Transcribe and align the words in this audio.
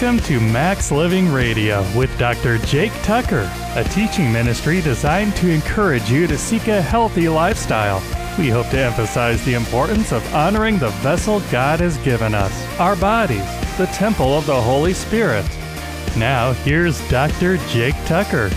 Welcome 0.00 0.24
to 0.28 0.40
Max 0.40 0.90
Living 0.90 1.30
Radio 1.30 1.82
with 1.94 2.18
Dr. 2.18 2.56
Jake 2.56 2.92
Tucker, 3.02 3.52
a 3.76 3.84
teaching 3.84 4.32
ministry 4.32 4.80
designed 4.80 5.36
to 5.36 5.50
encourage 5.50 6.10
you 6.10 6.26
to 6.26 6.38
seek 6.38 6.68
a 6.68 6.80
healthy 6.80 7.28
lifestyle. 7.28 8.02
We 8.38 8.48
hope 8.48 8.70
to 8.70 8.78
emphasize 8.78 9.44
the 9.44 9.52
importance 9.52 10.10
of 10.10 10.34
honoring 10.34 10.78
the 10.78 10.88
vessel 11.02 11.40
God 11.52 11.80
has 11.80 11.98
given 11.98 12.34
us, 12.34 12.80
our 12.80 12.96
bodies, 12.96 13.44
the 13.76 13.90
temple 13.92 14.38
of 14.38 14.46
the 14.46 14.58
Holy 14.58 14.94
Spirit. 14.94 15.44
Now, 16.16 16.52
here's 16.52 17.06
Dr. 17.10 17.58
Jake 17.68 17.96
Tucker. 18.06 18.48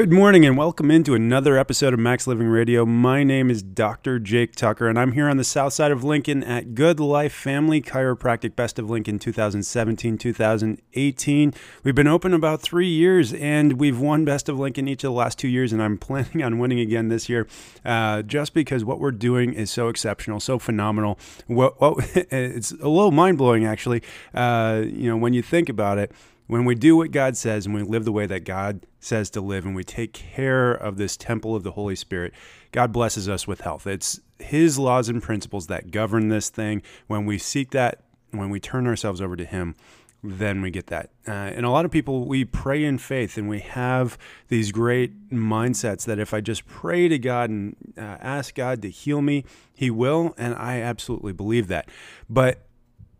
Good 0.00 0.12
morning 0.12 0.46
and 0.46 0.56
welcome 0.56 0.90
into 0.90 1.14
another 1.14 1.58
episode 1.58 1.92
of 1.92 2.00
Max 2.00 2.26
Living 2.26 2.46
Radio. 2.46 2.86
My 2.86 3.22
name 3.22 3.50
is 3.50 3.62
Dr. 3.62 4.18
Jake 4.18 4.56
Tucker 4.56 4.88
and 4.88 4.98
I'm 4.98 5.12
here 5.12 5.28
on 5.28 5.36
the 5.36 5.44
south 5.44 5.74
side 5.74 5.92
of 5.92 6.02
Lincoln 6.02 6.42
at 6.42 6.74
Good 6.74 6.98
Life 6.98 7.34
Family 7.34 7.82
Chiropractic 7.82 8.56
Best 8.56 8.78
of 8.78 8.88
Lincoln 8.88 9.18
2017 9.18 10.16
2018. 10.16 11.54
We've 11.84 11.94
been 11.94 12.06
open 12.06 12.32
about 12.32 12.62
three 12.62 12.88
years 12.88 13.34
and 13.34 13.74
we've 13.74 14.00
won 14.00 14.24
Best 14.24 14.48
of 14.48 14.58
Lincoln 14.58 14.88
each 14.88 15.04
of 15.04 15.08
the 15.08 15.18
last 15.18 15.38
two 15.38 15.48
years, 15.48 15.70
and 15.70 15.82
I'm 15.82 15.98
planning 15.98 16.42
on 16.42 16.58
winning 16.58 16.80
again 16.80 17.08
this 17.08 17.28
year 17.28 17.46
uh, 17.84 18.22
just 18.22 18.54
because 18.54 18.82
what 18.82 19.00
we're 19.00 19.10
doing 19.10 19.52
is 19.52 19.70
so 19.70 19.88
exceptional, 19.88 20.40
so 20.40 20.58
phenomenal. 20.58 21.18
What, 21.46 21.78
what, 21.78 22.10
it's 22.14 22.70
a 22.70 22.88
little 22.88 23.10
mind 23.10 23.36
blowing 23.36 23.66
actually, 23.66 24.02
uh, 24.32 24.82
you 24.82 25.10
know, 25.10 25.18
when 25.18 25.34
you 25.34 25.42
think 25.42 25.68
about 25.68 25.98
it 25.98 26.10
when 26.50 26.64
we 26.64 26.74
do 26.74 26.96
what 26.96 27.12
God 27.12 27.36
says 27.36 27.64
and 27.64 27.74
we 27.74 27.82
live 27.82 28.04
the 28.04 28.10
way 28.10 28.26
that 28.26 28.44
God 28.44 28.84
says 28.98 29.30
to 29.30 29.40
live 29.40 29.64
and 29.64 29.76
we 29.76 29.84
take 29.84 30.12
care 30.12 30.72
of 30.72 30.96
this 30.96 31.16
temple 31.16 31.54
of 31.54 31.62
the 31.62 31.70
Holy 31.70 31.94
Spirit, 31.94 32.34
God 32.72 32.92
blesses 32.92 33.28
us 33.28 33.46
with 33.46 33.60
health. 33.60 33.86
It's 33.86 34.20
His 34.40 34.76
laws 34.76 35.08
and 35.08 35.22
principles 35.22 35.68
that 35.68 35.92
govern 35.92 36.28
this 36.28 36.48
thing. 36.48 36.82
When 37.06 37.24
we 37.24 37.38
seek 37.38 37.70
that, 37.70 38.02
when 38.32 38.50
we 38.50 38.58
turn 38.58 38.88
ourselves 38.88 39.20
over 39.20 39.36
to 39.36 39.44
Him, 39.44 39.76
then 40.24 40.60
we 40.60 40.72
get 40.72 40.88
that. 40.88 41.10
Uh, 41.26 41.30
and 41.30 41.64
a 41.64 41.70
lot 41.70 41.84
of 41.84 41.92
people, 41.92 42.26
we 42.26 42.44
pray 42.44 42.84
in 42.84 42.98
faith 42.98 43.38
and 43.38 43.48
we 43.48 43.60
have 43.60 44.18
these 44.48 44.72
great 44.72 45.30
mindsets 45.30 46.04
that 46.06 46.18
if 46.18 46.34
I 46.34 46.40
just 46.40 46.66
pray 46.66 47.06
to 47.06 47.18
God 47.18 47.48
and 47.50 47.76
uh, 47.96 48.16
ask 48.20 48.56
God 48.56 48.82
to 48.82 48.90
heal 48.90 49.22
me, 49.22 49.44
He 49.72 49.88
will. 49.88 50.34
And 50.36 50.56
I 50.56 50.80
absolutely 50.80 51.32
believe 51.32 51.68
that. 51.68 51.88
But 52.28 52.66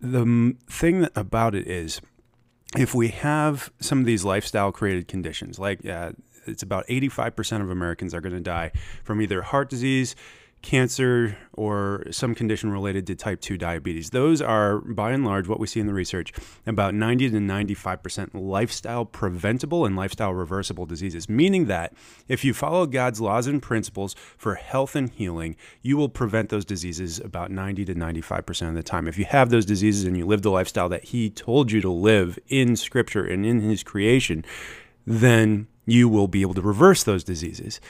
the 0.00 0.56
thing 0.68 1.08
about 1.14 1.54
it 1.54 1.68
is, 1.68 2.00
if 2.76 2.94
we 2.94 3.08
have 3.08 3.72
some 3.80 3.98
of 3.98 4.04
these 4.04 4.24
lifestyle 4.24 4.72
created 4.72 5.08
conditions, 5.08 5.58
like 5.58 5.84
uh, 5.86 6.12
it's 6.46 6.62
about 6.62 6.86
85% 6.86 7.60
of 7.60 7.70
Americans 7.70 8.14
are 8.14 8.20
going 8.20 8.34
to 8.34 8.40
die 8.40 8.72
from 9.02 9.20
either 9.20 9.42
heart 9.42 9.68
disease, 9.68 10.14
cancer, 10.62 11.38
or 11.54 12.04
some 12.10 12.34
condition 12.34 12.70
related 12.70 13.06
to 13.06 13.14
type 13.14 13.40
2 13.40 13.56
diabetes. 13.56 14.10
Those 14.10 14.42
are, 14.42 14.78
by 14.78 15.12
and 15.12 15.24
large, 15.24 15.48
what 15.48 15.58
we 15.58 15.66
see 15.66 15.80
in 15.80 15.86
the 15.86 15.94
research 15.94 16.32
about 16.66 16.94
90 16.94 17.30
to 17.30 17.36
95% 17.36 18.30
lifestyle 18.34 19.04
preventable 19.04 19.86
and 19.86 19.96
lifestyle 19.96 20.34
reversible 20.34 20.86
diseases, 20.86 21.28
meaning 21.28 21.66
that 21.66 21.94
if 22.28 22.44
you 22.44 22.52
follow 22.52 22.86
God's 22.86 23.20
laws 23.20 23.46
and 23.46 23.62
principles 23.62 24.14
for 24.36 24.54
health 24.54 24.94
and 24.94 25.10
healing, 25.10 25.56
you 25.82 25.96
will 25.96 26.08
prevent 26.08 26.50
those 26.50 26.64
diseases 26.64 27.18
about 27.20 27.50
90 27.50 27.86
to 27.86 27.94
95% 27.94 28.68
of 28.68 28.74
the 28.74 28.82
time. 28.82 29.08
If 29.08 29.18
you 29.18 29.24
have 29.24 29.50
those 29.50 29.66
diseases 29.66 30.04
and 30.04 30.16
you 30.16 30.26
live 30.26 30.42
the 30.42 30.50
lifestyle 30.50 30.88
that 30.90 31.04
He 31.04 31.30
told 31.30 31.72
you 31.72 31.80
to 31.80 31.90
live 31.90 32.38
in 32.48 32.76
Scripture 32.76 33.24
and 33.24 33.46
in 33.46 33.60
His 33.60 33.82
creation, 33.82 34.44
then 35.06 35.68
you 35.86 36.08
will 36.08 36.28
be 36.28 36.42
able 36.42 36.54
to 36.54 36.62
reverse 36.62 37.02
those 37.02 37.24
diseases. 37.24 37.80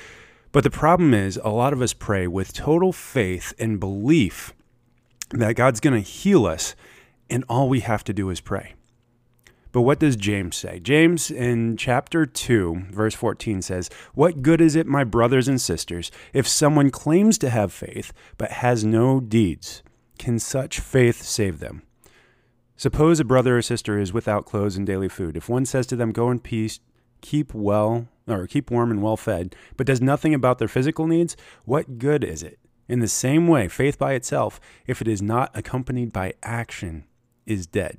But 0.53 0.65
the 0.65 0.71
problem 0.71 1.15
is, 1.15 1.39
a 1.45 1.51
lot 1.51 1.73
of 1.73 1.81
us 1.81 1.93
pray 1.93 2.27
with 2.27 2.53
total 2.53 2.93
faith 2.93 3.55
and 3.59 3.79
belief 3.79 4.53
that 5.31 5.55
God's 5.55 5.81
going 5.81 5.95
to 5.95 6.09
heal 6.09 6.45
us, 6.45 6.75
and 7.29 7.45
all 7.49 7.69
we 7.69 7.81
have 7.81 8.03
to 8.05 8.13
do 8.13 8.31
is 8.31 8.41
pray. 8.41 8.75
But 9.73 9.83
what 9.83 10.01
does 10.01 10.17
James 10.17 10.57
say? 10.57 10.81
James 10.81 11.31
in 11.31 11.77
chapter 11.77 12.27
2, 12.27 12.87
verse 12.91 13.15
14 13.15 13.63
says, 13.63 13.89
What 14.15 14.43
good 14.43 14.61
is 14.61 14.75
it, 14.75 14.89
my 14.89 15.05
brothers 15.05 15.47
and 15.47 15.61
sisters, 15.61 16.11
if 16.33 16.49
someone 16.49 16.91
claims 16.91 17.39
to 17.39 17.51
have 17.51 17.73
faith 17.73 18.13
but 18.37 18.51
has 18.51 18.85
no 18.85 19.21
deeds? 19.21 19.85
Can 20.19 20.41
such 20.41 20.81
faith 20.81 21.23
save 21.23 21.61
them? 21.61 21.83
Suppose 22.77 23.21
a 23.21 23.25
brother 23.25 23.59
or 23.59 23.63
sister 23.63 23.99
is 23.99 24.13
without 24.13 24.47
clothes 24.47 24.77
and 24.77 24.87
daily 24.87 25.09
food. 25.09 25.37
If 25.37 25.49
one 25.49 25.67
says 25.67 25.87
to 25.89 25.97
them, 25.97 26.11
Go 26.11 26.31
in 26.33 26.41
peace, 26.41 26.81
keep 27.21 27.55
well, 27.55 28.09
or 28.39 28.47
keep 28.47 28.71
warm 28.71 28.91
and 28.91 29.03
well 29.03 29.17
fed, 29.17 29.57
but 29.77 29.87
does 29.87 30.01
nothing 30.01 30.35
about 30.35 30.59
their 30.59 30.69
physical 30.69 31.07
needs, 31.07 31.37
what 31.65 31.99
good 31.99 32.23
is 32.23 32.43
it? 32.43 32.59
In 32.89 33.01
the 33.01 33.09
same 33.09 33.47
way, 33.47 33.69
faith 33.69 33.99
by 33.99 34.15
itself, 34.15 34.61
if 34.87 35.01
it 35.01 35.09
is 35.09 35.23
not 35.23 35.51
accompanied 35.57 36.13
by 36.13 36.35
action, 36.43 37.05
is 37.47 37.67
dead. 37.67 37.99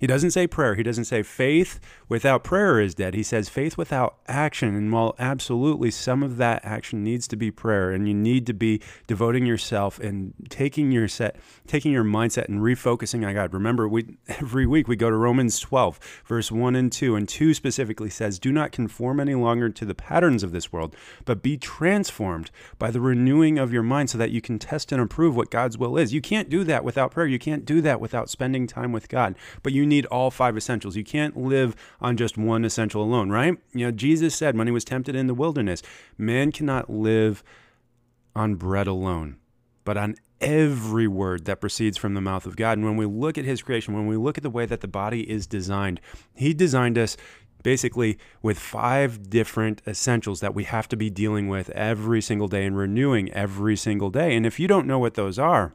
He 0.00 0.06
doesn't 0.06 0.30
say 0.30 0.46
prayer. 0.46 0.76
He 0.76 0.82
doesn't 0.82 1.04
say 1.04 1.22
faith 1.22 1.78
without 2.08 2.42
prayer 2.42 2.80
is 2.80 2.94
dead. 2.94 3.12
He 3.12 3.22
says 3.22 3.50
faith 3.50 3.76
without 3.76 4.16
action. 4.26 4.74
And 4.74 4.90
while 4.90 5.14
absolutely 5.18 5.90
some 5.90 6.22
of 6.22 6.38
that 6.38 6.64
action 6.64 7.04
needs 7.04 7.28
to 7.28 7.36
be 7.36 7.50
prayer, 7.50 7.90
and 7.90 8.08
you 8.08 8.14
need 8.14 8.46
to 8.46 8.54
be 8.54 8.80
devoting 9.06 9.44
yourself 9.44 10.00
and 10.00 10.32
taking 10.48 10.90
your 10.90 11.06
set, 11.06 11.36
taking 11.66 11.92
your 11.92 12.02
mindset 12.02 12.48
and 12.48 12.60
refocusing 12.60 13.26
on 13.26 13.34
God. 13.34 13.52
Remember, 13.52 13.86
we 13.86 14.16
every 14.26 14.66
week 14.66 14.88
we 14.88 14.96
go 14.96 15.10
to 15.10 15.16
Romans 15.16 15.60
12, 15.60 16.22
verse 16.24 16.50
1 16.50 16.74
and 16.74 16.90
2, 16.90 17.14
and 17.14 17.28
2 17.28 17.52
specifically 17.52 18.08
says, 18.08 18.38
Do 18.38 18.52
not 18.52 18.72
conform 18.72 19.20
any 19.20 19.34
longer 19.34 19.68
to 19.68 19.84
the 19.84 19.94
patterns 19.94 20.42
of 20.42 20.52
this 20.52 20.72
world, 20.72 20.96
but 21.26 21.42
be 21.42 21.58
transformed 21.58 22.50
by 22.78 22.90
the 22.90 23.02
renewing 23.02 23.58
of 23.58 23.70
your 23.70 23.82
mind 23.82 24.08
so 24.08 24.16
that 24.16 24.30
you 24.30 24.40
can 24.40 24.58
test 24.58 24.92
and 24.92 25.02
approve 25.02 25.36
what 25.36 25.50
God's 25.50 25.76
will 25.76 25.98
is. 25.98 26.14
You 26.14 26.22
can't 26.22 26.48
do 26.48 26.64
that 26.64 26.84
without 26.84 27.10
prayer. 27.10 27.26
You 27.26 27.38
can't 27.38 27.66
do 27.66 27.82
that 27.82 28.00
without 28.00 28.30
spending 28.30 28.66
time 28.66 28.92
with 28.92 29.10
God. 29.10 29.34
But 29.62 29.74
you 29.74 29.89
need 29.90 30.06
all 30.06 30.30
five 30.30 30.56
essentials. 30.56 30.96
You 30.96 31.04
can't 31.04 31.36
live 31.36 31.76
on 32.00 32.16
just 32.16 32.38
one 32.38 32.64
essential 32.64 33.02
alone, 33.02 33.28
right? 33.28 33.58
You 33.74 33.86
know, 33.86 33.90
Jesus 33.90 34.34
said 34.34 34.56
when 34.56 34.66
he 34.66 34.72
was 34.72 34.84
tempted 34.84 35.14
in 35.14 35.26
the 35.26 35.34
wilderness, 35.34 35.82
man 36.16 36.50
cannot 36.52 36.88
live 36.88 37.44
on 38.34 38.54
bread 38.54 38.86
alone, 38.86 39.36
but 39.84 39.98
on 39.98 40.14
every 40.40 41.06
word 41.06 41.44
that 41.44 41.60
proceeds 41.60 41.98
from 41.98 42.14
the 42.14 42.20
mouth 42.20 42.46
of 42.46 42.56
God. 42.56 42.78
And 42.78 42.86
when 42.86 42.96
we 42.96 43.04
look 43.04 43.36
at 43.36 43.44
his 43.44 43.60
creation, 43.60 43.92
when 43.92 44.06
we 44.06 44.16
look 44.16 44.38
at 44.38 44.42
the 44.42 44.50
way 44.50 44.64
that 44.64 44.80
the 44.80 44.88
body 44.88 45.28
is 45.30 45.46
designed, 45.46 46.00
he 46.34 46.54
designed 46.54 46.96
us 46.96 47.16
basically 47.62 48.18
with 48.40 48.58
five 48.58 49.28
different 49.28 49.82
essentials 49.86 50.40
that 50.40 50.54
we 50.54 50.64
have 50.64 50.88
to 50.88 50.96
be 50.96 51.10
dealing 51.10 51.48
with 51.48 51.68
every 51.70 52.22
single 52.22 52.48
day 52.48 52.64
and 52.64 52.76
renewing 52.76 53.30
every 53.32 53.76
single 53.76 54.10
day. 54.10 54.34
And 54.34 54.46
if 54.46 54.58
you 54.58 54.66
don't 54.66 54.86
know 54.86 54.98
what 54.98 55.14
those 55.14 55.38
are, 55.38 55.74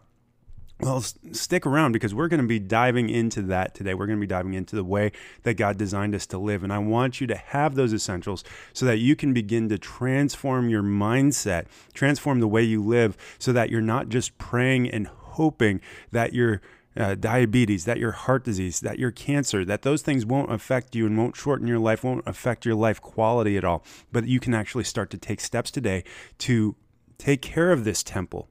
well, 0.79 1.01
stick 1.01 1.65
around 1.65 1.93
because 1.93 2.13
we're 2.13 2.27
going 2.27 2.41
to 2.41 2.47
be 2.47 2.59
diving 2.59 3.09
into 3.09 3.41
that 3.43 3.73
today. 3.73 3.93
We're 3.93 4.07
going 4.07 4.19
to 4.19 4.23
be 4.23 4.27
diving 4.27 4.55
into 4.55 4.75
the 4.75 4.83
way 4.83 5.13
that 5.43 5.53
God 5.53 5.77
designed 5.77 6.13
us 6.13 6.25
to 6.27 6.37
live. 6.37 6.63
And 6.63 6.73
I 6.73 6.79
want 6.79 7.21
you 7.21 7.27
to 7.27 7.35
have 7.35 7.75
those 7.75 7.93
essentials 7.93 8.43
so 8.73 8.85
that 8.85 8.97
you 8.97 9.15
can 9.15 9.33
begin 9.33 9.69
to 9.69 9.77
transform 9.77 10.69
your 10.69 10.83
mindset, 10.83 11.67
transform 11.93 12.41
the 12.41 12.47
way 12.47 12.61
you 12.61 12.83
live, 12.83 13.15
so 13.39 13.53
that 13.53 13.69
you're 13.69 13.79
not 13.79 14.09
just 14.09 14.37
praying 14.37 14.89
and 14.89 15.07
hoping 15.07 15.79
that 16.11 16.33
your 16.33 16.61
uh, 16.97 17.15
diabetes, 17.15 17.85
that 17.85 17.97
your 17.97 18.11
heart 18.11 18.43
disease, 18.43 18.81
that 18.81 18.99
your 18.99 19.11
cancer, 19.11 19.63
that 19.63 19.83
those 19.83 20.01
things 20.01 20.25
won't 20.25 20.51
affect 20.51 20.93
you 20.93 21.05
and 21.05 21.17
won't 21.17 21.37
shorten 21.37 21.67
your 21.67 21.79
life, 21.79 22.03
won't 22.03 22.23
affect 22.27 22.65
your 22.65 22.75
life 22.75 23.01
quality 23.01 23.55
at 23.55 23.63
all. 23.63 23.83
But 24.11 24.27
you 24.27 24.41
can 24.41 24.53
actually 24.53 24.83
start 24.83 25.09
to 25.11 25.17
take 25.17 25.39
steps 25.39 25.71
today 25.71 26.03
to 26.39 26.75
take 27.17 27.41
care 27.41 27.71
of 27.71 27.85
this 27.85 28.03
temple 28.03 28.49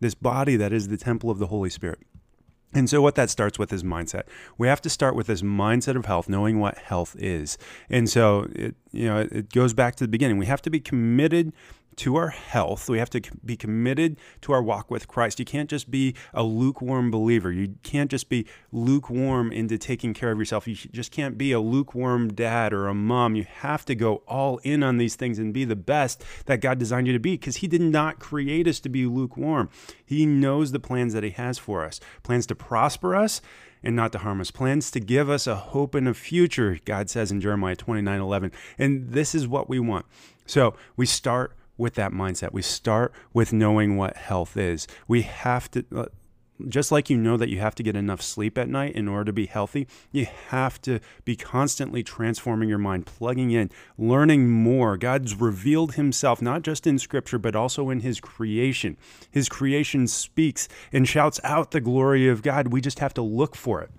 this 0.00 0.14
body 0.14 0.56
that 0.56 0.72
is 0.72 0.88
the 0.88 0.96
temple 0.96 1.30
of 1.30 1.38
the 1.38 1.46
Holy 1.46 1.70
Spirit. 1.70 2.00
And 2.74 2.90
so, 2.90 3.00
what 3.00 3.14
that 3.14 3.30
starts 3.30 3.58
with 3.58 3.72
is 3.72 3.82
mindset. 3.82 4.24
We 4.58 4.68
have 4.68 4.82
to 4.82 4.90
start 4.90 5.14
with 5.14 5.28
this 5.28 5.40
mindset 5.40 5.96
of 5.96 6.04
health, 6.04 6.28
knowing 6.28 6.60
what 6.60 6.76
health 6.76 7.16
is. 7.18 7.56
And 7.88 8.10
so, 8.10 8.48
it, 8.52 8.74
you 8.92 9.06
know, 9.06 9.20
it 9.20 9.52
goes 9.52 9.72
back 9.72 9.96
to 9.96 10.04
the 10.04 10.08
beginning. 10.08 10.36
We 10.36 10.46
have 10.46 10.60
to 10.62 10.70
be 10.70 10.80
committed 10.80 11.52
to 11.96 12.16
our 12.16 12.28
health. 12.28 12.88
We 12.88 12.98
have 12.98 13.10
to 13.10 13.22
be 13.44 13.56
committed 13.56 14.18
to 14.42 14.52
our 14.52 14.62
walk 14.62 14.90
with 14.90 15.08
Christ. 15.08 15.38
You 15.38 15.44
can't 15.44 15.70
just 15.70 15.90
be 15.90 16.14
a 16.34 16.42
lukewarm 16.42 17.10
believer. 17.10 17.50
You 17.50 17.74
can't 17.82 18.10
just 18.10 18.28
be 18.28 18.46
lukewarm 18.70 19.50
into 19.50 19.78
taking 19.78 20.12
care 20.12 20.30
of 20.30 20.38
yourself. 20.38 20.68
You 20.68 20.74
just 20.74 21.10
can't 21.10 21.38
be 21.38 21.52
a 21.52 21.60
lukewarm 21.60 22.32
dad 22.32 22.72
or 22.72 22.86
a 22.88 22.94
mom. 22.94 23.34
You 23.34 23.44
have 23.44 23.84
to 23.86 23.94
go 23.94 24.16
all 24.28 24.58
in 24.58 24.82
on 24.82 24.98
these 24.98 25.16
things 25.16 25.38
and 25.38 25.54
be 25.54 25.64
the 25.64 25.76
best 25.76 26.22
that 26.44 26.60
God 26.60 26.78
designed 26.78 27.06
you 27.06 27.12
to 27.14 27.18
be 27.18 27.32
because 27.32 27.56
He 27.56 27.68
did 27.68 27.80
not 27.80 28.18
create 28.18 28.68
us 28.68 28.78
to 28.80 28.88
be 28.88 29.06
lukewarm. 29.06 29.70
He 30.04 30.26
knows 30.26 30.72
the 30.72 30.80
plans 30.80 31.14
that 31.14 31.24
He 31.24 31.30
has 31.30 31.58
for 31.58 31.84
us 31.84 32.00
plans 32.22 32.46
to 32.46 32.54
prosper 32.54 33.16
us 33.16 33.40
and 33.82 33.94
not 33.94 34.10
to 34.12 34.18
harm 34.18 34.40
us, 34.40 34.50
plans 34.50 34.90
to 34.90 35.00
give 35.00 35.30
us 35.30 35.46
a 35.46 35.54
hope 35.54 35.94
and 35.94 36.08
a 36.08 36.14
future, 36.14 36.78
God 36.84 37.08
says 37.08 37.30
in 37.30 37.40
Jeremiah 37.40 37.76
29 37.76 38.20
11. 38.20 38.52
And 38.78 39.10
this 39.10 39.34
is 39.34 39.46
what 39.46 39.68
we 39.68 39.78
want. 39.78 40.06
So 40.44 40.74
we 40.96 41.06
start 41.06 41.52
with 41.76 41.94
that 41.94 42.12
mindset. 42.12 42.52
We 42.52 42.62
start 42.62 43.12
with 43.32 43.52
knowing 43.52 43.96
what 43.96 44.16
health 44.16 44.56
is. 44.56 44.86
We 45.06 45.22
have 45.22 45.70
to, 45.72 45.84
uh, 45.94 46.06
just 46.68 46.90
like 46.90 47.10
you 47.10 47.16
know 47.16 47.36
that 47.36 47.48
you 47.48 47.58
have 47.58 47.74
to 47.74 47.82
get 47.82 47.96
enough 47.96 48.22
sleep 48.22 48.56
at 48.56 48.68
night 48.68 48.94
in 48.94 49.08
order 49.08 49.26
to 49.26 49.32
be 49.32 49.46
healthy, 49.46 49.86
you 50.10 50.26
have 50.48 50.80
to 50.82 51.00
be 51.24 51.36
constantly 51.36 52.02
transforming 52.02 52.68
your 52.68 52.78
mind, 52.78 53.06
plugging 53.06 53.50
in, 53.50 53.70
learning 53.98 54.48
more. 54.48 54.96
God's 54.96 55.34
revealed 55.34 55.94
himself 55.94 56.40
not 56.40 56.62
just 56.62 56.86
in 56.86 56.98
scripture, 56.98 57.38
but 57.38 57.54
also 57.54 57.90
in 57.90 58.00
his 58.00 58.20
creation. 58.20 58.96
His 59.30 59.48
creation 59.48 60.06
speaks 60.06 60.68
and 60.92 61.06
shouts 61.06 61.40
out 61.44 61.70
the 61.72 61.80
glory 61.80 62.28
of 62.28 62.42
God. 62.42 62.68
We 62.68 62.80
just 62.80 63.00
have 63.00 63.14
to 63.14 63.22
look 63.22 63.54
for 63.54 63.82
it. 63.82 63.90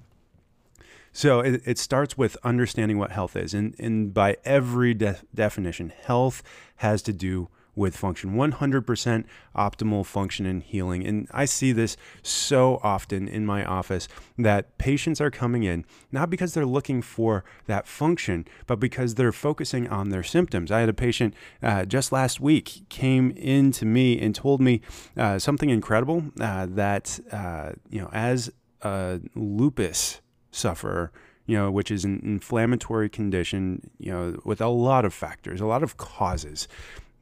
So 1.12 1.40
it, 1.40 1.62
it 1.66 1.78
starts 1.80 2.18
with 2.18 2.38
understanding 2.44 3.00
what 3.00 3.12
health 3.12 3.36
is. 3.36 3.54
And, 3.54 3.76
and 3.80 4.14
by 4.14 4.38
every 4.46 4.94
de- 4.94 5.20
definition, 5.34 5.92
health 6.06 6.44
has 6.78 7.02
to 7.04 7.14
do 7.14 7.50
with 7.78 7.96
function 7.96 8.34
100% 8.34 9.24
optimal 9.56 10.06
function 10.06 10.46
and 10.46 10.64
healing. 10.64 11.06
And 11.06 11.28
I 11.32 11.46
see 11.46 11.72
this 11.72 11.96
so 12.24 12.80
often 12.84 13.28
in 13.28 13.46
my 13.46 13.64
office 13.64 14.08
that 14.38 14.78
patients 14.78 15.22
are 15.22 15.32
coming 15.32 15.64
in 15.64 15.86
not 16.12 16.30
because 16.30 16.54
they're 16.54 16.66
looking 16.66 17.02
for 17.02 17.46
that 17.68 17.88
function, 17.88 18.46
but 18.66 18.80
because 18.80 19.16
they're 19.16 19.32
focusing 19.32 19.88
on 19.88 20.10
their 20.10 20.24
symptoms. 20.24 20.72
I 20.72 20.80
had 20.80 20.90
a 20.90 20.94
patient 20.94 21.36
uh, 21.62 21.86
just 21.86 22.12
last 22.12 22.42
week 22.42 22.90
came 22.90 23.32
in 23.32 23.72
to 23.74 23.86
me 23.86 24.20
and 24.20 24.34
told 24.34 24.60
me 24.60 24.82
uh, 25.16 25.38
something 25.38 25.70
incredible 25.70 26.24
uh, 26.42 26.66
that, 26.72 27.20
uh, 27.32 27.72
you 27.90 28.02
know, 28.02 28.10
as 28.12 28.52
a 28.82 29.22
lupus 29.36 30.22
sufferer, 30.52 31.12
you 31.46 31.56
know, 31.56 31.70
which 31.70 31.92
is 31.92 32.04
an 32.04 32.20
inflammatory 32.24 33.10
condition, 33.10 33.90
you 34.00 34.12
know, 34.12 34.40
with 34.44 34.62
a 34.62 34.68
lot 34.68 35.06
of 35.06 35.14
factors, 35.14 35.62
a 35.62 35.66
lot 35.66 35.84
of 35.84 35.98
causes 35.98 36.68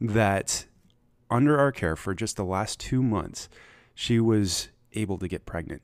that 0.00 0.66
under 1.30 1.58
our 1.58 1.72
care 1.72 1.96
for 1.96 2.14
just 2.14 2.36
the 2.36 2.44
last 2.44 2.78
two 2.80 3.02
months, 3.02 3.48
she 3.94 4.20
was 4.20 4.68
able 4.92 5.18
to 5.18 5.28
get 5.28 5.46
pregnant. 5.46 5.82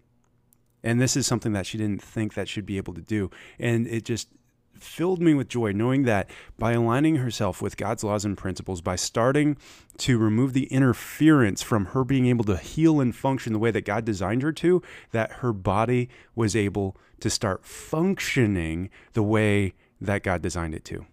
And 0.82 1.00
this 1.00 1.16
is 1.16 1.26
something 1.26 1.52
that 1.52 1.66
she 1.66 1.78
didn't 1.78 2.02
think 2.02 2.34
that 2.34 2.48
she'd 2.48 2.66
be 2.66 2.76
able 2.76 2.94
to 2.94 3.00
do. 3.00 3.30
And 3.58 3.86
it 3.86 4.04
just 4.04 4.28
filled 4.74 5.22
me 5.22 5.32
with 5.32 5.48
joy 5.48 5.72
knowing 5.72 6.02
that 6.02 6.28
by 6.58 6.72
aligning 6.72 7.16
herself 7.16 7.62
with 7.62 7.76
God's 7.76 8.02
laws 8.02 8.24
and 8.24 8.36
principles, 8.36 8.80
by 8.80 8.96
starting 8.96 9.56
to 9.98 10.18
remove 10.18 10.52
the 10.52 10.66
interference 10.66 11.62
from 11.62 11.86
her 11.86 12.04
being 12.04 12.26
able 12.26 12.44
to 12.44 12.56
heal 12.56 13.00
and 13.00 13.14
function 13.14 13.52
the 13.52 13.58
way 13.58 13.70
that 13.70 13.84
God 13.84 14.04
designed 14.04 14.42
her 14.42 14.52
to, 14.52 14.82
that 15.12 15.32
her 15.34 15.52
body 15.52 16.08
was 16.34 16.56
able 16.56 16.96
to 17.20 17.30
start 17.30 17.64
functioning 17.64 18.90
the 19.12 19.22
way 19.22 19.74
that 20.00 20.24
God 20.24 20.42
designed 20.42 20.74
it 20.74 20.84
to. 20.86 21.06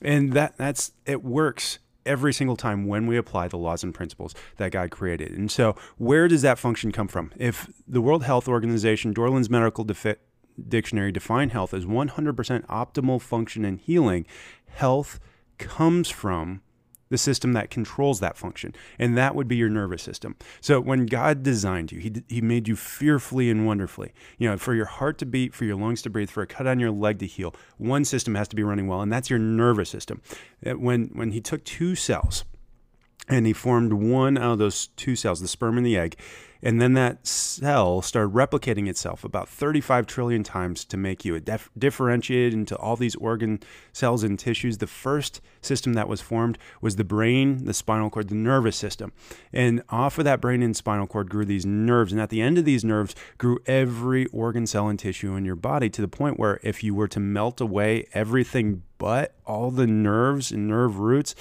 And 0.00 0.32
that 0.32 0.56
that's 0.56 0.92
it 1.06 1.22
works 1.22 1.78
every 2.04 2.32
single 2.32 2.56
time 2.56 2.86
when 2.86 3.06
we 3.06 3.16
apply 3.16 3.48
the 3.48 3.56
laws 3.56 3.82
and 3.82 3.94
principles 3.94 4.34
that 4.56 4.72
God 4.72 4.90
created. 4.90 5.32
And 5.32 5.50
so, 5.50 5.76
where 5.98 6.28
does 6.28 6.42
that 6.42 6.58
function 6.58 6.92
come 6.92 7.08
from? 7.08 7.32
If 7.36 7.70
the 7.86 8.00
World 8.00 8.24
Health 8.24 8.48
Organization, 8.48 9.12
Dorland's 9.12 9.50
Medical 9.50 9.84
Defi- 9.84 10.16
Dictionary 10.68 11.12
define 11.12 11.50
health 11.50 11.72
as 11.72 11.86
100% 11.86 12.66
optimal 12.66 13.20
function 13.20 13.64
and 13.64 13.78
healing, 13.78 14.26
health 14.66 15.18
comes 15.58 16.10
from 16.10 16.60
the 17.12 17.18
system 17.18 17.52
that 17.52 17.68
controls 17.68 18.20
that 18.20 18.38
function, 18.38 18.74
and 18.98 19.18
that 19.18 19.34
would 19.34 19.46
be 19.46 19.54
your 19.54 19.68
nervous 19.68 20.02
system. 20.02 20.34
So 20.62 20.80
when 20.80 21.04
God 21.04 21.42
designed 21.42 21.92
you, 21.92 22.00
He, 22.00 22.22
he 22.26 22.40
made 22.40 22.66
you 22.66 22.74
fearfully 22.74 23.50
and 23.50 23.66
wonderfully. 23.66 24.14
You 24.38 24.48
know, 24.48 24.56
for 24.56 24.74
your 24.74 24.86
heart 24.86 25.18
to 25.18 25.26
beat, 25.26 25.52
for 25.52 25.66
your 25.66 25.76
lungs 25.76 26.00
to 26.02 26.10
breathe, 26.10 26.30
for 26.30 26.42
a 26.42 26.46
cut 26.46 26.66
on 26.66 26.80
your 26.80 26.90
leg 26.90 27.18
to 27.18 27.26
heal, 27.26 27.54
one 27.76 28.06
system 28.06 28.34
has 28.34 28.48
to 28.48 28.56
be 28.56 28.62
running 28.62 28.86
well, 28.86 29.02
and 29.02 29.12
that's 29.12 29.28
your 29.28 29.38
nervous 29.38 29.90
system. 29.90 30.22
When 30.64 31.10
when 31.12 31.32
He 31.32 31.42
took 31.42 31.64
two 31.64 31.94
cells 31.94 32.44
and 33.28 33.46
He 33.46 33.52
formed 33.52 33.92
one 33.92 34.36
out 34.36 34.52
of 34.52 34.58
those 34.58 34.88
two 34.88 35.16
cells, 35.16 35.40
the 35.40 35.48
sperm 35.48 35.76
and 35.76 35.86
the 35.86 35.96
egg 35.96 36.16
and 36.62 36.80
then 36.80 36.92
that 36.94 37.26
cell 37.26 38.02
started 38.02 38.32
replicating 38.32 38.88
itself 38.88 39.24
about 39.24 39.48
35 39.48 40.06
trillion 40.06 40.44
times 40.44 40.84
to 40.86 40.96
make 40.96 41.24
you. 41.24 41.34
It 41.34 41.44
dif- 41.44 41.70
differentiated 41.76 42.54
into 42.54 42.76
all 42.76 42.94
these 42.94 43.16
organ 43.16 43.58
cells 43.92 44.22
and 44.22 44.38
tissues. 44.38 44.78
The 44.78 44.86
first 44.86 45.40
system 45.60 45.94
that 45.94 46.08
was 46.08 46.20
formed 46.20 46.58
was 46.80 46.96
the 46.96 47.04
brain, 47.04 47.64
the 47.64 47.74
spinal 47.74 48.10
cord, 48.10 48.28
the 48.28 48.36
nervous 48.36 48.76
system. 48.76 49.12
And 49.52 49.82
off 49.88 50.18
of 50.18 50.24
that 50.24 50.40
brain 50.40 50.62
and 50.62 50.76
spinal 50.76 51.08
cord 51.08 51.28
grew 51.28 51.44
these 51.44 51.66
nerves. 51.66 52.12
And 52.12 52.20
at 52.20 52.30
the 52.30 52.40
end 52.40 52.58
of 52.58 52.64
these 52.64 52.84
nerves 52.84 53.16
grew 53.38 53.58
every 53.66 54.26
organ, 54.26 54.66
cell, 54.66 54.88
and 54.88 54.98
tissue 54.98 55.34
in 55.34 55.44
your 55.44 55.56
body 55.56 55.90
to 55.90 56.00
the 56.00 56.08
point 56.08 56.38
where 56.38 56.60
if 56.62 56.84
you 56.84 56.94
were 56.94 57.08
to 57.08 57.20
melt 57.20 57.60
away 57.60 58.06
everything 58.14 58.84
but 58.98 59.34
all 59.44 59.72
the 59.72 59.86
nerves 59.86 60.52
and 60.52 60.68
nerve 60.68 61.00
roots, 61.00 61.34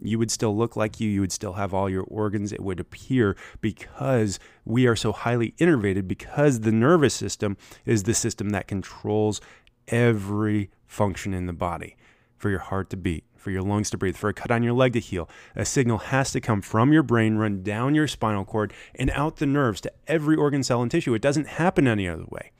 you 0.00 0.18
would 0.18 0.30
still 0.30 0.56
look 0.56 0.76
like 0.76 1.00
you, 1.00 1.08
you 1.08 1.20
would 1.20 1.32
still 1.32 1.54
have 1.54 1.72
all 1.72 1.88
your 1.88 2.04
organs, 2.04 2.52
it 2.52 2.60
would 2.60 2.80
appear 2.80 3.36
because 3.60 4.38
we 4.64 4.86
are 4.86 4.96
so 4.96 5.12
highly 5.12 5.52
innervated, 5.58 6.06
because 6.06 6.60
the 6.60 6.72
nervous 6.72 7.14
system 7.14 7.56
is 7.84 8.02
the 8.02 8.14
system 8.14 8.50
that 8.50 8.68
controls 8.68 9.40
every 9.88 10.70
function 10.86 11.32
in 11.32 11.46
the 11.46 11.52
body. 11.52 11.96
For 12.36 12.50
your 12.50 12.58
heart 12.58 12.90
to 12.90 12.98
beat, 12.98 13.24
for 13.34 13.50
your 13.50 13.62
lungs 13.62 13.88
to 13.90 13.96
breathe, 13.96 14.16
for 14.16 14.28
a 14.28 14.34
cut 14.34 14.50
on 14.50 14.62
your 14.62 14.74
leg 14.74 14.92
to 14.92 15.00
heal, 15.00 15.28
a 15.54 15.64
signal 15.64 15.98
has 15.98 16.32
to 16.32 16.40
come 16.40 16.60
from 16.60 16.92
your 16.92 17.02
brain, 17.02 17.36
run 17.36 17.62
down 17.62 17.94
your 17.94 18.06
spinal 18.06 18.44
cord, 18.44 18.74
and 18.94 19.10
out 19.12 19.36
the 19.36 19.46
nerves 19.46 19.80
to 19.80 19.92
every 20.06 20.36
organ, 20.36 20.62
cell, 20.62 20.82
and 20.82 20.90
tissue. 20.90 21.14
It 21.14 21.22
doesn't 21.22 21.46
happen 21.46 21.88
any 21.88 22.06
other 22.06 22.26
way. 22.28 22.52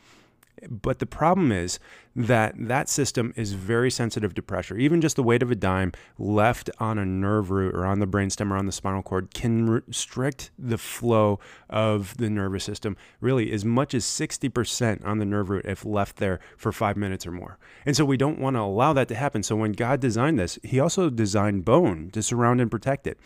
But 0.68 0.98
the 0.98 1.06
problem 1.06 1.52
is 1.52 1.78
that 2.14 2.54
that 2.56 2.88
system 2.88 3.34
is 3.36 3.52
very 3.52 3.90
sensitive 3.90 4.34
to 4.34 4.42
pressure. 4.42 4.76
Even 4.76 5.00
just 5.00 5.16
the 5.16 5.22
weight 5.22 5.42
of 5.42 5.50
a 5.50 5.54
dime 5.54 5.92
left 6.18 6.70
on 6.78 6.98
a 6.98 7.04
nerve 7.04 7.50
root 7.50 7.74
or 7.74 7.84
on 7.84 7.98
the 7.98 8.06
brainstem 8.06 8.50
or 8.50 8.56
on 8.56 8.66
the 8.66 8.72
spinal 8.72 9.02
cord 9.02 9.34
can 9.34 9.68
restrict 9.68 10.50
the 10.58 10.78
flow 10.78 11.38
of 11.68 12.16
the 12.16 12.30
nervous 12.30 12.64
system 12.64 12.96
really 13.20 13.52
as 13.52 13.64
much 13.64 13.92
as 13.92 14.04
60% 14.04 15.04
on 15.04 15.18
the 15.18 15.26
nerve 15.26 15.50
root 15.50 15.66
if 15.66 15.84
left 15.84 16.16
there 16.16 16.40
for 16.56 16.72
five 16.72 16.96
minutes 16.96 17.26
or 17.26 17.32
more. 17.32 17.58
And 17.84 17.94
so 17.94 18.04
we 18.04 18.16
don't 18.16 18.38
want 18.38 18.56
to 18.56 18.60
allow 18.60 18.92
that 18.94 19.08
to 19.08 19.14
happen. 19.14 19.42
So 19.42 19.56
when 19.56 19.72
God 19.72 20.00
designed 20.00 20.38
this, 20.38 20.58
He 20.62 20.80
also 20.80 21.10
designed 21.10 21.64
bone 21.64 22.10
to 22.12 22.22
surround 22.22 22.60
and 22.60 22.70
protect 22.70 23.06
it. 23.06 23.18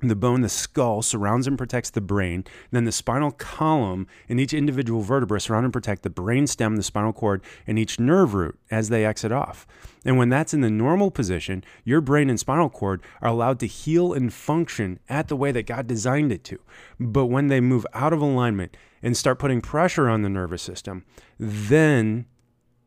The 0.00 0.16
bone, 0.16 0.42
the 0.42 0.48
skull, 0.48 1.02
surrounds 1.02 1.46
and 1.46 1.56
protects 1.56 1.90
the 1.90 2.00
brain. 2.00 2.44
Then 2.70 2.84
the 2.84 2.92
spinal 2.92 3.30
column 3.30 4.06
and 4.28 4.38
each 4.38 4.52
individual 4.52 5.00
vertebra 5.00 5.40
surround 5.40 5.64
and 5.64 5.72
protect 5.72 6.02
the 6.02 6.10
brain 6.10 6.46
stem, 6.46 6.76
the 6.76 6.82
spinal 6.82 7.12
cord, 7.12 7.42
and 7.66 7.78
each 7.78 7.98
nerve 7.98 8.34
root 8.34 8.58
as 8.70 8.88
they 8.88 9.06
exit 9.06 9.32
off. 9.32 9.66
And 10.04 10.18
when 10.18 10.28
that's 10.28 10.52
in 10.52 10.60
the 10.60 10.70
normal 10.70 11.10
position, 11.10 11.64
your 11.84 12.00
brain 12.00 12.28
and 12.28 12.38
spinal 12.38 12.68
cord 12.68 13.02
are 13.22 13.30
allowed 13.30 13.60
to 13.60 13.66
heal 13.66 14.12
and 14.12 14.32
function 14.32 14.98
at 15.08 15.28
the 15.28 15.36
way 15.36 15.52
that 15.52 15.66
God 15.66 15.86
designed 15.86 16.32
it 16.32 16.44
to. 16.44 16.58
But 17.00 17.26
when 17.26 17.46
they 17.46 17.60
move 17.60 17.86
out 17.94 18.12
of 18.12 18.20
alignment 18.20 18.76
and 19.02 19.16
start 19.16 19.38
putting 19.38 19.62
pressure 19.62 20.08
on 20.08 20.22
the 20.22 20.28
nervous 20.28 20.62
system, 20.62 21.04
then 21.38 22.26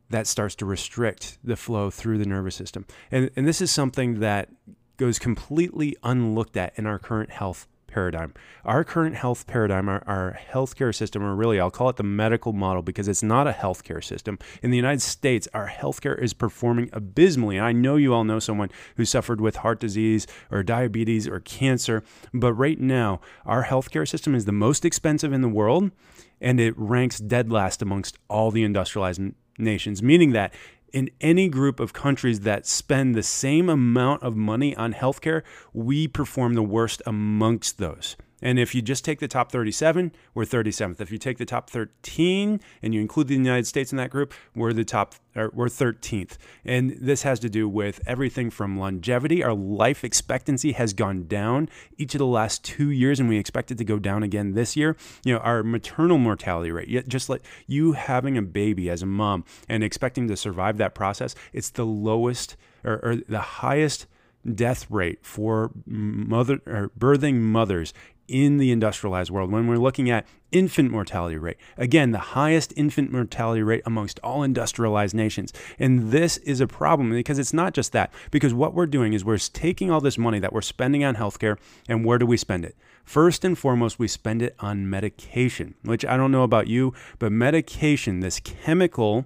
that 0.09 0.27
starts 0.27 0.55
to 0.55 0.65
restrict 0.65 1.37
the 1.43 1.55
flow 1.55 1.89
through 1.89 2.17
the 2.17 2.25
nervous 2.25 2.55
system. 2.55 2.85
And, 3.11 3.29
and 3.35 3.47
this 3.47 3.61
is 3.61 3.71
something 3.71 4.19
that 4.19 4.49
goes 4.97 5.19
completely 5.19 5.95
unlooked 6.03 6.57
at 6.57 6.73
in 6.75 6.85
our 6.85 6.99
current 6.99 7.31
health 7.31 7.67
paradigm. 7.87 8.33
Our 8.65 8.83
current 8.83 9.15
health 9.15 9.47
paradigm, 9.47 9.89
our, 9.89 10.03
our 10.05 10.39
healthcare 10.51 10.93
system, 10.93 11.23
or 11.23 11.35
really, 11.35 11.59
I'll 11.59 11.71
call 11.71 11.89
it 11.89 11.95
the 11.95 12.03
medical 12.03 12.53
model 12.53 12.81
because 12.81 13.07
it's 13.07 13.23
not 13.23 13.47
a 13.47 13.53
healthcare 13.53 14.03
system. 14.03 14.37
In 14.61 14.69
the 14.69 14.77
United 14.77 15.01
States, 15.01 15.47
our 15.53 15.67
healthcare 15.67 16.21
is 16.21 16.33
performing 16.33 16.89
abysmally. 16.93 17.57
And 17.57 17.65
I 17.65 17.71
know 17.71 17.95
you 17.95 18.13
all 18.13 18.23
know 18.23 18.39
someone 18.39 18.69
who 18.97 19.05
suffered 19.05 19.41
with 19.41 19.57
heart 19.57 19.79
disease 19.79 20.27
or 20.51 20.61
diabetes 20.63 21.27
or 21.27 21.39
cancer, 21.39 22.03
but 22.33 22.53
right 22.53 22.79
now, 22.79 23.19
our 23.45 23.63
healthcare 23.63 24.07
system 24.07 24.35
is 24.35 24.45
the 24.45 24.51
most 24.51 24.85
expensive 24.85 25.33
in 25.33 25.41
the 25.41 25.49
world 25.49 25.91
and 26.39 26.59
it 26.59 26.77
ranks 26.77 27.17
dead 27.17 27.51
last 27.51 27.81
amongst 27.81 28.17
all 28.29 28.51
the 28.51 28.63
industrialized 28.63 29.21
nations, 29.57 30.03
meaning 30.03 30.33
that 30.33 30.53
in 30.93 31.09
any 31.21 31.49
group 31.49 31.79
of 31.79 31.93
countries 31.93 32.41
that 32.41 32.65
spend 32.65 33.15
the 33.15 33.23
same 33.23 33.69
amount 33.69 34.23
of 34.23 34.35
money 34.35 34.75
on 34.75 34.93
healthcare, 34.93 35.43
we 35.73 36.07
perform 36.07 36.53
the 36.53 36.63
worst 36.63 37.01
amongst 37.05 37.77
those. 37.77 38.15
And 38.41 38.59
if 38.59 38.75
you 38.75 38.81
just 38.81 39.03
take 39.03 39.19
the 39.19 39.27
top 39.27 39.51
37, 39.51 40.11
we're 40.33 40.45
37th. 40.45 41.01
If 41.01 41.11
you 41.11 41.17
take 41.17 41.37
the 41.37 41.45
top 41.45 41.69
13 41.69 42.59
and 42.81 42.93
you 42.93 43.01
include 43.01 43.27
the 43.27 43.35
United 43.35 43.65
States 43.65 43.91
in 43.91 43.97
that 43.97 44.11
group, 44.11 44.33
we're 44.55 44.73
the 44.73 44.85
top 44.85 45.15
or 45.35 45.51
we're 45.53 45.67
13th. 45.67 46.37
And 46.63 46.97
this 46.99 47.23
has 47.23 47.39
to 47.39 47.49
do 47.49 47.67
with 47.67 48.01
everything 48.05 48.49
from 48.49 48.77
longevity. 48.77 49.43
Our 49.43 49.53
life 49.53 50.03
expectancy 50.03 50.73
has 50.73 50.93
gone 50.93 51.27
down 51.27 51.69
each 51.97 52.13
of 52.15 52.19
the 52.19 52.25
last 52.25 52.63
2 52.63 52.89
years 52.91 53.19
and 53.19 53.27
we 53.29 53.37
expect 53.37 53.71
it 53.71 53.77
to 53.79 53.85
go 53.85 53.99
down 53.99 54.23
again 54.23 54.53
this 54.53 54.75
year. 54.75 54.95
You 55.23 55.33
know, 55.33 55.39
our 55.39 55.63
maternal 55.63 56.17
mortality 56.17 56.71
rate, 56.71 57.07
just 57.07 57.29
like 57.29 57.41
you 57.65 57.93
having 57.93 58.37
a 58.37 58.41
baby 58.41 58.89
as 58.89 59.01
a 59.01 59.07
mom 59.07 59.45
and 59.67 59.83
expecting 59.83 60.27
to 60.27 60.37
survive 60.37 60.77
that 60.77 60.95
process, 60.95 61.33
it's 61.53 61.69
the 61.69 61.85
lowest 61.85 62.55
or, 62.83 62.99
or 63.03 63.15
the 63.15 63.39
highest 63.39 64.05
death 64.53 64.89
rate 64.89 65.19
for 65.25 65.71
mother 65.85 66.59
or 66.65 66.89
birthing 66.97 67.35
mothers 67.35 67.93
in 68.27 68.57
the 68.57 68.71
industrialized 68.71 69.31
world 69.31 69.51
when 69.51 69.67
we're 69.67 69.77
looking 69.77 70.09
at 70.09 70.25
infant 70.51 70.89
mortality 70.89 71.37
rate 71.37 71.57
again 71.77 72.11
the 72.11 72.19
highest 72.19 72.71
infant 72.77 73.11
mortality 73.11 73.61
rate 73.61 73.81
amongst 73.85 74.19
all 74.23 74.43
industrialized 74.43 75.15
nations. 75.15 75.51
And 75.77 76.11
this 76.11 76.37
is 76.37 76.61
a 76.61 76.67
problem 76.67 77.09
because 77.11 77.39
it's 77.39 77.53
not 77.53 77.73
just 77.73 77.91
that 77.91 78.13
because 78.31 78.53
what 78.53 78.73
we're 78.73 78.85
doing 78.85 79.13
is 79.13 79.25
we're 79.25 79.37
taking 79.37 79.91
all 79.91 80.01
this 80.01 80.17
money 80.17 80.39
that 80.39 80.53
we're 80.53 80.61
spending 80.61 81.03
on 81.03 81.15
healthcare 81.15 81.57
and 81.87 82.05
where 82.05 82.17
do 82.17 82.25
we 82.25 82.37
spend 82.37 82.65
it? 82.65 82.75
First 83.03 83.45
and 83.45 83.57
foremost 83.57 83.99
we 83.99 84.07
spend 84.07 84.41
it 84.41 84.55
on 84.59 84.89
medication 84.89 85.75
which 85.83 86.03
i 86.05 86.17
don't 86.17 86.31
know 86.31 86.43
about 86.43 86.67
you 86.67 86.93
but 87.19 87.31
medication 87.31 88.19
this 88.19 88.39
chemical 88.39 89.25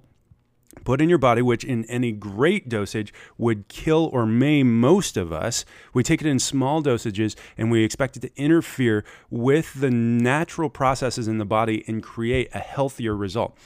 put 0.84 1.02
in 1.02 1.10
your 1.10 1.18
body, 1.18 1.42
which 1.42 1.64
in 1.64 1.86
any 1.86 2.12
great 2.12 2.70
dosage 2.70 3.14
would 3.38 3.68
kill 3.68 4.10
or 4.14 4.26
maim 4.26 4.80
most 4.80 5.18
of 5.18 5.32
us. 5.32 5.66
We 5.94 6.04
take 6.04 6.22
it 6.22 6.28
in 6.28 6.40
small 6.40 6.82
dosages 6.82 7.36
and 7.58 7.70
we 7.70 7.84
expect 7.84 8.18
it 8.18 8.22
to 8.22 8.32
interfere 8.36 9.04
with 9.30 9.74
the 9.76 9.92
natural 9.92 10.70
processes 10.70 11.28
in 11.28 11.38
the 11.38 11.46
body 11.46 11.84
and 11.88 12.02
create 12.02 12.50
a 12.54 12.60
healthier 12.60 13.16
result. 13.16 13.58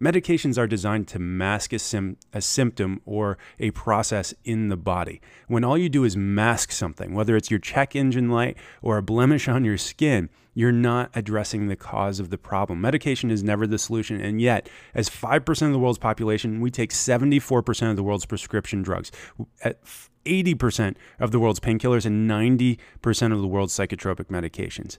Medications 0.00 0.58
are 0.58 0.66
designed 0.66 1.08
to 1.08 1.18
mask 1.18 1.72
a, 1.72 1.78
sim- 1.78 2.18
a, 2.34 2.42
symptom 2.42 3.00
or 3.06 3.38
a 3.58 3.70
process 3.70 4.34
in 4.44 4.68
the 4.68 4.76
body. 4.76 5.22
When 5.48 5.64
all 5.64 5.78
you 5.78 5.88
do 5.88 6.04
is 6.04 6.18
mask 6.18 6.70
something, 6.70 7.14
whether 7.14 7.34
it's 7.34 7.50
your 7.50 7.60
check 7.60 7.96
engine 7.96 8.28
light 8.28 8.58
or 8.82 8.98
a 8.98 9.02
blemish 9.02 9.48
on 9.48 9.64
your 9.64 9.78
skin, 9.78 10.28
you're 10.56 10.72
not 10.72 11.10
addressing 11.14 11.68
the 11.68 11.76
cause 11.76 12.18
of 12.18 12.30
the 12.30 12.38
problem. 12.38 12.80
Medication 12.80 13.30
is 13.30 13.44
never 13.44 13.66
the 13.66 13.78
solution. 13.78 14.18
And 14.18 14.40
yet, 14.40 14.70
as 14.94 15.10
5% 15.10 15.66
of 15.66 15.72
the 15.72 15.78
world's 15.78 15.98
population, 15.98 16.62
we 16.62 16.70
take 16.70 16.92
74% 16.92 17.90
of 17.90 17.96
the 17.96 18.02
world's 18.02 18.24
prescription 18.24 18.80
drugs. 18.80 19.12
At 19.62 19.84
80% 20.24 20.96
of 21.20 21.30
the 21.30 21.38
world's 21.38 21.60
painkillers 21.60 22.06
and 22.06 22.28
90% 22.28 22.78
of 23.34 23.40
the 23.42 23.46
world's 23.46 23.74
psychotropic 23.76 24.28
medications. 24.28 24.96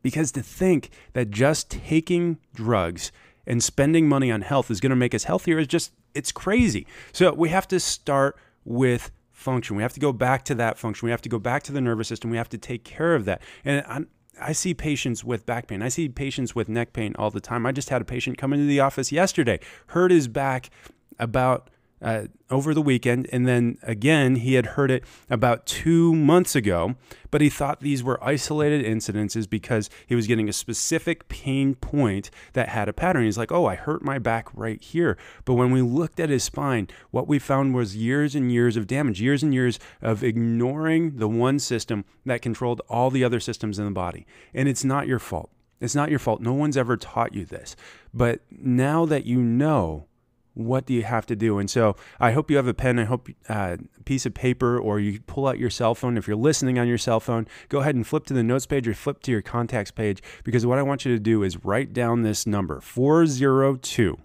Because 0.00 0.30
to 0.30 0.42
think 0.44 0.90
that 1.14 1.32
just 1.32 1.68
taking 1.68 2.38
drugs 2.54 3.10
and 3.48 3.64
spending 3.64 4.08
money 4.08 4.30
on 4.30 4.42
health 4.42 4.70
is 4.70 4.78
going 4.78 4.90
to 4.90 4.96
make 4.96 5.12
us 5.12 5.24
healthier 5.24 5.58
is 5.58 5.66
just 5.66 5.92
it's 6.14 6.30
crazy. 6.30 6.86
So 7.12 7.32
we 7.32 7.48
have 7.48 7.66
to 7.66 7.80
start 7.80 8.38
with 8.64 9.10
function. 9.34 9.76
We 9.76 9.82
have 9.82 9.92
to 9.92 10.00
go 10.00 10.12
back 10.12 10.44
to 10.46 10.54
that 10.54 10.78
function. 10.78 11.04
We 11.04 11.10
have 11.10 11.22
to 11.22 11.28
go 11.28 11.38
back 11.38 11.62
to 11.64 11.72
the 11.72 11.80
nervous 11.80 12.08
system. 12.08 12.30
We 12.30 12.38
have 12.38 12.48
to 12.50 12.58
take 12.58 12.84
care 12.84 13.14
of 13.14 13.26
that. 13.26 13.42
And 13.64 13.84
I'm, 13.86 14.08
I 14.40 14.52
see 14.52 14.72
patients 14.72 15.24
with 15.24 15.44
back 15.44 15.66
pain. 15.66 15.82
I 15.82 15.88
see 15.88 16.08
patients 16.08 16.54
with 16.54 16.68
neck 16.68 16.92
pain 16.92 17.14
all 17.18 17.30
the 17.30 17.40
time. 17.40 17.66
I 17.66 17.72
just 17.72 17.90
had 17.90 18.00
a 18.00 18.04
patient 18.04 18.38
come 18.38 18.52
into 18.52 18.66
the 18.66 18.80
office 18.80 19.12
yesterday, 19.12 19.60
hurt 19.88 20.10
his 20.10 20.28
back 20.28 20.70
about 21.18 21.68
uh, 22.02 22.24
over 22.50 22.74
the 22.74 22.82
weekend. 22.82 23.28
And 23.32 23.46
then 23.46 23.78
again, 23.82 24.36
he 24.36 24.54
had 24.54 24.66
heard 24.66 24.90
it 24.90 25.04
about 25.30 25.66
two 25.66 26.14
months 26.14 26.54
ago, 26.54 26.94
but 27.30 27.40
he 27.40 27.48
thought 27.48 27.80
these 27.80 28.02
were 28.02 28.22
isolated 28.22 28.84
incidences 28.84 29.48
because 29.48 29.88
he 30.06 30.14
was 30.14 30.26
getting 30.26 30.48
a 30.48 30.52
specific 30.52 31.28
pain 31.28 31.74
point 31.74 32.30
that 32.52 32.68
had 32.68 32.88
a 32.88 32.92
pattern. 32.92 33.24
He's 33.24 33.38
like, 33.38 33.52
oh, 33.52 33.66
I 33.66 33.74
hurt 33.74 34.02
my 34.02 34.18
back 34.18 34.48
right 34.54 34.82
here. 34.82 35.16
But 35.44 35.54
when 35.54 35.70
we 35.70 35.82
looked 35.82 36.20
at 36.20 36.30
his 36.30 36.44
spine, 36.44 36.88
what 37.10 37.26
we 37.26 37.38
found 37.38 37.74
was 37.74 37.96
years 37.96 38.34
and 38.34 38.52
years 38.52 38.76
of 38.76 38.86
damage, 38.86 39.20
years 39.20 39.42
and 39.42 39.54
years 39.54 39.78
of 40.02 40.22
ignoring 40.22 41.16
the 41.16 41.28
one 41.28 41.58
system 41.58 42.04
that 42.26 42.42
controlled 42.42 42.82
all 42.88 43.10
the 43.10 43.24
other 43.24 43.40
systems 43.40 43.78
in 43.78 43.84
the 43.84 43.90
body. 43.90 44.26
And 44.52 44.68
it's 44.68 44.84
not 44.84 45.06
your 45.06 45.18
fault. 45.18 45.50
It's 45.80 45.94
not 45.94 46.10
your 46.10 46.18
fault. 46.18 46.40
No 46.40 46.54
one's 46.54 46.76
ever 46.76 46.96
taught 46.96 47.34
you 47.34 47.44
this. 47.44 47.76
But 48.12 48.40
now 48.50 49.04
that 49.06 49.26
you 49.26 49.42
know, 49.42 50.06
what 50.54 50.86
do 50.86 50.94
you 50.94 51.02
have 51.02 51.26
to 51.26 51.36
do? 51.36 51.58
And 51.58 51.68
so 51.68 51.96
I 52.18 52.32
hope 52.32 52.50
you 52.50 52.56
have 52.56 52.66
a 52.66 52.74
pen. 52.74 52.98
I 52.98 53.04
hope 53.04 53.28
uh, 53.48 53.76
a 53.98 54.02
piece 54.04 54.24
of 54.24 54.34
paper 54.34 54.78
or 54.78 54.98
you 55.00 55.20
pull 55.20 55.46
out 55.46 55.58
your 55.58 55.70
cell 55.70 55.94
phone. 55.94 56.16
If 56.16 56.26
you're 56.26 56.36
listening 56.36 56.78
on 56.78 56.88
your 56.88 56.98
cell 56.98 57.20
phone, 57.20 57.46
go 57.68 57.80
ahead 57.80 57.94
and 57.94 58.06
flip 58.06 58.24
to 58.26 58.34
the 58.34 58.42
notes 58.42 58.66
page 58.66 58.88
or 58.88 58.94
flip 58.94 59.20
to 59.22 59.30
your 59.30 59.42
contacts 59.42 59.90
page 59.90 60.22
because 60.44 60.64
what 60.64 60.78
I 60.78 60.82
want 60.82 61.04
you 61.04 61.12
to 61.12 61.20
do 61.20 61.42
is 61.42 61.64
write 61.64 61.92
down 61.92 62.22
this 62.22 62.46
number 62.46 62.80
402 62.80 64.18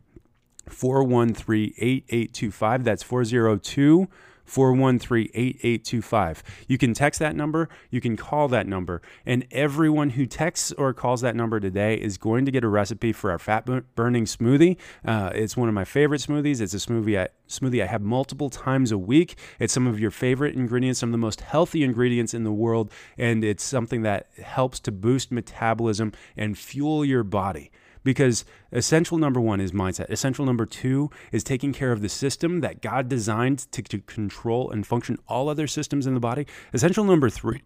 413 0.70 1.74
8825. 1.78 2.84
That's 2.84 3.04
402 3.04 4.08
413 4.50 5.30
8825. 5.34 6.44
You 6.68 6.78
can 6.78 6.94
text 6.94 7.20
that 7.20 7.36
number, 7.36 7.70
you 7.92 8.02
can 8.02 8.18
call 8.18 8.48
that 8.48 8.68
number, 8.68 9.02
and 9.26 9.46
everyone 9.52 10.12
who 10.12 10.26
texts 10.26 10.72
or 10.74 10.94
calls 10.94 11.22
that 11.22 11.36
number 11.36 11.60
today 11.60 11.96
is 11.96 12.18
going 12.18 12.46
to 12.46 12.52
get 12.52 12.64
a 12.64 12.68
recipe 12.68 13.14
for 13.14 13.32
our 13.32 13.40
fat 13.40 13.66
burning 13.96 14.26
smoothie. 14.26 14.78
Uh, 15.06 15.30
it's 15.34 15.56
one 15.56 15.68
of 15.68 15.76
my 15.76 15.86
favorite 15.86 16.22
smoothies. 16.22 16.62
It's 16.62 16.74
a 16.74 16.78
smoothie 16.78 17.20
I, 17.20 17.28
smoothie 17.48 17.84
I 17.84 17.86
have 17.86 18.02
multiple 18.02 18.50
times 18.50 18.92
a 18.92 18.98
week. 18.98 19.38
It's 19.60 19.74
some 19.74 19.86
of 19.86 20.00
your 20.00 20.12
favorite 20.12 20.56
ingredients, 20.56 21.00
some 21.00 21.10
of 21.10 21.14
the 21.14 21.20
most 21.20 21.42
healthy 21.42 21.84
ingredients 21.84 22.34
in 22.34 22.44
the 22.44 22.52
world, 22.52 22.92
and 23.18 23.44
it's 23.44 23.64
something 23.64 24.02
that 24.02 24.28
helps 24.42 24.80
to 24.82 24.92
boost 24.92 25.32
metabolism 25.32 26.12
and 26.36 26.58
fuel 26.58 27.06
your 27.06 27.24
body 27.24 27.72
because 28.10 28.44
essential 28.72 29.20
number 29.20 29.40
one 29.40 29.62
is 29.62 29.72
mindset. 29.72 30.10
Essential 30.10 30.44
number 30.44 30.66
two 30.66 31.12
is 31.32 31.44
taking 31.44 31.72
care 31.72 31.92
of 31.92 32.02
the 32.02 32.10
system 32.10 32.62
that 32.62 32.82
God 32.82 33.08
designed 33.08 33.72
to, 33.72 33.84
to 33.84 34.00
control 34.00 34.72
and 34.72 34.88
function 34.88 35.20
all 35.28 35.48
other 35.48 35.68
systems 35.68 36.08
in 36.08 36.16
the 36.16 36.20
body. 36.20 36.48
Essential 36.74 37.04
number 37.04 37.30
three 37.30 37.62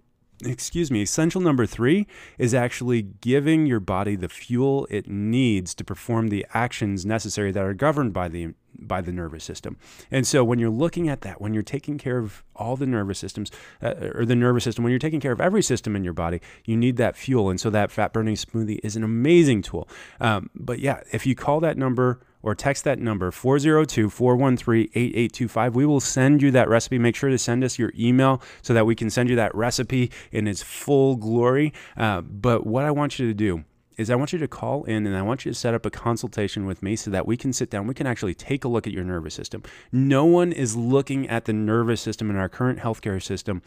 excuse 0.45 0.91
me, 0.91 1.01
essential 1.01 1.41
number 1.41 1.65
three 1.65 2.07
is 2.37 2.53
actually 2.53 3.01
giving 3.01 3.65
your 3.65 3.79
body 3.79 4.15
the 4.15 4.29
fuel 4.29 4.87
it 4.89 5.07
needs 5.07 5.73
to 5.75 5.83
perform 5.83 6.27
the 6.27 6.45
actions 6.53 7.05
necessary 7.05 7.51
that 7.51 7.63
are 7.63 7.73
governed 7.73 8.13
by 8.13 8.27
the 8.27 8.53
by 8.79 9.01
the 9.01 9.11
nervous 9.11 9.43
system. 9.43 9.77
And 10.11 10.25
so 10.25 10.43
when 10.43 10.59
you're 10.59 10.69
looking 10.69 11.07
at 11.07 11.21
that, 11.21 11.39
when 11.39 11.53
you're 11.53 11.63
taking 11.63 11.97
care 11.97 12.17
of 12.17 12.43
all 12.55 12.75
the 12.75 12.87
nervous 12.87 13.19
systems 13.19 13.51
uh, 13.81 13.93
or 14.15 14.25
the 14.25 14.35
nervous 14.35 14.63
system, 14.63 14.83
when 14.83 14.91
you're 14.91 14.99
taking 14.99 15.19
care 15.19 15.31
of 15.31 15.39
every 15.39 15.61
system 15.61 15.95
in 15.95 16.03
your 16.03 16.13
body, 16.13 16.41
you 16.65 16.75
need 16.75 16.97
that 16.97 17.15
fuel. 17.15 17.49
And 17.49 17.59
so 17.59 17.69
that 17.69 17.91
fat 17.91 18.13
burning 18.13 18.35
smoothie 18.35 18.79
is 18.83 18.95
an 18.95 19.03
amazing 19.03 19.61
tool. 19.61 19.87
Um, 20.19 20.49
but 20.55 20.79
yeah, 20.79 21.01
if 21.11 21.25
you 21.25 21.35
call 21.35 21.59
that 21.61 21.77
number 21.77 22.19
or 22.43 22.53
text 22.53 22.83
that 22.83 22.99
number 22.99 23.31
402 23.31 24.09
413 24.09 24.89
8825. 24.93 25.75
We 25.75 25.85
will 25.85 25.99
send 25.99 26.41
you 26.41 26.51
that 26.51 26.69
recipe. 26.69 26.99
Make 26.99 27.15
sure 27.15 27.29
to 27.29 27.37
send 27.37 27.63
us 27.63 27.79
your 27.79 27.91
email 27.97 28.41
so 28.61 28.73
that 28.73 28.85
we 28.85 28.93
can 28.93 29.09
send 29.09 29.29
you 29.29 29.35
that 29.37 29.55
recipe 29.55 30.11
in 30.31 30.47
its 30.47 30.61
full 30.61 31.15
glory. 31.15 31.73
Uh, 31.97 32.21
but 32.21 32.67
what 32.67 32.85
I 32.85 32.91
want 32.91 33.17
you 33.17 33.27
to 33.27 33.33
do 33.33 33.63
is 33.97 34.09
I 34.09 34.15
want 34.15 34.33
you 34.33 34.39
to 34.39 34.47
call 34.47 34.83
in 34.85 35.05
and 35.05 35.15
I 35.15 35.21
want 35.21 35.45
you 35.45 35.51
to 35.51 35.57
set 35.57 35.73
up 35.73 35.85
a 35.85 35.89
consultation 35.89 36.65
with 36.65 36.81
me 36.81 36.95
so 36.95 37.11
that 37.11 37.25
we 37.25 37.37
can 37.37 37.53
sit 37.53 37.69
down. 37.69 37.87
We 37.87 37.93
can 37.93 38.07
actually 38.07 38.33
take 38.33 38.63
a 38.63 38.67
look 38.67 38.87
at 38.87 38.93
your 38.93 39.03
nervous 39.03 39.33
system. 39.33 39.63
No 39.91 40.25
one 40.25 40.51
is 40.51 40.75
looking 40.75 41.29
at 41.29 41.45
the 41.45 41.53
nervous 41.53 42.01
system 42.01 42.29
in 42.29 42.35
our 42.35 42.49
current 42.49 42.79
healthcare 42.79 43.21
system 43.21 43.61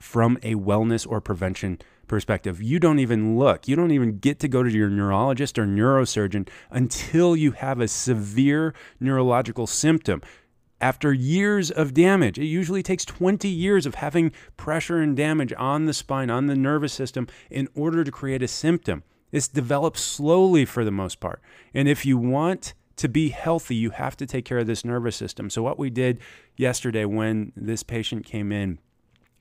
from 0.00 0.38
a 0.42 0.54
wellness 0.54 1.06
or 1.08 1.20
prevention 1.20 1.78
perspective. 2.08 2.60
You 2.60 2.80
don't 2.80 2.98
even 2.98 3.38
look, 3.38 3.68
you 3.68 3.76
don't 3.76 3.92
even 3.92 4.18
get 4.18 4.40
to 4.40 4.48
go 4.48 4.64
to 4.64 4.70
your 4.70 4.90
neurologist 4.90 5.58
or 5.58 5.66
neurosurgeon 5.66 6.48
until 6.70 7.36
you 7.36 7.52
have 7.52 7.80
a 7.80 7.86
severe 7.86 8.74
neurological 8.98 9.68
symptom. 9.68 10.20
After 10.80 11.12
years 11.12 11.70
of 11.70 11.92
damage, 11.92 12.38
it 12.38 12.46
usually 12.46 12.82
takes 12.82 13.04
20 13.04 13.46
years 13.46 13.84
of 13.84 13.96
having 13.96 14.32
pressure 14.56 14.98
and 14.98 15.14
damage 15.14 15.52
on 15.58 15.84
the 15.84 15.92
spine, 15.92 16.30
on 16.30 16.46
the 16.46 16.56
nervous 16.56 16.92
system, 16.92 17.28
in 17.50 17.68
order 17.74 18.02
to 18.02 18.10
create 18.10 18.42
a 18.42 18.48
symptom. 18.48 19.04
This 19.30 19.46
develops 19.46 20.00
slowly 20.00 20.64
for 20.64 20.84
the 20.84 20.90
most 20.90 21.20
part. 21.20 21.40
And 21.74 21.86
if 21.86 22.06
you 22.06 22.16
want 22.16 22.74
to 22.96 23.08
be 23.08 23.28
healthy, 23.28 23.76
you 23.76 23.90
have 23.90 24.16
to 24.16 24.26
take 24.26 24.44
care 24.44 24.58
of 24.58 24.66
this 24.66 24.84
nervous 24.84 25.16
system. 25.16 25.48
So, 25.48 25.62
what 25.62 25.78
we 25.78 25.90
did 25.90 26.18
yesterday 26.56 27.04
when 27.04 27.52
this 27.54 27.82
patient 27.82 28.26
came 28.26 28.50
in, 28.50 28.78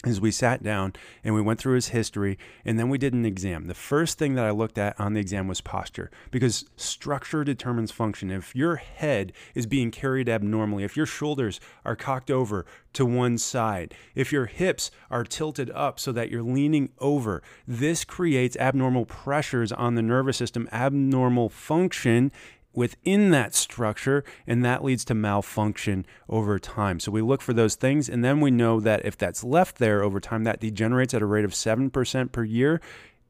is 0.06 0.22
we 0.22 0.32
sat 0.32 0.64
down 0.64 0.94
and 1.26 1.36
we 1.36 1.42
went 1.42 1.60
through 1.60 1.76
his 1.76 1.90
history 1.90 2.38
and 2.64 2.80
then 2.80 2.88
we 2.88 2.98
did 2.98 3.14
an 3.14 3.26
exam. 3.26 3.68
The 3.68 3.74
first 3.74 4.18
thing 4.18 4.36
that 4.36 4.46
I 4.46 4.52
looked 4.52 4.78
at 4.78 4.98
on 4.98 5.14
the 5.14 5.20
exam 5.20 5.48
was 5.50 5.60
posture 5.60 6.10
because 6.32 6.64
structure 6.78 7.44
determines 7.44 7.92
function. 7.92 8.32
If 8.32 8.56
your 8.56 8.78
head 8.78 9.34
is 9.56 9.66
being 9.66 9.92
carried 9.92 10.30
abnormally, 10.30 10.86
if 10.86 10.96
your 10.96 11.06
shoulders 11.06 11.60
are 11.84 11.98
cocked 11.98 12.32
over 12.32 12.66
to 12.94 13.06
one 13.06 13.38
side, 13.38 13.94
if 14.16 14.32
your 14.32 14.46
hips 14.46 14.90
are 15.12 15.26
tilted 15.26 15.70
up 15.72 16.00
so 16.00 16.14
that 16.14 16.32
you're 16.32 16.44
leaning 16.44 16.92
over, 17.00 17.44
this 17.68 18.06
creates 18.06 18.56
abnormal 18.56 19.06
pressures 19.06 19.74
on 19.74 19.96
the 19.96 20.02
nervous 20.02 20.38
system, 20.38 20.70
abnormal 20.72 21.50
function 21.50 22.32
within 22.74 23.32
that 23.32 23.56
structure, 23.56 24.24
and 24.46 24.64
that 24.64 24.84
leads 24.84 25.04
to 25.06 25.14
malfunction 25.14 26.06
over 26.28 26.60
time. 26.60 27.00
So 27.00 27.12
we 27.12 27.22
look 27.22 27.42
for 27.42 27.54
those 27.54 27.76
things, 27.76 28.10
and 28.10 28.24
then 28.24 28.40
we 28.40 28.52
know 28.52 28.80
that 28.80 29.06
if 29.06 29.18
that's 29.18 29.44
left 29.44 29.78
there 29.78 30.04
over 30.04 30.20
time, 30.20 30.44
that 30.44 30.60
degenerates 30.60 31.14
at 31.14 31.22
a 31.22 31.26
rate 31.26 31.46
of 31.46 31.52
7% 31.52 32.32
per 32.32 32.44
year 32.44 32.82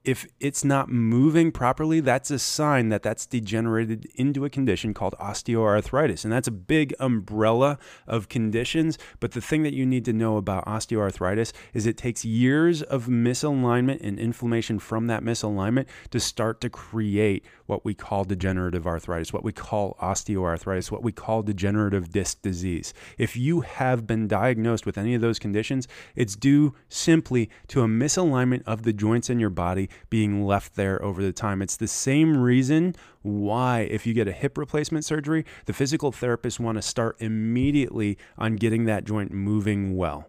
if 0.04 0.26
it's 0.40 0.64
not 0.64 0.90
moving 0.90 1.52
properly, 1.52 2.00
that's 2.00 2.32
a 2.32 2.40
sign 2.40 2.90
that 2.90 3.04
that's 3.04 3.26
degenerated 3.26 4.08
into 4.16 4.46
a 4.46 4.50
condition 4.50 4.94
called 4.94 5.14
osteoarthritis. 5.20 6.24
And 6.24 6.32
that's 6.32 6.48
a 6.48 6.52
big 6.52 6.94
umbrella 7.00 7.78
of 8.08 8.30
conditions. 8.30 8.98
But 9.20 9.34
the 9.34 9.42
thing 9.42 9.64
that 9.64 9.74
you 9.74 9.86
need 9.86 10.06
to 10.06 10.14
know 10.14 10.38
about 10.38 10.66
osteoarthritis 10.66 11.52
is 11.74 11.86
it 11.86 11.98
takes 11.98 12.24
years 12.24 12.82
of 12.82 13.08
misalignment 13.08 14.00
and 14.02 14.18
inflammation 14.18 14.80
from 14.80 15.08
that 15.08 15.24
misalignment 15.24 15.86
to 16.12 16.20
start 16.20 16.62
to 16.62 16.70
create 16.70 17.46
what 17.70 17.86
we 17.86 17.94
call 17.94 18.24
degenerative 18.24 18.88
arthritis, 18.88 19.32
what 19.32 19.44
we 19.44 19.52
call 19.52 19.96
osteoarthritis, 20.02 20.90
what 20.90 21.04
we 21.04 21.12
call 21.12 21.44
degenerative 21.44 22.12
disc 22.12 22.42
disease. 22.42 22.94
If 23.20 23.38
you 23.38 23.62
have 23.62 24.08
been 24.08 24.28
diagnosed 24.28 24.88
with 24.88 24.98
any 24.98 25.14
of 25.14 25.22
those 25.22 25.38
conditions, 25.38 25.88
it's 26.16 26.36
due 26.36 26.74
simply 26.90 27.48
to 27.68 27.84
a 27.84 27.88
misalignment 27.88 28.64
of 28.66 28.82
the 28.82 28.92
joints 28.92 29.30
in 29.30 29.40
your 29.40 29.52
body 29.52 29.88
being 30.10 30.46
left 30.46 30.76
there 30.76 31.02
over 31.04 31.22
the 31.22 31.32
time. 31.32 31.62
It's 31.62 31.78
the 31.78 31.88
same 31.88 32.36
reason 32.36 32.96
why, 33.22 33.82
if 33.82 34.08
you 34.08 34.16
get 34.16 34.28
a 34.28 34.32
hip 34.32 34.58
replacement 34.58 35.06
surgery, 35.06 35.46
the 35.66 35.74
physical 35.74 36.12
therapists 36.12 36.60
want 36.60 36.78
to 36.78 36.82
start 36.82 37.18
immediately 37.20 38.18
on 38.38 38.56
getting 38.56 38.86
that 38.86 39.04
joint 39.04 39.32
moving 39.32 39.96
well. 39.96 40.28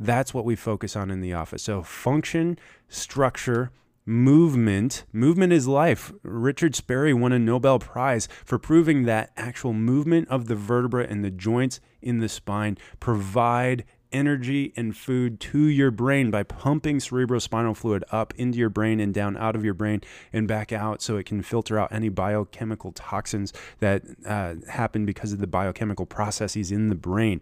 That's 0.00 0.34
what 0.34 0.44
we 0.44 0.56
focus 0.56 0.96
on 0.96 1.12
in 1.12 1.20
the 1.20 1.32
office. 1.32 1.62
So, 1.62 1.82
function, 1.82 2.58
structure, 2.88 3.70
movement. 4.04 5.04
Movement 5.12 5.52
is 5.52 5.68
life. 5.68 6.12
Richard 6.22 6.74
Sperry 6.74 7.14
won 7.14 7.32
a 7.32 7.38
Nobel 7.38 7.78
Prize 7.78 8.28
for 8.44 8.58
proving 8.58 9.04
that 9.04 9.30
actual 9.36 9.72
movement 9.72 10.28
of 10.28 10.46
the 10.46 10.56
vertebra 10.56 11.06
and 11.08 11.24
the 11.24 11.30
joints 11.30 11.80
in 12.00 12.18
the 12.18 12.28
spine 12.28 12.76
provide 13.00 13.84
energy 14.12 14.72
and 14.76 14.96
food 14.96 15.40
to 15.40 15.64
your 15.64 15.90
brain 15.90 16.30
by 16.30 16.42
pumping 16.42 16.98
cerebrospinal 16.98 17.76
fluid 17.76 18.04
up 18.12 18.34
into 18.36 18.58
your 18.58 18.68
brain 18.68 19.00
and 19.00 19.14
down 19.14 19.36
out 19.36 19.56
of 19.56 19.64
your 19.64 19.74
brain 19.74 20.00
and 20.32 20.46
back 20.46 20.72
out 20.72 21.02
so 21.02 21.16
it 21.16 21.26
can 21.26 21.42
filter 21.42 21.78
out 21.78 21.90
any 21.92 22.08
biochemical 22.08 22.92
toxins 22.92 23.52
that 23.78 24.02
uh, 24.26 24.54
happen 24.68 25.06
because 25.06 25.32
of 25.32 25.38
the 25.38 25.46
biochemical 25.46 26.06
processes 26.06 26.70
in 26.70 26.88
the 26.88 26.94
brain. 26.94 27.40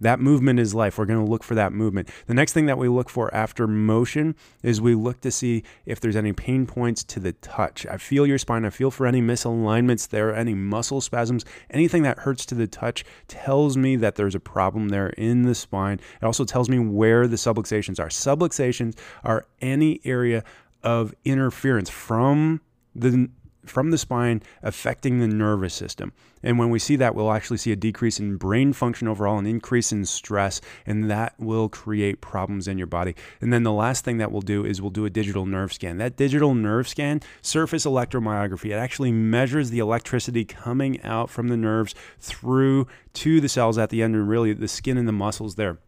That 0.00 0.18
movement 0.18 0.58
is 0.58 0.74
life. 0.74 0.98
We're 0.98 1.04
going 1.04 1.24
to 1.24 1.30
look 1.30 1.44
for 1.44 1.54
that 1.54 1.72
movement. 1.72 2.08
The 2.26 2.34
next 2.34 2.52
thing 2.52 2.66
that 2.66 2.78
we 2.78 2.88
look 2.88 3.10
for 3.10 3.32
after 3.34 3.66
motion 3.66 4.34
is 4.62 4.80
we 4.80 4.94
look 4.94 5.20
to 5.20 5.30
see 5.30 5.62
if 5.84 6.00
there's 6.00 6.16
any 6.16 6.32
pain 6.32 6.66
points 6.66 7.04
to 7.04 7.20
the 7.20 7.32
touch. 7.34 7.86
I 7.86 7.98
feel 7.98 8.26
your 8.26 8.38
spine. 8.38 8.64
I 8.64 8.70
feel 8.70 8.90
for 8.90 9.06
any 9.06 9.20
misalignments 9.20 10.08
there, 10.08 10.34
any 10.34 10.54
muscle 10.54 11.00
spasms, 11.00 11.44
anything 11.70 12.02
that 12.04 12.20
hurts 12.20 12.46
to 12.46 12.54
the 12.54 12.66
touch 12.66 13.04
tells 13.28 13.76
me 13.76 13.96
that 13.96 14.14
there's 14.14 14.34
a 14.34 14.40
problem 14.40 14.88
there 14.88 15.10
in 15.10 15.42
the 15.42 15.54
spine. 15.54 16.00
It 16.20 16.24
also 16.24 16.44
tells 16.44 16.68
me 16.68 16.78
where 16.78 17.26
the 17.26 17.36
subluxations 17.36 18.00
are. 18.00 18.08
Subluxations 18.08 18.98
are 19.22 19.46
any 19.60 20.00
area 20.04 20.44
of 20.82 21.14
interference 21.24 21.90
from 21.90 22.60
the 22.94 23.28
from 23.70 23.90
the 23.90 23.98
spine 23.98 24.42
affecting 24.62 25.18
the 25.18 25.26
nervous 25.26 25.72
system. 25.72 26.12
And 26.42 26.58
when 26.58 26.70
we 26.70 26.78
see 26.78 26.96
that, 26.96 27.14
we'll 27.14 27.32
actually 27.32 27.58
see 27.58 27.72
a 27.72 27.76
decrease 27.76 28.18
in 28.18 28.36
brain 28.36 28.72
function 28.72 29.08
overall, 29.08 29.38
an 29.38 29.46
increase 29.46 29.92
in 29.92 30.04
stress, 30.06 30.60
and 30.86 31.10
that 31.10 31.34
will 31.38 31.68
create 31.68 32.20
problems 32.20 32.66
in 32.66 32.78
your 32.78 32.86
body. 32.86 33.14
And 33.40 33.52
then 33.52 33.62
the 33.62 33.72
last 33.72 34.04
thing 34.04 34.18
that 34.18 34.32
we'll 34.32 34.40
do 34.40 34.64
is 34.64 34.80
we'll 34.80 34.90
do 34.90 35.04
a 35.04 35.10
digital 35.10 35.46
nerve 35.46 35.72
scan. 35.72 35.98
That 35.98 36.16
digital 36.16 36.54
nerve 36.54 36.88
scan, 36.88 37.20
surface 37.42 37.84
electromyography, 37.84 38.70
it 38.70 38.74
actually 38.74 39.12
measures 39.12 39.70
the 39.70 39.78
electricity 39.78 40.44
coming 40.44 41.00
out 41.02 41.30
from 41.30 41.48
the 41.48 41.56
nerves 41.56 41.94
through 42.18 42.86
to 43.14 43.40
the 43.40 43.48
cells 43.48 43.78
at 43.78 43.90
the 43.90 44.02
end 44.02 44.14
and 44.14 44.28
really 44.28 44.52
the 44.52 44.68
skin 44.68 44.96
and 44.96 45.06
the 45.06 45.12
muscles 45.12 45.56
there. 45.56 45.78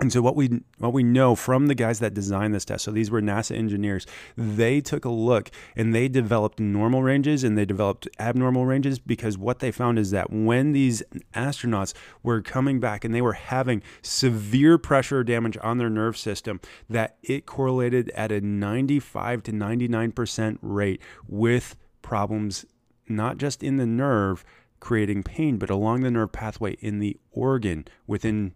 And 0.00 0.10
so 0.10 0.22
what 0.22 0.36
we 0.36 0.62
what 0.78 0.94
we 0.94 1.02
know 1.02 1.34
from 1.34 1.66
the 1.66 1.74
guys 1.74 1.98
that 1.98 2.14
designed 2.14 2.54
this 2.54 2.64
test, 2.64 2.84
so 2.84 2.90
these 2.90 3.10
were 3.10 3.20
NASA 3.20 3.54
engineers, 3.54 4.06
they 4.38 4.80
took 4.80 5.04
a 5.04 5.10
look 5.10 5.50
and 5.76 5.94
they 5.94 6.08
developed 6.08 6.58
normal 6.58 7.02
ranges 7.02 7.44
and 7.44 7.58
they 7.58 7.66
developed 7.66 8.08
abnormal 8.18 8.64
ranges 8.64 8.98
because 8.98 9.36
what 9.36 9.58
they 9.58 9.70
found 9.70 9.98
is 9.98 10.10
that 10.10 10.32
when 10.32 10.72
these 10.72 11.02
astronauts 11.34 11.92
were 12.22 12.40
coming 12.40 12.80
back 12.80 13.04
and 13.04 13.14
they 13.14 13.20
were 13.20 13.34
having 13.34 13.82
severe 14.00 14.78
pressure 14.78 15.22
damage 15.22 15.58
on 15.62 15.76
their 15.76 15.90
nerve 15.90 16.16
system, 16.16 16.58
that 16.88 17.18
it 17.22 17.44
correlated 17.44 18.08
at 18.10 18.32
a 18.32 18.40
95 18.40 19.42
to 19.42 19.52
99% 19.52 20.58
rate 20.62 21.02
with 21.28 21.76
problems 22.00 22.64
not 23.08 23.36
just 23.36 23.62
in 23.62 23.76
the 23.76 23.86
nerve 23.86 24.42
creating 24.80 25.22
pain, 25.22 25.58
but 25.58 25.68
along 25.68 26.00
the 26.00 26.10
nerve 26.10 26.32
pathway 26.32 26.72
in 26.80 26.98
the 26.98 27.18
organ 27.30 27.84
within 28.06 28.54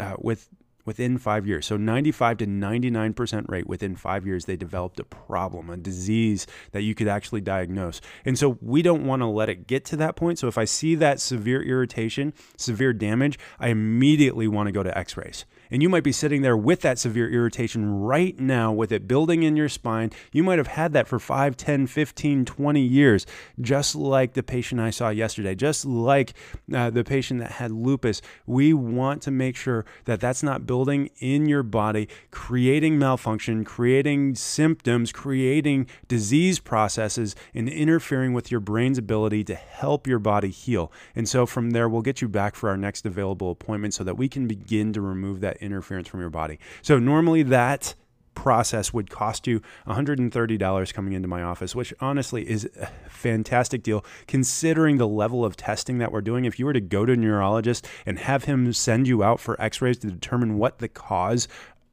uh, 0.00 0.14
with 0.18 0.48
within 0.84 1.18
five 1.18 1.46
years. 1.46 1.66
So 1.66 1.76
95 1.76 2.38
to 2.38 2.46
99% 2.46 3.48
rate 3.48 3.66
within 3.66 3.96
five 3.96 4.26
years, 4.26 4.44
they 4.44 4.56
developed 4.56 5.00
a 5.00 5.04
problem, 5.04 5.70
a 5.70 5.76
disease 5.76 6.46
that 6.72 6.82
you 6.82 6.94
could 6.94 7.08
actually 7.08 7.40
diagnose. 7.40 8.00
And 8.24 8.38
so 8.38 8.58
we 8.60 8.82
don't 8.82 9.06
want 9.06 9.20
to 9.20 9.26
let 9.26 9.48
it 9.48 9.66
get 9.66 9.84
to 9.86 9.96
that 9.96 10.16
point. 10.16 10.38
So 10.38 10.48
if 10.48 10.58
I 10.58 10.64
see 10.64 10.94
that 10.96 11.20
severe 11.20 11.62
irritation, 11.62 12.32
severe 12.56 12.92
damage, 12.92 13.38
I 13.58 13.68
immediately 13.68 14.48
want 14.48 14.68
to 14.68 14.72
go 14.72 14.82
to 14.82 14.96
x 14.96 15.16
rays. 15.16 15.44
And 15.72 15.82
you 15.82 15.88
might 15.88 16.04
be 16.04 16.12
sitting 16.12 16.42
there 16.42 16.56
with 16.56 16.82
that 16.82 16.98
severe 16.98 17.30
irritation 17.30 17.90
right 17.90 18.38
now 18.38 18.70
with 18.72 18.92
it 18.92 19.08
building 19.08 19.42
in 19.42 19.56
your 19.56 19.70
spine. 19.70 20.10
You 20.30 20.42
might 20.42 20.58
have 20.58 20.66
had 20.66 20.92
that 20.92 21.08
for 21.08 21.18
5, 21.18 21.56
10, 21.56 21.86
15, 21.86 22.44
20 22.44 22.80
years, 22.82 23.26
just 23.58 23.94
like 23.94 24.34
the 24.34 24.42
patient 24.42 24.82
I 24.82 24.90
saw 24.90 25.08
yesterday, 25.08 25.54
just 25.54 25.86
like 25.86 26.34
uh, 26.74 26.90
the 26.90 27.04
patient 27.04 27.40
that 27.40 27.52
had 27.52 27.70
lupus. 27.70 28.20
We 28.44 28.74
want 28.74 29.22
to 29.22 29.30
make 29.30 29.56
sure 29.56 29.86
that 30.04 30.20
that's 30.20 30.42
not 30.42 30.66
building 30.66 31.08
in 31.20 31.46
your 31.46 31.62
body, 31.62 32.06
creating 32.30 32.98
malfunction, 32.98 33.64
creating 33.64 34.34
symptoms, 34.34 35.10
creating 35.10 35.86
disease 36.06 36.58
processes, 36.58 37.34
and 37.54 37.66
interfering 37.70 38.34
with 38.34 38.50
your 38.50 38.60
brain's 38.60 38.98
ability 38.98 39.42
to 39.44 39.54
help 39.54 40.06
your 40.06 40.18
body 40.18 40.50
heal. 40.50 40.92
And 41.16 41.26
so 41.26 41.46
from 41.46 41.70
there, 41.70 41.88
we'll 41.88 42.02
get 42.02 42.20
you 42.20 42.28
back 42.28 42.56
for 42.56 42.68
our 42.68 42.76
next 42.76 43.06
available 43.06 43.50
appointment 43.50 43.94
so 43.94 44.04
that 44.04 44.18
we 44.18 44.28
can 44.28 44.46
begin 44.46 44.92
to 44.92 45.00
remove 45.00 45.40
that 45.40 45.61
interference 45.62 46.08
from 46.08 46.20
your 46.20 46.30
body. 46.30 46.58
So 46.82 46.98
normally 46.98 47.42
that 47.44 47.94
process 48.34 48.92
would 48.92 49.10
cost 49.10 49.46
you 49.46 49.60
$130 49.86 50.94
coming 50.94 51.12
into 51.12 51.28
my 51.28 51.42
office, 51.42 51.74
which 51.74 51.92
honestly 52.00 52.48
is 52.48 52.68
a 52.80 52.90
fantastic 53.08 53.82
deal 53.82 54.04
considering 54.26 54.96
the 54.96 55.06
level 55.08 55.44
of 55.44 55.56
testing 55.56 55.98
that 55.98 56.12
we're 56.12 56.22
doing. 56.22 56.44
If 56.44 56.58
you 56.58 56.66
were 56.66 56.72
to 56.72 56.80
go 56.80 57.04
to 57.04 57.12
a 57.12 57.16
neurologist 57.16 57.86
and 58.06 58.18
have 58.18 58.44
him 58.44 58.72
send 58.72 59.06
you 59.06 59.22
out 59.22 59.40
for 59.40 59.60
x 59.60 59.82
rays 59.82 59.98
to 59.98 60.06
determine 60.08 60.58
what 60.58 60.78
the 60.78 60.88
cause 60.88 61.46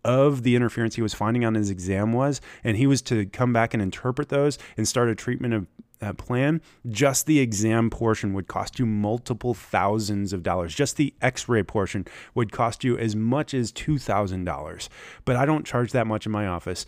of 0.05 0.43
the 0.43 0.55
interference 0.55 0.95
he 0.95 1.01
was 1.01 1.13
finding 1.13 1.43
on 1.43 1.55
his 1.55 1.69
exam 1.69 2.13
was, 2.13 2.39
and 2.63 2.77
he 2.77 2.87
was 2.87 3.01
to 3.01 3.25
come 3.27 3.51
back 3.51 3.73
and 3.73 3.83
interpret 3.83 4.29
those 4.29 4.57
and 4.77 4.87
start 4.87 5.09
a 5.09 5.15
treatment 5.15 5.53
of 5.53 5.67
uh, 6.01 6.13
plan, 6.13 6.61
just 6.87 7.25
the 7.25 7.39
exam 7.39 7.89
portion 7.89 8.33
would 8.33 8.47
cost 8.47 8.79
you 8.79 8.85
multiple 8.85 9.53
thousands 9.53 10.33
of 10.33 10.43
dollars. 10.43 10.73
Just 10.73 10.97
the 10.97 11.13
x 11.21 11.49
ray 11.49 11.63
portion 11.63 12.05
would 12.33 12.51
cost 12.51 12.83
you 12.83 12.97
as 12.97 13.15
much 13.15 13.53
as 13.53 13.71
$2,000. 13.71 14.89
But 15.25 15.35
I 15.35 15.45
don't 15.45 15.65
charge 15.65 15.91
that 15.91 16.07
much 16.07 16.25
in 16.25 16.31
my 16.31 16.47
office. 16.47 16.85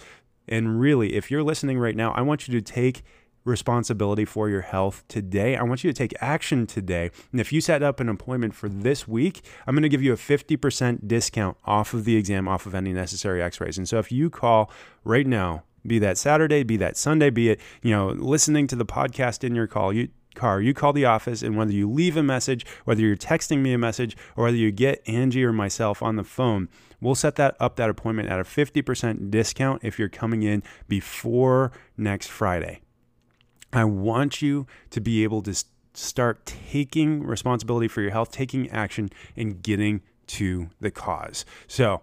And 0.47 0.79
really, 0.79 1.13
if 1.13 1.29
you're 1.29 1.43
listening 1.43 1.77
right 1.77 1.95
now, 1.95 2.11
I 2.11 2.21
want 2.21 2.47
you 2.47 2.59
to 2.59 2.61
take 2.61 3.03
responsibility 3.43 4.25
for 4.25 4.49
your 4.49 4.61
health 4.61 5.03
today. 5.07 5.55
I 5.55 5.63
want 5.63 5.83
you 5.83 5.91
to 5.91 5.97
take 5.97 6.13
action 6.21 6.67
today. 6.67 7.09
And 7.31 7.41
if 7.41 7.51
you 7.51 7.59
set 7.59 7.81
up 7.81 7.99
an 7.99 8.09
appointment 8.09 8.53
for 8.53 8.69
this 8.69 9.07
week, 9.07 9.43
I'm 9.65 9.73
going 9.73 9.83
to 9.83 9.89
give 9.89 10.03
you 10.03 10.13
a 10.13 10.17
50% 10.17 11.07
discount 11.07 11.57
off 11.65 11.93
of 11.93 12.05
the 12.05 12.17
exam, 12.17 12.47
off 12.47 12.65
of 12.65 12.75
any 12.75 12.93
necessary 12.93 13.41
x 13.41 13.59
rays. 13.59 13.77
And 13.77 13.89
so 13.89 13.97
if 13.97 14.11
you 14.11 14.29
call 14.29 14.71
right 15.03 15.25
now, 15.25 15.63
be 15.85 15.99
that 15.99 16.17
Saturday, 16.17 16.63
be 16.63 16.77
that 16.77 16.97
Sunday, 16.97 17.29
be 17.29 17.49
it, 17.49 17.59
you 17.81 17.91
know, 17.91 18.09
listening 18.09 18.67
to 18.67 18.75
the 18.75 18.85
podcast 18.85 19.43
in 19.43 19.55
your 19.55 19.67
call, 19.67 19.93
you 19.93 20.09
car, 20.35 20.61
you 20.61 20.73
call 20.73 20.93
the 20.93 21.05
office 21.05 21.41
and 21.41 21.57
whether 21.57 21.71
you 21.71 21.89
leave 21.89 22.17
a 22.17 22.23
message, 22.23 22.65
whether 22.85 23.01
you're 23.01 23.15
texting 23.15 23.59
me 23.59 23.73
a 23.73 23.77
message, 23.77 24.15
or 24.35 24.45
whether 24.45 24.57
you 24.57 24.71
get 24.71 25.01
Angie 25.07 25.43
or 25.43 25.51
myself 25.51 26.01
on 26.01 26.15
the 26.15 26.23
phone, 26.23 26.69
we'll 26.99 27.15
set 27.15 27.35
that 27.35 27.55
up 27.59 27.75
that 27.75 27.89
appointment 27.89 28.29
at 28.29 28.39
a 28.39 28.43
50% 28.43 29.31
discount 29.31 29.83
if 29.83 29.99
you're 29.99 30.09
coming 30.09 30.43
in 30.43 30.63
before 30.87 31.71
next 31.97 32.27
Friday. 32.27 32.81
I 33.73 33.85
want 33.85 34.41
you 34.41 34.67
to 34.89 35.01
be 35.01 35.23
able 35.23 35.41
to 35.43 35.63
start 35.93 36.45
taking 36.45 37.23
responsibility 37.23 37.87
for 37.87 38.01
your 38.01 38.11
health, 38.11 38.31
taking 38.31 38.69
action, 38.69 39.09
and 39.35 39.61
getting 39.61 40.01
to 40.27 40.69
the 40.79 40.91
cause. 40.91 41.45
So, 41.67 42.01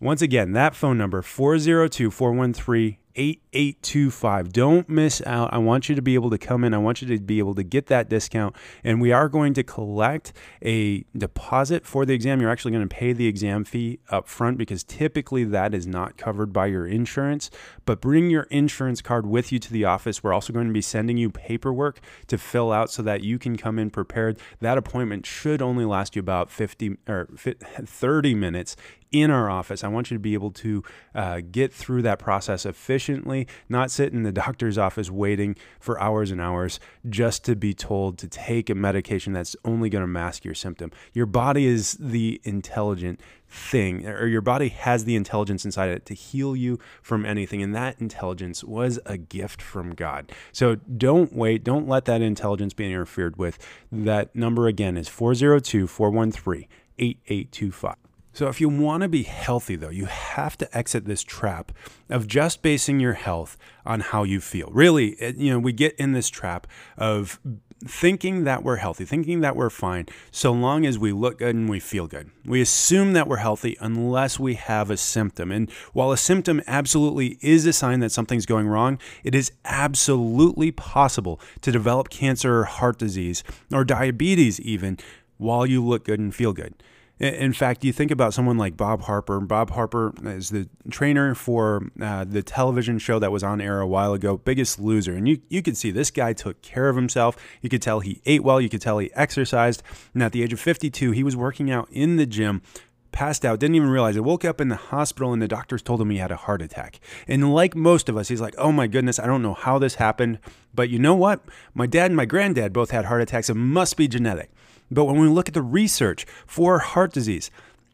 once 0.00 0.22
again, 0.22 0.52
that 0.52 0.76
phone 0.76 0.96
number 0.96 1.22
402 1.22 2.10
413 2.10 2.98
8825. 3.18 4.52
Don't 4.52 4.88
miss 4.88 5.20
out. 5.26 5.52
I 5.52 5.58
want 5.58 5.88
you 5.88 5.96
to 5.96 6.02
be 6.02 6.14
able 6.14 6.30
to 6.30 6.38
come 6.38 6.62
in. 6.62 6.72
I 6.72 6.78
want 6.78 7.02
you 7.02 7.08
to 7.08 7.18
be 7.18 7.40
able 7.40 7.54
to 7.56 7.64
get 7.64 7.86
that 7.88 8.08
discount. 8.08 8.54
And 8.84 9.00
we 9.00 9.10
are 9.10 9.28
going 9.28 9.54
to 9.54 9.64
collect 9.64 10.32
a 10.62 11.04
deposit 11.16 11.84
for 11.84 12.06
the 12.06 12.14
exam. 12.14 12.40
You're 12.40 12.50
actually 12.50 12.70
going 12.70 12.88
to 12.88 12.94
pay 12.94 13.12
the 13.12 13.26
exam 13.26 13.64
fee 13.64 13.98
up 14.08 14.28
front 14.28 14.56
because 14.56 14.84
typically 14.84 15.42
that 15.44 15.74
is 15.74 15.86
not 15.86 16.16
covered 16.16 16.52
by 16.52 16.66
your 16.66 16.86
insurance. 16.86 17.50
But 17.84 18.00
bring 18.00 18.30
your 18.30 18.44
insurance 18.44 19.02
card 19.02 19.26
with 19.26 19.50
you 19.50 19.58
to 19.58 19.72
the 19.72 19.84
office. 19.84 20.22
We're 20.22 20.32
also 20.32 20.52
going 20.52 20.68
to 20.68 20.72
be 20.72 20.80
sending 20.80 21.16
you 21.16 21.30
paperwork 21.30 22.00
to 22.28 22.38
fill 22.38 22.70
out 22.70 22.90
so 22.90 23.02
that 23.02 23.22
you 23.22 23.38
can 23.38 23.56
come 23.56 23.78
in 23.80 23.90
prepared. 23.90 24.38
That 24.60 24.78
appointment 24.78 25.26
should 25.26 25.60
only 25.60 25.84
last 25.84 26.14
you 26.14 26.20
about 26.20 26.50
50 26.50 26.98
or 27.08 27.28
30 27.34 28.34
minutes 28.34 28.76
in 29.12 29.30
our 29.30 29.50
office. 29.50 29.82
I 29.84 29.88
want 29.88 30.10
you 30.10 30.16
to 30.16 30.20
be 30.20 30.34
able 30.34 30.50
to 30.52 30.82
uh, 31.14 31.40
get 31.50 31.72
through 31.72 32.02
that 32.02 32.18
process 32.18 32.66
efficiently, 32.66 33.46
not 33.68 33.90
sit 33.90 34.12
in 34.12 34.22
the 34.22 34.32
doctor's 34.38 34.78
office 34.78 35.10
waiting 35.10 35.56
for 35.80 36.00
hours 36.00 36.30
and 36.30 36.40
hours 36.40 36.80
just 37.08 37.44
to 37.44 37.56
be 37.56 37.74
told 37.74 38.18
to 38.18 38.28
take 38.28 38.70
a 38.70 38.74
medication 38.74 39.32
that's 39.32 39.56
only 39.64 39.88
going 39.88 40.02
to 40.02 40.08
mask 40.08 40.44
your 40.44 40.54
symptom. 40.54 40.90
Your 41.12 41.26
body 41.26 41.66
is 41.66 41.96
the 42.00 42.40
intelligent 42.44 43.20
thing, 43.48 44.06
or 44.06 44.26
your 44.26 44.42
body 44.42 44.68
has 44.68 45.04
the 45.04 45.16
intelligence 45.16 45.64
inside 45.64 45.88
it 45.88 46.04
to 46.06 46.14
heal 46.14 46.54
you 46.54 46.78
from 47.00 47.24
anything. 47.24 47.62
And 47.62 47.74
that 47.74 47.98
intelligence 48.00 48.62
was 48.62 48.98
a 49.06 49.16
gift 49.16 49.62
from 49.62 49.94
God. 49.94 50.30
So 50.52 50.76
don't 50.76 51.32
wait. 51.32 51.64
Don't 51.64 51.88
let 51.88 52.04
that 52.06 52.20
intelligence 52.20 52.74
be 52.74 52.86
interfered 52.86 53.36
with. 53.36 53.58
That 53.90 54.34
number 54.36 54.66
again 54.66 54.96
is 54.96 55.08
402 55.08 55.86
413 55.86 56.66
8825. 56.98 58.07
So, 58.38 58.46
if 58.46 58.60
you 58.60 58.68
want 58.68 59.02
to 59.02 59.08
be 59.08 59.24
healthy, 59.24 59.74
though, 59.74 59.88
you 59.88 60.04
have 60.04 60.56
to 60.58 60.78
exit 60.78 61.06
this 61.06 61.24
trap 61.24 61.72
of 62.08 62.28
just 62.28 62.62
basing 62.62 63.00
your 63.00 63.14
health 63.14 63.56
on 63.84 63.98
how 63.98 64.22
you 64.22 64.38
feel. 64.38 64.70
Really, 64.70 65.16
you 65.36 65.50
know, 65.50 65.58
we 65.58 65.72
get 65.72 65.96
in 65.96 66.12
this 66.12 66.28
trap 66.28 66.68
of 66.96 67.40
thinking 67.84 68.44
that 68.44 68.62
we're 68.62 68.76
healthy, 68.76 69.04
thinking 69.04 69.40
that 69.40 69.56
we're 69.56 69.70
fine, 69.70 70.06
so 70.30 70.52
long 70.52 70.86
as 70.86 71.00
we 71.00 71.10
look 71.10 71.40
good 71.40 71.56
and 71.56 71.68
we 71.68 71.80
feel 71.80 72.06
good. 72.06 72.30
We 72.44 72.60
assume 72.60 73.12
that 73.14 73.26
we're 73.26 73.38
healthy 73.38 73.76
unless 73.80 74.38
we 74.38 74.54
have 74.54 74.88
a 74.88 74.96
symptom. 74.96 75.50
And 75.50 75.68
while 75.92 76.12
a 76.12 76.16
symptom 76.16 76.62
absolutely 76.68 77.38
is 77.40 77.66
a 77.66 77.72
sign 77.72 77.98
that 78.00 78.12
something's 78.12 78.46
going 78.46 78.68
wrong, 78.68 79.00
it 79.24 79.34
is 79.34 79.50
absolutely 79.64 80.70
possible 80.70 81.40
to 81.62 81.72
develop 81.72 82.08
cancer 82.08 82.60
or 82.60 82.64
heart 82.66 83.00
disease 83.00 83.42
or 83.72 83.82
diabetes 83.82 84.60
even 84.60 84.96
while 85.38 85.66
you 85.66 85.84
look 85.84 86.04
good 86.04 86.20
and 86.20 86.32
feel 86.32 86.52
good. 86.52 86.74
In 87.20 87.52
fact, 87.52 87.84
you 87.84 87.92
think 87.92 88.12
about 88.12 88.32
someone 88.32 88.58
like 88.58 88.76
Bob 88.76 89.02
Harper. 89.02 89.40
Bob 89.40 89.70
Harper 89.70 90.12
is 90.24 90.50
the 90.50 90.68
trainer 90.88 91.34
for 91.34 91.90
uh, 92.00 92.24
the 92.24 92.44
television 92.44 92.98
show 92.98 93.18
that 93.18 93.32
was 93.32 93.42
on 93.42 93.60
air 93.60 93.80
a 93.80 93.88
while 93.88 94.12
ago, 94.12 94.36
Biggest 94.36 94.78
Loser. 94.78 95.14
And 95.14 95.28
you, 95.28 95.40
you 95.48 95.60
could 95.60 95.76
see 95.76 95.90
this 95.90 96.12
guy 96.12 96.32
took 96.32 96.62
care 96.62 96.88
of 96.88 96.94
himself. 96.94 97.36
You 97.60 97.68
could 97.68 97.82
tell 97.82 98.00
he 98.00 98.22
ate 98.24 98.44
well. 98.44 98.60
You 98.60 98.68
could 98.68 98.80
tell 98.80 98.98
he 98.98 99.12
exercised. 99.14 99.82
And 100.14 100.22
at 100.22 100.30
the 100.30 100.44
age 100.44 100.52
of 100.52 100.60
52, 100.60 101.10
he 101.10 101.24
was 101.24 101.34
working 101.34 101.72
out 101.72 101.88
in 101.90 102.16
the 102.16 102.26
gym 102.26 102.62
passed 103.10 103.44
out, 103.44 103.58
didn't 103.58 103.74
even 103.74 103.88
realize 103.88 104.16
it, 104.16 104.22
woke 104.22 104.44
up 104.44 104.60
in 104.60 104.68
the 104.68 104.76
hospital 104.76 105.32
and 105.32 105.42
the 105.42 105.48
doctors 105.48 105.82
told 105.82 106.00
him 106.00 106.10
he 106.10 106.18
had 106.18 106.30
a 106.30 106.36
heart 106.36 106.62
attack. 106.62 107.00
And 107.26 107.52
like 107.52 107.74
most 107.74 108.08
of 108.08 108.16
us, 108.16 108.28
he's 108.28 108.40
like, 108.40 108.54
oh 108.58 108.70
my 108.70 108.86
goodness, 108.86 109.18
I 109.18 109.26
don't 109.26 109.42
know 109.42 109.54
how 109.54 109.78
this 109.78 109.96
happened. 109.96 110.38
But 110.74 110.90
you 110.90 110.98
know 110.98 111.14
what? 111.14 111.42
My 111.74 111.86
dad 111.86 112.06
and 112.06 112.16
my 112.16 112.26
granddad 112.26 112.72
both 112.72 112.90
had 112.90 113.06
heart 113.06 113.22
attacks. 113.22 113.50
It 113.50 113.54
must 113.54 113.96
be 113.96 114.06
genetic. 114.06 114.50
But 114.90 115.04
when 115.04 115.18
we 115.18 115.28
look 115.28 115.48
at 115.48 115.54
the 115.54 115.62
research 115.62 116.26
for 116.46 116.78
heart 116.78 117.12
disease, 117.12 117.50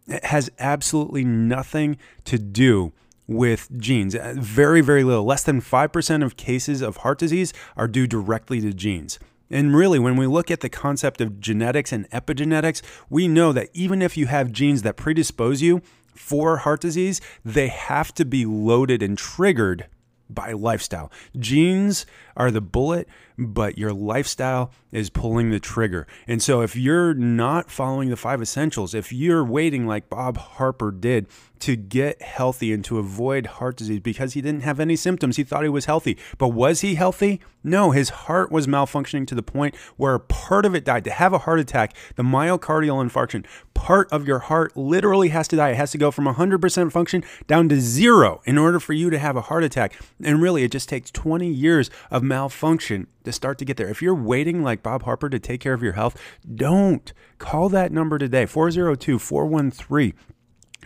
it 0.07 0.25
has 0.25 0.51
absolutely 0.59 1.25
nothing 1.25 1.97
to 2.25 2.39
do 2.39 2.93
with 3.27 3.71
genes. 3.79 4.15
Uh, 4.15 4.35
very, 4.37 4.81
very 4.81 5.03
little. 5.03 5.25
Less 5.25 5.43
than 5.43 5.61
5% 5.61 6.25
of 6.25 6.37
cases 6.37 6.83
of 6.83 6.99
heart 6.99 7.19
disease 7.19 7.53
are 7.77 7.89
due 7.89 8.07
directly 8.07 8.61
to 8.61 8.73
genes. 8.73 9.19
And 9.51 9.75
really, 9.75 9.99
when 9.99 10.17
we 10.17 10.27
look 10.27 10.51
at 10.51 10.61
the 10.61 10.69
concept 10.69 11.21
of 11.21 11.41
genetics 11.41 11.93
and 11.93 12.09
epigenetics, 12.11 12.83
we 13.09 13.29
know 13.29 13.53
that 13.53 13.69
even 13.73 14.03
if 14.03 14.17
you 14.17 14.27
have 14.27 14.53
genes 14.53 14.83
that 14.83 14.97
predispose 14.97 15.63
you 15.63 15.83
for 16.15 16.59
heart 16.59 16.81
disease, 16.81 17.21
they 17.45 17.69
have 17.69 18.13
to 18.15 18.25
be 18.25 18.47
loaded 18.47 19.03
and 19.03 19.17
triggered 19.17 19.87
by 20.31 20.53
lifestyle. 20.53 21.11
Genes 21.39 22.07
are 22.37 22.51
the 22.51 22.61
bullet, 22.61 23.09
but 23.37 23.79
your 23.79 23.93
lifestyle 23.93 24.71
is 24.93 25.11
pulling 25.11 25.51
the 25.51 25.59
trigger. 25.59 26.07
And 26.27 26.43
so 26.43 26.61
if 26.61 26.77
you're 26.77 27.15
not 27.15 27.71
following 27.71 28.11
the 28.11 28.17
five 28.17 28.41
essentials, 28.41 28.95
if 28.95 29.13
you're 29.13 29.45
waiting 29.45 29.87
like 29.87 30.09
Bob 30.09 30.37
Harper 30.37 30.93
did 30.93 31.27
to 31.61 31.77
get 31.77 32.21
healthy 32.23 32.73
and 32.73 32.85
to 32.85 32.99
avoid 32.99 33.47
heart 33.47 33.77
disease 33.77 34.01
because 34.01 34.35
he 34.35 34.41
didn't 34.41 34.63
have 34.63 34.79
any 34.79 34.97
symptoms, 34.97 35.37
he 35.37 35.45
thought 35.45 35.63
he 35.63 35.69
was 35.69 35.87
healthy. 35.87 36.17
But 36.39 36.49
was 36.49 36.83
he 36.83 36.95
healthy? 36.95 37.41
No, 37.65 37.91
his 37.91 38.11
heart 38.11 38.53
was 38.53 38.67
malfunctioning 38.67 39.27
to 39.29 39.35
the 39.35 39.43
point 39.43 39.75
where 39.97 40.19
part 40.19 40.67
of 40.67 40.75
it 40.75 40.85
died. 40.85 41.05
To 41.05 41.11
have 41.11 41.33
a 41.33 41.39
heart 41.39 41.59
attack, 41.59 41.97
the 42.17 42.23
myocardial 42.23 43.03
infarction, 43.03 43.47
part 43.73 44.13
of 44.13 44.29
your 44.29 44.41
heart 44.41 44.77
literally 44.77 45.31
has 45.31 45.49
to 45.49 45.57
die. 45.57 45.71
It 45.71 45.77
has 45.77 45.91
to 45.93 45.99
go 45.99 46.11
from 46.11 46.27
100% 46.27 46.93
function 46.93 47.25
down 47.47 47.69
to 47.71 47.81
zero 47.81 48.43
in 48.45 48.59
order 48.59 48.79
for 48.79 48.93
you 48.93 49.09
to 49.11 49.19
have 49.19 49.37
a 49.37 49.43
heart 49.43 49.65
attack. 49.65 49.95
And 50.23 50.43
really, 50.43 50.63
it 50.63 50.73
just 50.73 50.89
takes 50.89 51.11
20 51.11 51.49
years 51.49 51.91
of 52.11 52.23
malfunction 52.23 53.07
to 53.25 53.33
start 53.33 53.59
to 53.59 53.65
get 53.65 53.77
there. 53.77 53.89
If 53.89 54.01
you're 54.01 54.15
waiting 54.15 54.63
like 54.63 54.83
Bob 54.83 55.03
Harper 55.03 55.29
to 55.29 55.39
take 55.39 55.61
care 55.61 55.75
of 55.75 55.83
your 55.83 55.93
health, 55.93 56.21
don't. 56.55 57.13
Call 57.39 57.69
that 57.71 57.93
number 57.93 58.19
today 58.19 58.47
402 58.47 59.19
413 59.19 60.15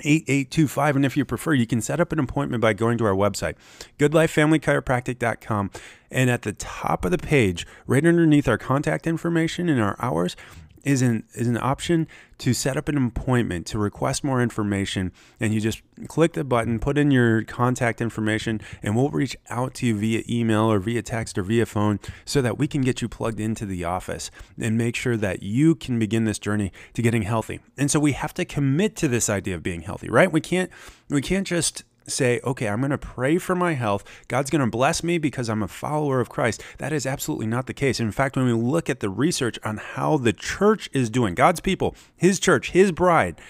8825. 0.00 0.96
And 0.96 1.04
if 1.04 1.16
you 1.16 1.24
prefer, 1.24 1.54
you 1.54 1.66
can 1.66 1.80
set 1.80 2.00
up 2.00 2.12
an 2.12 2.18
appointment 2.18 2.60
by 2.60 2.72
going 2.72 2.98
to 2.98 3.04
our 3.04 3.14
website, 3.14 3.56
goodlifefamilychiropractic.com. 3.98 5.70
And 6.10 6.30
at 6.30 6.42
the 6.42 6.52
top 6.52 7.04
of 7.04 7.10
the 7.10 7.18
page, 7.18 7.66
right 7.86 8.04
underneath 8.04 8.48
our 8.48 8.58
contact 8.58 9.06
information 9.06 9.68
and 9.68 9.80
our 9.80 9.96
hours, 9.98 10.36
is 10.84 11.02
an 11.02 11.24
is 11.34 11.46
an 11.46 11.56
option 11.56 12.06
to 12.38 12.54
set 12.54 12.76
up 12.76 12.88
an 12.88 12.96
appointment 12.96 13.66
to 13.66 13.78
request 13.78 14.22
more 14.22 14.40
information 14.40 15.12
and 15.40 15.52
you 15.52 15.60
just 15.60 15.82
click 16.06 16.34
the 16.34 16.44
button 16.44 16.78
put 16.78 16.96
in 16.96 17.10
your 17.10 17.42
contact 17.42 18.00
information 18.00 18.60
and 18.82 18.96
we'll 18.96 19.10
reach 19.10 19.36
out 19.50 19.74
to 19.74 19.86
you 19.86 19.96
via 19.96 20.22
email 20.28 20.70
or 20.70 20.78
via 20.78 21.02
text 21.02 21.36
or 21.36 21.42
via 21.42 21.66
phone 21.66 21.98
so 22.24 22.40
that 22.40 22.58
we 22.58 22.66
can 22.66 22.80
get 22.80 23.02
you 23.02 23.08
plugged 23.08 23.40
into 23.40 23.66
the 23.66 23.84
office 23.84 24.30
and 24.60 24.78
make 24.78 24.94
sure 24.94 25.16
that 25.16 25.42
you 25.42 25.74
can 25.74 25.98
begin 25.98 26.24
this 26.24 26.38
journey 26.38 26.72
to 26.94 27.02
getting 27.02 27.22
healthy. 27.22 27.60
And 27.76 27.90
so 27.90 27.98
we 27.98 28.12
have 28.12 28.34
to 28.34 28.44
commit 28.44 28.96
to 28.96 29.08
this 29.08 29.28
idea 29.28 29.54
of 29.54 29.62
being 29.62 29.82
healthy 29.82 30.08
right? 30.08 30.30
We 30.30 30.40
can't 30.40 30.70
we 31.08 31.20
can't 31.20 31.46
just 31.46 31.84
say, 32.10 32.40
okay, 32.44 32.68
I'm 32.68 32.80
going 32.80 32.90
to 32.90 32.98
pray 32.98 33.38
for 33.38 33.54
my 33.54 33.74
health. 33.74 34.04
God's 34.28 34.50
going 34.50 34.64
to 34.64 34.70
bless 34.70 35.02
me 35.02 35.18
because 35.18 35.48
I'm 35.48 35.62
a 35.62 35.68
follower 35.68 36.20
of 36.20 36.28
Christ. 36.28 36.62
That 36.78 36.92
is 36.92 37.06
absolutely 37.06 37.46
not 37.46 37.66
the 37.66 37.74
case. 37.74 38.00
In 38.00 38.12
fact, 38.12 38.36
when 38.36 38.46
we 38.46 38.52
look 38.52 38.90
at 38.90 39.00
the 39.00 39.10
research 39.10 39.58
on 39.64 39.78
how 39.78 40.16
the 40.16 40.32
church 40.32 40.88
is 40.92 41.10
doing, 41.10 41.34
God's 41.34 41.60
people, 41.60 41.94
His 42.16 42.40
church, 42.40 42.70
His 42.70 42.92
bride, 42.92 43.40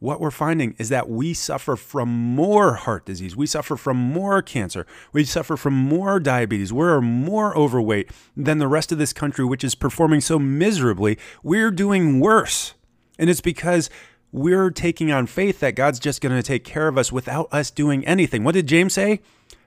what 0.00 0.20
we're 0.20 0.30
finding 0.30 0.74
is 0.78 0.88
that 0.88 1.10
we 1.10 1.34
suffer 1.34 1.76
from 1.76 2.08
more 2.08 2.74
heart 2.74 3.04
disease. 3.04 3.36
We 3.36 3.46
suffer 3.46 3.76
from 3.76 3.98
more 3.98 4.40
cancer. 4.40 4.86
We 5.12 5.24
suffer 5.24 5.58
from 5.58 5.74
more 5.74 6.18
diabetes. 6.18 6.72
We're 6.72 7.02
more 7.02 7.56
overweight 7.56 8.10
than 8.34 8.58
the 8.58 8.68
rest 8.68 8.92
of 8.92 8.98
this 8.98 9.12
country, 9.12 9.44
which 9.44 9.62
is 9.62 9.74
performing 9.74 10.22
so 10.22 10.38
miserably. 10.38 11.18
We're 11.42 11.70
doing 11.70 12.18
worse. 12.18 12.72
And 13.18 13.28
it's 13.28 13.42
because 13.42 13.90
we're 14.32 14.70
taking 14.70 15.10
on 15.10 15.26
faith 15.26 15.60
that 15.60 15.74
God's 15.74 15.98
just 15.98 16.20
going 16.20 16.34
to 16.34 16.42
take 16.42 16.64
care 16.64 16.88
of 16.88 16.96
us 16.96 17.10
without 17.10 17.48
us 17.52 17.70
doing 17.70 18.06
anything. 18.06 18.44
What 18.44 18.54
did 18.54 18.66
James 18.66 18.94
say? 18.94 19.20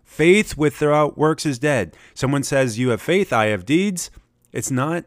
Faith 0.04 0.58
without 0.58 1.18
works 1.18 1.46
is 1.46 1.60
dead. 1.60 1.96
Someone 2.14 2.44
says, 2.44 2.80
You 2.80 2.90
have 2.90 3.02
faith, 3.02 3.34
I 3.34 3.48
have 3.48 3.66
deeds. 3.66 4.12
It's 4.52 4.72
not 4.72 5.06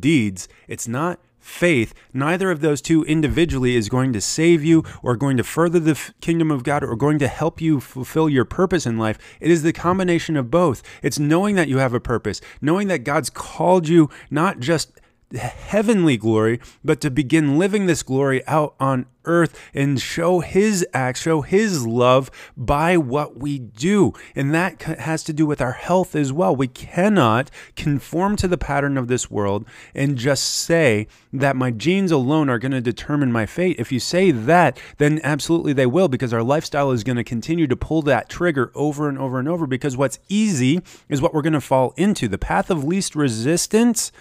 deeds, 0.00 0.48
it's 0.66 0.88
not 0.88 1.20
faith. 1.38 1.94
Neither 2.12 2.50
of 2.50 2.60
those 2.60 2.82
two 2.82 3.04
individually 3.04 3.76
is 3.76 3.88
going 3.88 4.12
to 4.12 4.20
save 4.20 4.64
you 4.64 4.82
or 5.02 5.14
going 5.14 5.36
to 5.36 5.44
further 5.44 5.78
the 5.78 5.92
f- 5.92 6.12
kingdom 6.20 6.50
of 6.50 6.64
God 6.64 6.82
or 6.82 6.96
going 6.96 7.20
to 7.20 7.28
help 7.28 7.60
you 7.60 7.78
fulfill 7.78 8.28
your 8.28 8.44
purpose 8.44 8.84
in 8.84 8.98
life. 8.98 9.16
It 9.40 9.50
is 9.50 9.62
the 9.62 9.72
combination 9.72 10.36
of 10.36 10.50
both. 10.50 10.82
It's 11.02 11.20
knowing 11.20 11.54
that 11.54 11.68
you 11.68 11.78
have 11.78 11.94
a 11.94 12.00
purpose, 12.00 12.40
knowing 12.60 12.88
that 12.88 13.04
God's 13.04 13.30
called 13.30 13.86
you 13.86 14.10
not 14.28 14.58
just 14.58 15.00
heavenly 15.34 16.16
glory, 16.16 16.60
but 16.84 17.00
to 17.00 17.10
begin 17.10 17.58
living 17.58 17.86
this 17.86 18.02
glory 18.02 18.46
out 18.46 18.74
on 18.78 19.06
earth 19.24 19.60
and 19.74 20.00
show 20.00 20.38
his 20.38 20.86
act, 20.94 21.18
show 21.18 21.40
his 21.40 21.84
love 21.84 22.30
by 22.56 22.96
what 22.96 23.36
we 23.36 23.58
do. 23.58 24.12
And 24.36 24.54
that 24.54 24.80
has 24.82 25.24
to 25.24 25.32
do 25.32 25.44
with 25.44 25.60
our 25.60 25.72
health 25.72 26.14
as 26.14 26.32
well. 26.32 26.54
We 26.54 26.68
cannot 26.68 27.50
conform 27.74 28.36
to 28.36 28.46
the 28.46 28.56
pattern 28.56 28.96
of 28.96 29.08
this 29.08 29.28
world 29.28 29.66
and 29.94 30.16
just 30.16 30.44
say 30.44 31.08
that 31.32 31.56
my 31.56 31.72
genes 31.72 32.12
alone 32.12 32.48
are 32.48 32.60
going 32.60 32.70
to 32.70 32.80
determine 32.80 33.32
my 33.32 33.46
fate. 33.46 33.80
If 33.80 33.90
you 33.90 33.98
say 33.98 34.30
that, 34.30 34.78
then 34.98 35.20
absolutely 35.24 35.72
they 35.72 35.86
will, 35.86 36.06
because 36.06 36.32
our 36.32 36.44
lifestyle 36.44 36.92
is 36.92 37.02
going 37.02 37.16
to 37.16 37.24
continue 37.24 37.66
to 37.66 37.76
pull 37.76 38.02
that 38.02 38.28
trigger 38.28 38.70
over 38.76 39.08
and 39.08 39.18
over 39.18 39.40
and 39.40 39.48
over. 39.48 39.66
Because 39.66 39.96
what's 39.96 40.20
easy 40.28 40.80
is 41.08 41.20
what 41.20 41.34
we're 41.34 41.42
going 41.42 41.52
to 41.52 41.60
fall 41.60 41.94
into. 41.96 42.28
The 42.28 42.38
path 42.38 42.70
of 42.70 42.84
least 42.84 43.16
resistance 43.16 44.12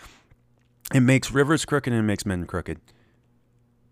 it 0.93 1.01
makes 1.01 1.31
rivers 1.31 1.65
crooked 1.65 1.91
and 1.91 1.99
it 1.99 2.03
makes 2.03 2.25
men 2.25 2.45
crooked. 2.45 2.79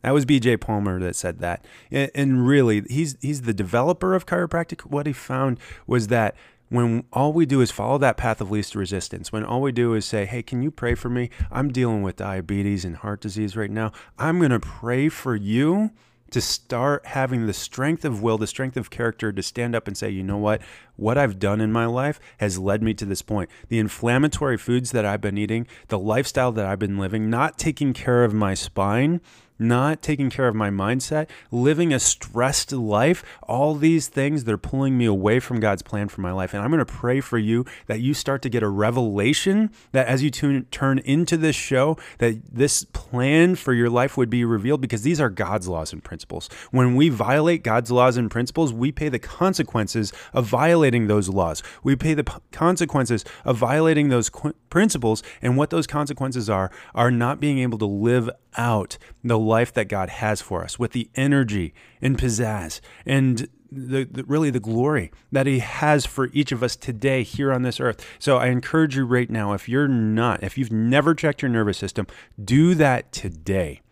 That 0.01 0.13
was 0.13 0.25
B.J. 0.25 0.57
Palmer 0.57 0.99
that 0.99 1.15
said 1.15 1.39
that. 1.39 1.65
And 1.91 2.45
really, 2.45 2.81
he's 2.89 3.17
he's 3.21 3.43
the 3.43 3.53
developer 3.53 4.13
of 4.13 4.25
chiropractic. 4.25 4.81
What 4.81 5.07
he 5.07 5.13
found 5.13 5.59
was 5.87 6.07
that 6.07 6.35
when 6.69 7.05
all 7.13 7.31
we 7.31 7.45
do 7.45 7.61
is 7.61 7.71
follow 7.71 7.97
that 7.99 8.17
path 8.17 8.41
of 8.41 8.51
least 8.51 8.75
resistance, 8.75 9.31
when 9.31 9.45
all 9.45 9.61
we 9.61 9.71
do 9.71 9.93
is 9.93 10.05
say, 10.05 10.25
Hey, 10.25 10.43
can 10.43 10.61
you 10.61 10.71
pray 10.71 10.93
for 10.93 11.09
me? 11.09 11.29
I'm 11.51 11.71
dealing 11.71 12.01
with 12.01 12.17
diabetes 12.17 12.83
and 12.83 12.97
heart 12.97 13.21
disease 13.21 13.55
right 13.55 13.71
now. 13.71 13.91
I'm 14.17 14.39
going 14.39 14.51
to 14.51 14.59
pray 14.59 15.07
for 15.07 15.35
you 15.35 15.91
to 16.33 16.41
start 16.41 17.05
having 17.05 17.45
the 17.45 17.53
strength 17.53 18.03
of 18.03 18.23
will, 18.23 18.39
the 18.39 18.47
strength 18.47 18.75
of 18.75 18.89
character 18.89 19.31
to 19.31 19.43
stand 19.43 19.75
up 19.75 19.87
and 19.87 19.95
say, 19.95 20.09
you 20.09 20.23
know 20.23 20.37
what? 20.37 20.61
What 20.95 21.15
I've 21.15 21.37
done 21.37 21.61
in 21.61 21.71
my 21.71 21.85
life 21.85 22.19
has 22.39 22.57
led 22.57 22.81
me 22.81 22.95
to 22.95 23.05
this 23.05 23.21
point. 23.21 23.51
The 23.69 23.77
inflammatory 23.77 24.57
foods 24.57 24.91
that 24.91 25.05
I've 25.05 25.21
been 25.21 25.37
eating, 25.37 25.67
the 25.89 25.99
lifestyle 25.99 26.51
that 26.53 26.65
I've 26.65 26.79
been 26.79 26.97
living, 26.97 27.29
not 27.29 27.59
taking 27.59 27.93
care 27.93 28.23
of 28.23 28.33
my 28.33 28.55
spine, 28.55 29.21
not 29.63 30.01
taking 30.01 30.29
care 30.29 30.47
of 30.47 30.55
my 30.55 30.69
mindset, 30.69 31.27
living 31.51 31.93
a 31.93 31.99
stressed 31.99 32.71
life, 32.71 33.23
all 33.43 33.75
these 33.75 34.07
things, 34.07 34.43
they're 34.43 34.57
pulling 34.57 34.97
me 34.97 35.05
away 35.05 35.39
from 35.39 35.59
God's 35.59 35.81
plan 35.81 36.07
for 36.07 36.21
my 36.21 36.31
life. 36.31 36.53
And 36.53 36.61
I'm 36.61 36.69
going 36.69 36.79
to 36.79 36.85
pray 36.85 37.21
for 37.21 37.37
you 37.37 37.65
that 37.87 38.01
you 38.01 38.13
start 38.13 38.41
to 38.43 38.49
get 38.49 38.63
a 38.63 38.69
revelation 38.69 39.71
that 39.91 40.07
as 40.07 40.21
you 40.21 40.29
tune, 40.29 40.65
turn 40.71 40.99
into 40.99 41.37
this 41.37 41.55
show, 41.55 41.97
that 42.19 42.41
this 42.53 42.83
plan 42.85 43.55
for 43.55 43.73
your 43.73 43.89
life 43.89 44.17
would 44.17 44.29
be 44.29 44.45
revealed 44.45 44.81
because 44.81 45.03
these 45.03 45.21
are 45.21 45.29
God's 45.29 45.67
laws 45.67 45.93
and 45.93 46.03
principles. 46.03 46.49
When 46.71 46.95
we 46.95 47.09
violate 47.09 47.63
God's 47.63 47.91
laws 47.91 48.17
and 48.17 48.29
principles, 48.29 48.73
we 48.73 48.91
pay 48.91 49.09
the 49.09 49.19
consequences 49.19 50.11
of 50.33 50.45
violating 50.45 51.07
those 51.07 51.29
laws. 51.29 51.63
We 51.83 51.95
pay 51.95 52.13
the 52.13 52.23
p- 52.23 52.33
consequences 52.51 53.23
of 53.45 53.57
violating 53.57 54.09
those 54.09 54.29
qu- 54.29 54.53
principles. 54.69 55.23
And 55.41 55.57
what 55.57 55.69
those 55.69 55.87
consequences 55.87 56.49
are, 56.49 56.71
are 56.93 57.11
not 57.11 57.39
being 57.39 57.59
able 57.59 57.77
to 57.77 57.85
live 57.85 58.29
out 58.57 58.97
the 59.23 59.39
life 59.53 59.71
that 59.73 59.87
God 59.87 60.09
has 60.09 60.41
for 60.41 60.63
us 60.63 60.79
with 60.79 60.93
the 60.93 61.09
energy 61.13 61.75
and 62.01 62.17
pizzazz 62.17 62.81
and 63.05 63.47
the, 63.71 64.03
the, 64.03 64.23
really 64.23 64.49
the 64.49 64.59
glory 64.59 65.11
that 65.31 65.45
he 65.45 65.59
has 65.59 66.07
for 66.07 66.29
each 66.33 66.51
of 66.51 66.63
us 66.63 66.75
today 66.75 67.21
here 67.21 67.53
on 67.53 67.61
this 67.61 67.79
earth. 67.79 68.03
So 68.17 68.37
I 68.37 68.47
encourage 68.47 68.95
you 68.95 69.05
right 69.05 69.29
now 69.29 69.53
if 69.53 69.69
you're 69.69 69.87
not 69.87 70.43
if 70.43 70.57
you've 70.57 70.71
never 70.71 71.13
checked 71.13 71.43
your 71.43 71.49
nervous 71.49 71.77
system, 71.77 72.07
do 72.43 72.73
that 72.75 73.11
today 73.11 73.82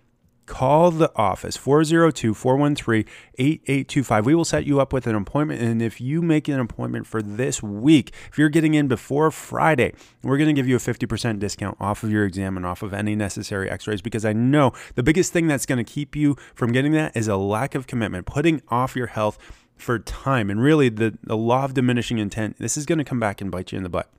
call 0.51 0.91
the 0.91 1.09
office 1.15 1.55
402 1.55 2.33
413 2.33 3.05
8825. 3.35 4.25
We 4.25 4.35
will 4.35 4.43
set 4.43 4.65
you 4.65 4.81
up 4.81 4.91
with 4.91 5.07
an 5.07 5.15
appointment. 5.15 5.61
And 5.61 5.81
if 5.81 6.01
you 6.01 6.21
make 6.21 6.49
an 6.49 6.59
appointment 6.59 7.07
for 7.07 7.21
this 7.21 7.63
week, 7.63 8.13
if 8.29 8.37
you're 8.37 8.49
getting 8.49 8.73
in 8.73 8.89
before 8.89 9.31
Friday, 9.31 9.93
we're 10.21 10.37
going 10.37 10.49
to 10.49 10.53
give 10.53 10.67
you 10.67 10.75
a 10.75 10.79
50% 10.79 11.39
discount 11.39 11.77
off 11.79 12.03
of 12.03 12.11
your 12.11 12.25
exam 12.25 12.57
and 12.57 12.65
off 12.65 12.83
of 12.83 12.93
any 12.93 13.15
necessary 13.15 13.69
x 13.69 13.87
rays 13.87 14.01
because 14.01 14.25
I 14.25 14.33
know 14.33 14.73
the 14.95 15.03
biggest 15.03 15.31
thing 15.31 15.47
that's 15.47 15.65
going 15.65 15.83
to 15.83 15.89
keep 15.89 16.17
you 16.17 16.35
from 16.53 16.73
getting 16.73 16.91
that 16.91 17.15
is 17.15 17.29
a 17.29 17.37
lack 17.37 17.73
of 17.73 17.87
commitment, 17.87 18.25
putting 18.25 18.61
off 18.67 18.93
your 18.93 19.07
health 19.07 19.37
for 19.77 19.99
time. 19.99 20.49
And 20.49 20.61
really, 20.61 20.89
the, 20.89 21.17
the 21.23 21.37
law 21.37 21.63
of 21.63 21.73
diminishing 21.73 22.17
intent, 22.17 22.57
this 22.59 22.75
is 22.75 22.85
going 22.85 22.99
to 22.99 23.05
come 23.05 23.21
back 23.21 23.39
and 23.39 23.49
bite 23.49 23.71
you 23.71 23.77
in 23.77 23.83
the 23.83 23.89
butt 23.89 24.09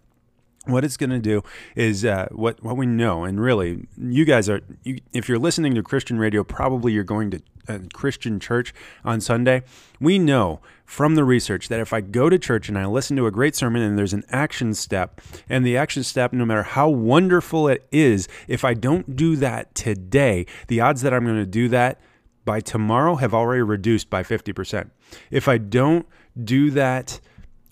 what 0.67 0.85
it's 0.85 0.97
going 0.97 1.11
to 1.11 1.19
do 1.19 1.43
is 1.75 2.05
uh, 2.05 2.29
what 2.31 2.63
what 2.63 2.77
we 2.77 2.87
know, 2.87 3.25
and 3.25 3.41
really, 3.41 3.87
you 3.99 4.25
guys 4.25 4.49
are. 4.49 4.61
You, 4.85 4.99
if 5.13 5.29
you're 5.29 5.39
listening 5.39 5.75
to 5.75 5.83
Christian 5.83 6.19
radio, 6.19 6.45
probably 6.45 6.93
you're 6.93 7.05
going 7.05 7.31
to 7.33 7.43
a 7.69 7.81
Christian 7.93 8.41
church 8.41 8.75
on 9.05 9.21
Sunday. 9.21 9.63
We 10.01 10.19
know 10.19 10.61
from 10.85 11.15
the 11.15 11.25
research 11.25 11.69
that 11.69 11.81
if 11.81 11.93
I 11.93 12.01
go 12.01 12.29
to 12.29 12.39
church 12.39 12.69
and 12.69 12.79
I 12.79 12.87
listen 12.87 13.17
to 13.17 13.27
a 13.27 13.31
great 13.31 13.55
sermon 13.55 13.83
and 13.83 13.99
there's 13.99 14.13
an 14.13 14.25
action 14.31 14.75
step, 14.75 15.21
and 15.49 15.65
the 15.65 15.77
action 15.77 16.03
step, 16.03 16.33
no 16.33 16.45
matter 16.45 16.63
how 16.63 16.89
wonderful 16.89 17.69
it 17.69 17.87
is, 17.91 18.29
if 18.49 18.65
I 18.65 18.75
don't 18.75 19.17
do 19.17 19.37
that 19.37 19.75
today, 19.75 20.47
the 20.69 20.81
odds 20.81 21.03
that 21.03 21.15
I'm 21.15 21.25
going 21.25 21.37
to 21.37 21.47
do 21.47 21.69
that 21.69 22.01
by 22.45 22.61
tomorrow 22.61 23.17
have 23.17 23.35
already 23.35 23.63
reduced 23.63 24.11
by 24.11 24.23
50%. 24.23 24.91
If 25.31 25.49
I 25.49 25.59
don't 25.59 26.07
do 26.43 26.71
that 26.73 27.21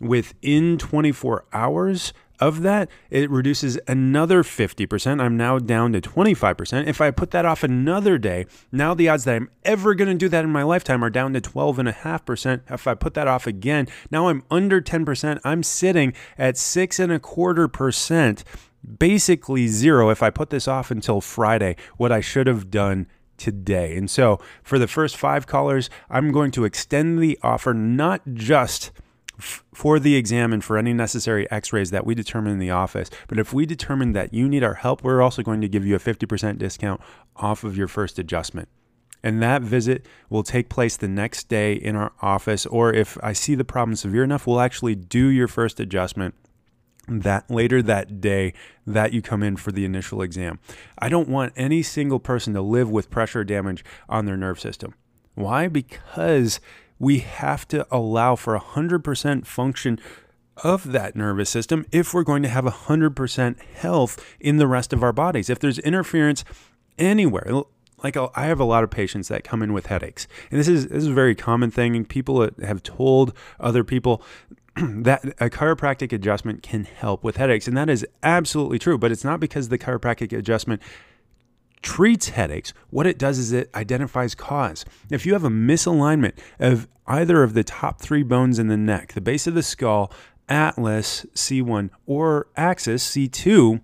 within 0.01 0.79
24 0.79 1.45
hours, 1.53 2.13
of 2.41 2.63
that, 2.63 2.89
it 3.11 3.31
reduces 3.31 3.79
another 3.87 4.43
50%. 4.43 5.21
I'm 5.21 5.37
now 5.37 5.59
down 5.59 5.93
to 5.93 6.01
25%. 6.01 6.87
If 6.87 7.01
I 7.01 7.11
put 7.11 7.31
that 7.33 7.45
off 7.45 7.63
another 7.63 8.19
day, 8.19 8.47
now 8.73 8.95
the 8.95 9.09
odds 9.09 9.25
that 9.25 9.37
I'm 9.37 9.51
ever 9.65 9.95
going 9.95 10.09
to 10.09 10.15
do 10.15 10.29
that 10.31 10.45
in 10.45 10.51
my 10.51 10.63
lifetime 10.63 11.05
are 11.05 11.11
down 11.11 11.33
to 11.35 11.41
12.5%. 11.41 12.63
If 12.71 12.87
I 12.87 12.95
put 12.95 13.15
that 13.15 13.29
off 13.29 13.47
again, 13.47 13.87
now 14.11 14.29
I'm 14.29 14.43
under 14.51 14.81
10%. 14.81 15.41
I'm 15.45 15.63
sitting 15.63 16.15
at 16.39 16.57
six 16.57 16.99
and 16.99 17.13
a 17.13 17.19
quarter 17.19 17.69
percent, 17.69 18.43
basically 18.99 19.69
zero 19.69 20.11
if 20.11 20.23
I 20.23 20.31
put 20.31 20.51
this 20.51 20.67
off 20.67 20.91
until 20.91 21.21
Friday, 21.21 21.77
what 21.97 22.11
I 22.11 22.21
should 22.21 22.47
have 22.47 22.71
done 22.71 23.07
today. 23.37 23.97
And 23.97 24.09
so 24.11 24.39
for 24.63 24.79
the 24.79 24.87
first 24.87 25.17
five 25.17 25.47
callers, 25.47 25.91
I'm 26.09 26.31
going 26.31 26.51
to 26.53 26.65
extend 26.65 27.19
the 27.19 27.39
offer 27.43 27.75
not 27.75 28.23
just 28.35 28.93
for 29.41 29.99
the 29.99 30.17
exam 30.17 30.53
and 30.53 30.63
for 30.63 30.77
any 30.77 30.93
necessary 30.93 31.51
x 31.51 31.73
rays 31.73 31.91
that 31.91 32.07
we 32.07 32.15
determine 32.15 32.53
in 32.53 32.59
the 32.59 32.71
office. 32.71 33.11
But 33.29 33.39
if 33.39 33.53
we 33.53 33.67
determine 33.67 34.13
that 34.13 34.33
you 34.33 34.49
need 34.49 34.65
our 34.65 34.75
help, 34.75 35.03
we're 35.03 35.23
also 35.23 35.43
going 35.43 35.61
to 35.61 35.69
give 35.69 35.87
you 35.87 35.97
a 35.97 36.01
50% 36.01 36.59
discount 36.59 37.01
off 37.37 37.65
of 37.65 37.77
your 37.77 37.89
first 37.89 38.19
adjustment. 38.19 38.69
And 39.23 39.43
that 39.43 39.63
visit 39.63 40.07
will 40.31 40.43
take 40.43 40.69
place 40.69 40.97
the 40.97 41.09
next 41.09 41.49
day 41.49 41.75
in 41.75 41.95
our 41.95 42.13
office. 42.23 42.65
Or 42.67 42.93
if 42.93 43.19
I 43.23 43.33
see 43.33 43.55
the 43.55 43.65
problem 43.65 43.97
severe 43.97 44.25
enough, 44.25 44.47
we'll 44.47 44.61
actually 44.61 44.95
do 44.95 45.27
your 45.27 45.49
first 45.49 45.79
adjustment 45.79 46.35
that 47.07 47.51
later 47.51 47.83
that 47.83 48.21
day 48.21 48.55
that 48.87 49.13
you 49.13 49.21
come 49.21 49.43
in 49.43 49.57
for 49.57 49.73
the 49.73 49.85
initial 49.85 50.23
exam. 50.23 50.59
I 50.99 51.09
don't 51.09 51.29
want 51.29 51.53
any 51.57 51.83
single 51.83 52.21
person 52.21 52.55
to 52.55 52.63
live 52.63 52.91
with 52.91 53.11
pressure 53.11 53.45
damage 53.45 53.85
on 54.09 54.27
their 54.27 54.37
nerve 54.37 54.61
system. 54.61 54.95
Why? 55.35 55.69
Because 55.69 56.61
we 57.01 57.19
have 57.21 57.67
to 57.67 57.85
allow 57.91 58.37
for 58.37 58.57
100% 58.57 59.47
function 59.47 59.99
of 60.59 60.93
that 60.93 61.17
nervous 61.17 61.49
system 61.49 61.87
if 61.91 62.13
we're 62.13 62.23
going 62.23 62.43
to 62.43 62.49
have 62.49 62.65
100% 62.65 63.61
health 63.75 64.37
in 64.39 64.59
the 64.59 64.67
rest 64.67 64.93
of 64.93 65.03
our 65.03 65.13
bodies. 65.13 65.49
If 65.51 65.59
there's 65.59 65.79
interference 65.79 66.45
anywhere, 66.99 67.63
like 68.05 68.17
oh, 68.17 68.31
I 68.37 68.45
have 68.45 68.61
a 68.61 68.65
lot 68.65 68.85
of 68.85 68.91
patients 68.91 69.29
that 69.29 69.43
come 69.43 69.63
in 69.63 69.73
with 69.73 69.87
headaches, 69.87 70.29
and 70.51 70.61
this 70.61 70.69
is 70.69 70.89
this 70.89 70.99
is 70.99 71.09
a 71.09 71.13
very 71.13 71.35
common 71.35 71.71
thing. 71.71 72.05
People 72.05 72.49
have 72.63 72.83
told 72.83 73.35
other 73.59 73.85
people 73.85 74.23
that 74.77 75.25
a 75.39 75.51
chiropractic 75.51 76.13
adjustment 76.13 76.63
can 76.63 76.85
help 76.85 77.25
with 77.25 77.37
headaches, 77.37 77.69
and 77.69 77.77
that 77.77 77.91
is 77.91 78.07
absolutely 78.23 78.79
true. 78.79 78.97
But 78.97 79.13
it's 79.13 79.25
not 79.25 79.41
because 79.41 79.69
the 79.69 79.79
chiropractic 79.79 80.37
adjustment 80.37 80.81
treats 81.83 82.31
headaches. 82.31 82.73
What 82.91 83.07
it 83.07 83.19
does 83.19 83.39
is 83.39 83.53
it 83.53 83.71
identifies 83.75 84.35
cause. 84.35 84.85
If 85.11 85.27
you 85.27 85.33
have 85.33 85.45
a 85.45 85.51
misalignment 85.51 86.39
of 86.59 86.89
either 87.07 87.43
of 87.43 87.55
the 87.55 87.65
top 87.65 88.01
three 88.01 88.23
bones 88.23 88.59
in 88.59 88.69
the 88.69 88.77
neck, 88.77 89.15
the 89.15 89.21
base 89.21 89.47
of 89.47 89.55
the 89.55 89.63
skull, 89.63 90.13
atlas 90.49 91.27
C1, 91.35 91.91
or 92.07 92.49
axis 92.57 93.09
C2, 93.09 93.81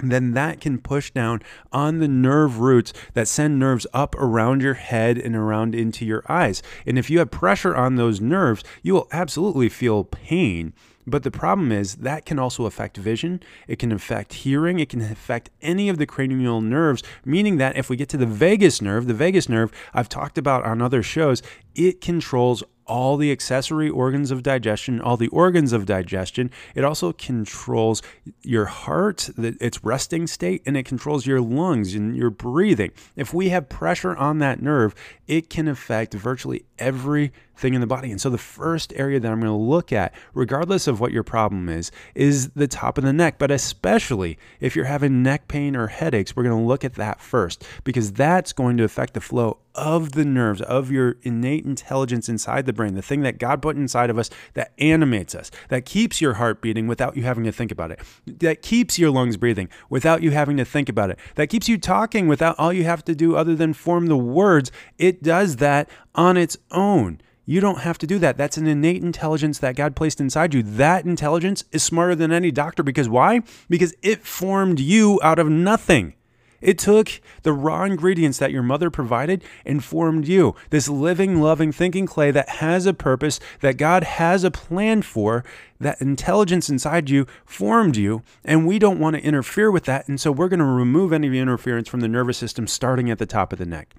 then 0.00 0.32
that 0.32 0.60
can 0.60 0.78
push 0.78 1.10
down 1.10 1.42
on 1.72 1.98
the 1.98 2.08
nerve 2.08 2.60
roots 2.60 2.92
that 3.14 3.26
send 3.26 3.58
nerves 3.58 3.86
up 3.92 4.14
around 4.14 4.62
your 4.62 4.74
head 4.74 5.18
and 5.18 5.34
around 5.34 5.74
into 5.74 6.04
your 6.04 6.22
eyes. 6.28 6.62
And 6.86 6.98
if 6.98 7.10
you 7.10 7.18
have 7.18 7.30
pressure 7.30 7.74
on 7.74 7.96
those 7.96 8.20
nerves, 8.20 8.62
you 8.82 8.94
will 8.94 9.08
absolutely 9.10 9.68
feel 9.68 10.04
pain. 10.04 10.72
But 11.08 11.22
the 11.22 11.30
problem 11.30 11.72
is 11.72 11.96
that 11.96 12.26
can 12.26 12.38
also 12.38 12.66
affect 12.66 12.96
vision, 12.98 13.40
it 13.66 13.78
can 13.78 13.92
affect 13.92 14.34
hearing, 14.34 14.78
it 14.78 14.90
can 14.90 15.00
affect 15.00 15.48
any 15.62 15.88
of 15.88 15.96
the 15.96 16.06
cranial 16.06 16.60
nerves, 16.60 17.02
meaning 17.24 17.56
that 17.56 17.76
if 17.76 17.88
we 17.88 17.96
get 17.96 18.10
to 18.10 18.18
the 18.18 18.26
vagus 18.26 18.82
nerve, 18.82 19.06
the 19.06 19.14
vagus 19.14 19.48
nerve 19.48 19.72
I've 19.94 20.08
talked 20.08 20.36
about 20.36 20.64
on 20.64 20.82
other 20.82 21.02
shows, 21.02 21.42
it 21.74 22.00
controls 22.00 22.62
all 22.88 23.16
the 23.16 23.30
accessory 23.30 23.88
organs 23.88 24.30
of 24.30 24.42
digestion, 24.42 25.00
all 25.00 25.16
the 25.16 25.28
organs 25.28 25.72
of 25.72 25.86
digestion. 25.86 26.50
It 26.74 26.84
also 26.84 27.12
controls 27.12 28.02
your 28.42 28.64
heart, 28.64 29.28
that 29.36 29.60
its 29.60 29.84
resting 29.84 30.26
state, 30.26 30.62
and 30.64 30.76
it 30.76 30.84
controls 30.84 31.26
your 31.26 31.40
lungs 31.40 31.94
and 31.94 32.16
your 32.16 32.30
breathing. 32.30 32.92
If 33.14 33.34
we 33.34 33.50
have 33.50 33.68
pressure 33.68 34.16
on 34.16 34.38
that 34.38 34.62
nerve, 34.62 34.94
it 35.26 35.50
can 35.50 35.68
affect 35.68 36.14
virtually 36.14 36.64
everything 37.58 37.74
in 37.74 37.80
the 37.80 37.86
body. 37.88 38.12
And 38.12 38.20
so, 38.20 38.30
the 38.30 38.38
first 38.38 38.92
area 38.94 39.18
that 39.18 39.30
I'm 39.30 39.40
going 39.40 39.50
to 39.50 39.56
look 39.56 39.92
at, 39.92 40.14
regardless 40.32 40.86
of 40.86 41.00
what 41.00 41.10
your 41.10 41.24
problem 41.24 41.68
is, 41.68 41.90
is 42.14 42.50
the 42.50 42.68
top 42.68 42.98
of 42.98 43.04
the 43.04 43.12
neck. 43.12 43.36
But 43.38 43.50
especially 43.50 44.38
if 44.60 44.76
you're 44.76 44.84
having 44.84 45.22
neck 45.24 45.48
pain 45.48 45.74
or 45.74 45.88
headaches, 45.88 46.36
we're 46.36 46.44
going 46.44 46.58
to 46.58 46.66
look 46.66 46.84
at 46.84 46.94
that 46.94 47.20
first 47.20 47.64
because 47.82 48.12
that's 48.12 48.52
going 48.52 48.76
to 48.76 48.84
affect 48.84 49.14
the 49.14 49.20
flow 49.20 49.58
of 49.74 50.12
the 50.12 50.24
nerves, 50.24 50.60
of 50.62 50.90
your 50.90 51.16
innate 51.22 51.64
intelligence 51.64 52.28
inside 52.28 52.66
the 52.66 52.72
brain, 52.72 52.94
the 52.94 53.02
thing 53.02 53.22
that 53.22 53.38
God 53.38 53.62
put 53.62 53.76
inside 53.76 54.10
of 54.10 54.18
us 54.18 54.30
that 54.54 54.72
animates 54.78 55.34
us, 55.34 55.50
that 55.68 55.84
keeps 55.84 56.20
your 56.20 56.34
heart 56.34 56.60
beating 56.60 56.86
without 56.86 57.16
you 57.16 57.22
having 57.22 57.44
to 57.44 57.52
think 57.52 57.70
about 57.70 57.90
it, 57.90 58.00
that 58.26 58.62
keeps 58.62 58.98
your 58.98 59.10
lungs 59.10 59.36
breathing 59.36 59.68
without 59.88 60.22
you 60.22 60.32
having 60.32 60.56
to 60.56 60.64
think 60.64 60.88
about 60.88 61.10
it, 61.10 61.18
that 61.36 61.48
keeps 61.48 61.68
you 61.68 61.78
talking 61.78 62.26
without 62.26 62.56
all 62.58 62.72
you 62.72 62.84
have 62.84 63.04
to 63.04 63.14
do 63.14 63.36
other 63.36 63.54
than 63.54 63.72
form 63.72 64.06
the 64.06 64.16
words. 64.16 64.72
It 64.96 65.22
does 65.22 65.56
that 65.56 65.88
on 66.14 66.36
its 66.36 66.56
own. 66.72 67.20
You 67.48 67.62
don't 67.62 67.78
have 67.78 67.96
to 67.98 68.06
do 68.06 68.18
that. 68.18 68.36
That's 68.36 68.58
an 68.58 68.66
innate 68.66 69.02
intelligence 69.02 69.58
that 69.60 69.74
God 69.74 69.96
placed 69.96 70.20
inside 70.20 70.52
you. 70.52 70.62
That 70.62 71.06
intelligence 71.06 71.64
is 71.72 71.82
smarter 71.82 72.14
than 72.14 72.30
any 72.30 72.50
doctor 72.50 72.82
because 72.82 73.08
why? 73.08 73.40
Because 73.70 73.94
it 74.02 74.22
formed 74.22 74.78
you 74.78 75.18
out 75.22 75.38
of 75.38 75.48
nothing. 75.48 76.12
It 76.60 76.76
took 76.76 77.22
the 77.44 77.54
raw 77.54 77.84
ingredients 77.84 78.36
that 78.36 78.52
your 78.52 78.62
mother 78.62 78.90
provided 78.90 79.42
and 79.64 79.82
formed 79.82 80.28
you. 80.28 80.56
This 80.68 80.90
living, 80.90 81.40
loving, 81.40 81.72
thinking 81.72 82.04
clay 82.04 82.30
that 82.32 82.50
has 82.50 82.84
a 82.84 82.92
purpose, 82.92 83.40
that 83.60 83.78
God 83.78 84.04
has 84.04 84.44
a 84.44 84.50
plan 84.50 85.00
for, 85.00 85.42
that 85.80 86.02
intelligence 86.02 86.68
inside 86.68 87.08
you 87.08 87.26
formed 87.46 87.96
you, 87.96 88.22
and 88.44 88.66
we 88.66 88.78
don't 88.78 89.00
want 89.00 89.16
to 89.16 89.22
interfere 89.22 89.70
with 89.70 89.84
that. 89.84 90.06
And 90.06 90.20
so 90.20 90.30
we're 90.30 90.48
going 90.48 90.58
to 90.58 90.66
remove 90.66 91.14
any 91.14 91.38
interference 91.38 91.88
from 91.88 92.00
the 92.00 92.08
nervous 92.08 92.36
system 92.36 92.66
starting 92.66 93.10
at 93.10 93.18
the 93.18 93.24
top 93.24 93.54
of 93.54 93.58
the 93.58 93.64
neck. 93.64 93.94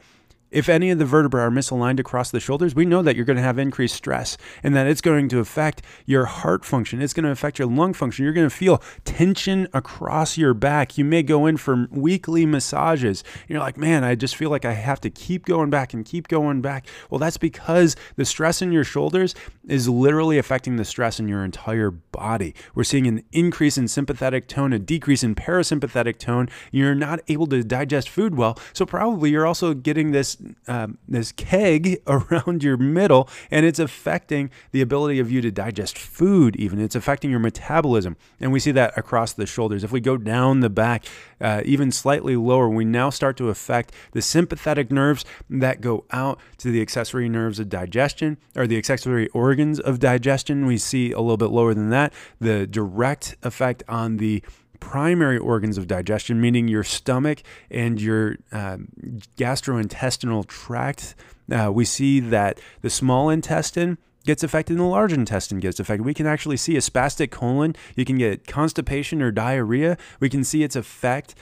If 0.51 0.67
any 0.67 0.89
of 0.89 0.97
the 0.97 1.05
vertebrae 1.05 1.43
are 1.43 1.51
misaligned 1.51 1.99
across 1.99 2.31
the 2.31 2.39
shoulders, 2.39 2.73
we 2.73 2.85
know 2.85 3.03
that 3.03 3.15
you're 3.15 3.25
going 3.25 3.37
to 3.37 3.43
have 3.43 3.59
increased 3.59 3.95
stress 3.95 4.35
and 4.63 4.75
that 4.75 4.87
it's 4.87 5.01
going 5.01 5.29
to 5.29 5.39
affect 5.39 5.83
your 6.05 6.25
heart 6.25 6.65
function. 6.65 7.01
It's 7.01 7.13
going 7.13 7.25
to 7.25 7.31
affect 7.31 7.59
your 7.59 7.67
lung 7.67 7.93
function. 7.93 8.23
You're 8.23 8.33
going 8.33 8.49
to 8.49 8.55
feel 8.55 8.81
tension 9.05 9.67
across 9.73 10.37
your 10.37 10.55
back. 10.55 10.97
You 10.97 11.05
may 11.05 11.21
go 11.21 11.45
in 11.45 11.57
for 11.57 11.87
weekly 11.91 12.47
massages. 12.47 13.23
You're 13.47 13.59
like, 13.59 13.77
man, 13.77 14.03
I 14.03 14.15
just 14.15 14.35
feel 14.35 14.49
like 14.49 14.65
I 14.65 14.73
have 14.73 14.99
to 15.01 15.11
keep 15.11 15.45
going 15.45 15.69
back 15.69 15.93
and 15.93 16.03
keep 16.03 16.27
going 16.27 16.61
back. 16.61 16.87
Well, 17.11 17.19
that's 17.19 17.37
because 17.37 17.95
the 18.15 18.25
stress 18.25 18.61
in 18.61 18.71
your 18.71 18.83
shoulders 18.83 19.35
is 19.67 19.87
literally 19.87 20.39
affecting 20.39 20.77
the 20.77 20.85
stress 20.85 21.19
in 21.19 21.27
your 21.27 21.43
entire 21.43 21.91
body. 21.91 22.55
We're 22.73 22.83
seeing 22.83 23.05
an 23.05 23.23
increase 23.31 23.77
in 23.77 23.87
sympathetic 23.87 24.47
tone, 24.47 24.73
a 24.73 24.79
decrease 24.79 25.23
in 25.23 25.35
parasympathetic 25.35 26.17
tone. 26.17 26.49
You're 26.71 26.95
not 26.95 27.19
able 27.27 27.45
to 27.47 27.63
digest 27.63 28.09
food 28.09 28.35
well. 28.35 28.57
So, 28.73 28.85
probably 28.85 29.29
you're 29.29 29.45
also 29.45 29.73
getting 29.73 30.11
this 30.11 30.38
um, 30.67 30.97
this 31.07 31.31
keg 31.31 32.01
around 32.07 32.63
your 32.63 32.77
middle, 32.77 33.29
and 33.51 33.65
it's 33.65 33.79
affecting 33.79 34.49
the 34.71 34.81
ability 34.81 35.19
of 35.19 35.31
you 35.31 35.41
to 35.41 35.51
digest 35.51 35.97
food. 35.97 36.55
Even 36.55 36.79
it's 36.79 36.95
affecting 36.95 37.29
your 37.29 37.39
metabolism, 37.39 38.17
and 38.39 38.51
we 38.51 38.59
see 38.59 38.71
that 38.71 38.97
across 38.97 39.33
the 39.33 39.45
shoulders. 39.45 39.83
If 39.83 39.91
we 39.91 39.99
go 39.99 40.17
down 40.17 40.59
the 40.59 40.69
back, 40.69 41.05
uh, 41.41 41.61
even 41.65 41.91
slightly 41.91 42.35
lower, 42.35 42.69
we 42.69 42.85
now 42.85 43.09
start 43.09 43.37
to 43.37 43.49
affect 43.49 43.93
the 44.11 44.21
sympathetic 44.21 44.91
nerves 44.91 45.25
that 45.49 45.81
go 45.81 46.05
out 46.11 46.39
to 46.57 46.71
the 46.71 46.81
accessory 46.81 47.29
nerves 47.29 47.59
of 47.59 47.69
digestion 47.69 48.37
or 48.55 48.67
the 48.67 48.77
accessory 48.77 49.27
organs 49.29 49.79
of 49.79 49.99
digestion. 49.99 50.65
We 50.65 50.77
see 50.77 51.11
a 51.11 51.19
little 51.19 51.37
bit 51.37 51.49
lower 51.49 51.73
than 51.73 51.89
that. 51.89 52.13
The 52.39 52.67
direct 52.67 53.35
effect 53.43 53.83
on 53.87 54.17
the 54.17 54.43
primary 54.79 55.37
organs 55.37 55.77
of 55.77 55.87
digestion, 55.87 56.39
meaning 56.41 56.67
your 56.67 56.83
stomach 56.83 57.43
and 57.69 58.01
your 58.01 58.37
um, 58.51 58.89
gastrointestinal 59.37 60.45
tract. 60.47 61.15
Uh, 61.51 61.71
we 61.73 61.85
see 61.85 62.19
that 62.19 62.59
the 62.81 62.89
small 62.89 63.29
intestine 63.29 63.97
gets 64.25 64.43
affected 64.43 64.73
and 64.73 64.81
the 64.81 64.85
large 64.85 65.13
intestine 65.13 65.59
gets 65.59 65.79
affected. 65.79 66.05
We 66.05 66.13
can 66.13 66.27
actually 66.27 66.57
see 66.57 66.75
a 66.75 66.81
spastic 66.81 67.31
colon. 67.31 67.75
You 67.95 68.05
can 68.05 68.17
get 68.17 68.45
constipation 68.45 69.21
or 69.21 69.31
diarrhea. 69.31 69.97
We 70.19 70.29
can 70.29 70.43
see 70.43 70.63
its 70.63 70.75
effect 70.75 71.35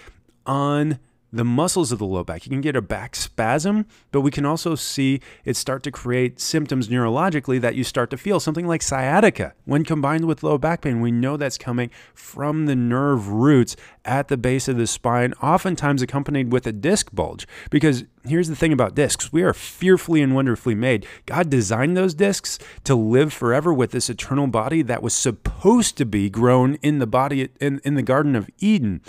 on 0.45 0.99
the 1.31 1.43
muscles 1.43 1.91
of 1.91 1.99
the 1.99 2.05
low 2.05 2.23
back. 2.23 2.45
You 2.45 2.49
can 2.49 2.61
get 2.61 2.75
a 2.75 2.81
back 2.81 3.15
spasm, 3.15 3.85
but 4.11 4.21
we 4.21 4.31
can 4.31 4.45
also 4.45 4.75
see 4.75 5.19
it 5.43 5.55
start 5.55 5.83
to 5.83 5.91
create 5.91 6.39
symptoms 6.39 6.87
neurologically 6.87 7.59
that 7.61 7.75
you 7.75 7.83
start 7.83 8.09
to 8.11 8.17
feel 8.17 8.39
something 8.39 8.67
like 8.67 8.81
sciatica. 8.81 9.53
When 9.65 9.83
combined 9.83 10.25
with 10.25 10.43
low 10.43 10.57
back 10.57 10.81
pain, 10.81 11.01
we 11.01 11.11
know 11.11 11.35
that's 11.35 11.57
coming 11.57 11.89
from 12.13 12.65
the 12.65 12.75
nerve 12.75 13.27
roots 13.27 13.75
at 14.05 14.29
the 14.29 14.37
base 14.37 14.67
of 14.67 14.77
the 14.77 14.87
spine, 14.87 15.33
oftentimes 15.41 16.01
accompanied 16.01 16.51
with 16.51 16.65
a 16.65 16.71
disc 16.71 17.09
bulge. 17.13 17.45
Because 17.69 18.05
here's 18.23 18.47
the 18.47 18.55
thing 18.55 18.71
about 18.71 18.95
discs 18.95 19.33
we 19.33 19.43
are 19.43 19.53
fearfully 19.53 20.21
and 20.21 20.33
wonderfully 20.33 20.75
made. 20.75 21.05
God 21.25 21.49
designed 21.49 21.97
those 21.97 22.13
discs 22.13 22.57
to 22.85 22.95
live 22.95 23.33
forever 23.33 23.73
with 23.73 23.91
this 23.91 24.09
eternal 24.09 24.47
body 24.47 24.81
that 24.83 25.03
was 25.03 25.13
supposed 25.13 25.97
to 25.97 26.05
be 26.05 26.29
grown 26.29 26.75
in 26.75 26.99
the 26.99 27.07
body 27.07 27.49
in, 27.59 27.81
in 27.83 27.95
the 27.95 28.01
Garden 28.01 28.35
of 28.35 28.49
Eden. 28.59 29.01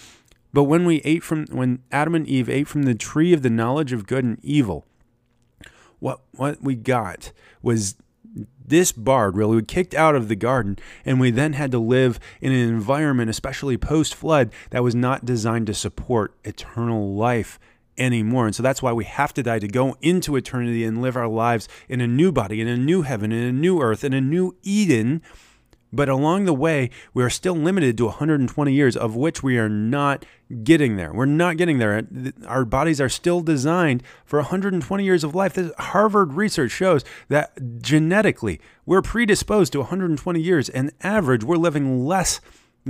But 0.58 0.64
when 0.64 0.84
we 0.86 0.96
ate 1.04 1.22
from 1.22 1.46
when 1.52 1.84
Adam 1.92 2.16
and 2.16 2.26
Eve 2.26 2.48
ate 2.48 2.66
from 2.66 2.82
the 2.82 2.96
tree 2.96 3.32
of 3.32 3.42
the 3.42 3.48
knowledge 3.48 3.92
of 3.92 4.08
good 4.08 4.24
and 4.24 4.44
evil, 4.44 4.84
what 6.00 6.18
what 6.32 6.60
we 6.60 6.74
got 6.74 7.30
was 7.62 7.94
disbarred, 8.66 9.36
really. 9.36 9.54
We 9.54 9.62
kicked 9.62 9.94
out 9.94 10.16
of 10.16 10.26
the 10.26 10.34
garden, 10.34 10.76
and 11.04 11.20
we 11.20 11.30
then 11.30 11.52
had 11.52 11.70
to 11.70 11.78
live 11.78 12.18
in 12.40 12.50
an 12.50 12.68
environment, 12.68 13.30
especially 13.30 13.76
post 13.76 14.16
flood, 14.16 14.50
that 14.70 14.82
was 14.82 14.96
not 14.96 15.24
designed 15.24 15.68
to 15.68 15.74
support 15.74 16.34
eternal 16.42 17.14
life 17.14 17.60
anymore. 17.96 18.46
And 18.46 18.54
so 18.56 18.64
that's 18.64 18.82
why 18.82 18.92
we 18.92 19.04
have 19.04 19.32
to 19.34 19.44
die 19.44 19.60
to 19.60 19.68
go 19.68 19.96
into 20.02 20.34
eternity 20.34 20.82
and 20.82 21.00
live 21.00 21.16
our 21.16 21.28
lives 21.28 21.68
in 21.88 22.00
a 22.00 22.08
new 22.08 22.32
body, 22.32 22.60
in 22.60 22.66
a 22.66 22.76
new 22.76 23.02
heaven, 23.02 23.30
in 23.30 23.44
a 23.44 23.52
new 23.52 23.80
earth, 23.80 24.02
in 24.02 24.12
a 24.12 24.20
new 24.20 24.56
Eden 24.64 25.22
but 25.92 26.08
along 26.08 26.44
the 26.44 26.54
way, 26.54 26.90
we 27.14 27.22
are 27.22 27.30
still 27.30 27.54
limited 27.54 27.96
to 27.98 28.06
120 28.06 28.72
years, 28.72 28.96
of 28.96 29.16
which 29.16 29.42
we 29.42 29.58
are 29.58 29.68
not 29.68 30.24
getting 30.62 30.96
there. 30.96 31.12
We're 31.12 31.26
not 31.26 31.56
getting 31.56 31.78
there. 31.78 32.06
Our 32.46 32.64
bodies 32.64 33.00
are 33.00 33.08
still 33.08 33.40
designed 33.40 34.02
for 34.24 34.38
120 34.38 35.04
years 35.04 35.24
of 35.24 35.34
life. 35.34 35.54
This 35.54 35.72
Harvard 35.78 36.34
research 36.34 36.70
shows 36.70 37.04
that 37.28 37.80
genetically, 37.80 38.60
we're 38.86 39.02
predisposed 39.02 39.72
to 39.72 39.80
120 39.80 40.40
years, 40.40 40.68
and 40.68 40.92
average, 41.02 41.44
we're 41.44 41.56
living 41.56 42.06
less 42.06 42.40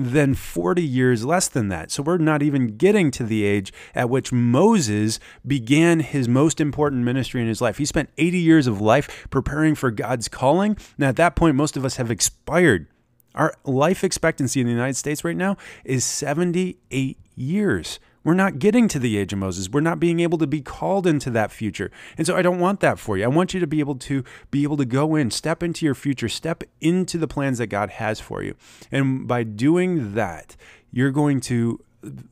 than 0.04 0.34
40 0.34 0.82
years 0.82 1.24
less 1.24 1.48
than 1.48 1.68
that. 1.68 1.90
So 1.90 2.02
we're 2.02 2.18
not 2.18 2.42
even 2.42 2.76
getting 2.76 3.10
to 3.12 3.24
the 3.24 3.44
age 3.44 3.72
at 3.94 4.08
which 4.08 4.32
Moses 4.32 5.18
began 5.46 6.00
his 6.00 6.28
most 6.28 6.60
important 6.60 7.04
ministry 7.04 7.40
in 7.40 7.48
his 7.48 7.60
life. 7.60 7.78
He 7.78 7.84
spent 7.84 8.10
80 8.16 8.38
years 8.38 8.66
of 8.66 8.80
life 8.80 9.26
preparing 9.30 9.74
for 9.74 9.90
God's 9.90 10.28
calling. 10.28 10.76
Now, 10.96 11.08
at 11.08 11.16
that 11.16 11.36
point, 11.36 11.56
most 11.56 11.76
of 11.76 11.84
us 11.84 11.96
have 11.96 12.10
expired. 12.10 12.86
Our 13.34 13.54
life 13.64 14.04
expectancy 14.04 14.60
in 14.60 14.66
the 14.66 14.72
United 14.72 14.96
States 14.96 15.24
right 15.24 15.36
now 15.36 15.56
is 15.84 16.04
78 16.04 17.18
years. 17.34 17.98
We're 18.28 18.34
not 18.34 18.58
getting 18.58 18.88
to 18.88 18.98
the 18.98 19.16
age 19.16 19.32
of 19.32 19.38
Moses. 19.38 19.70
We're 19.70 19.80
not 19.80 19.98
being 19.98 20.20
able 20.20 20.36
to 20.36 20.46
be 20.46 20.60
called 20.60 21.06
into 21.06 21.30
that 21.30 21.50
future. 21.50 21.90
And 22.18 22.26
so 22.26 22.36
I 22.36 22.42
don't 22.42 22.58
want 22.58 22.80
that 22.80 22.98
for 22.98 23.16
you. 23.16 23.24
I 23.24 23.28
want 23.28 23.54
you 23.54 23.60
to 23.60 23.66
be 23.66 23.80
able 23.80 23.94
to 23.94 24.22
be 24.50 24.64
able 24.64 24.76
to 24.76 24.84
go 24.84 25.16
in, 25.16 25.30
step 25.30 25.62
into 25.62 25.86
your 25.86 25.94
future, 25.94 26.28
step 26.28 26.62
into 26.82 27.16
the 27.16 27.26
plans 27.26 27.56
that 27.56 27.68
God 27.68 27.88
has 27.88 28.20
for 28.20 28.42
you. 28.42 28.54
And 28.92 29.26
by 29.26 29.44
doing 29.44 30.12
that, 30.12 30.56
you're 30.92 31.10
going 31.10 31.40
to 31.40 31.82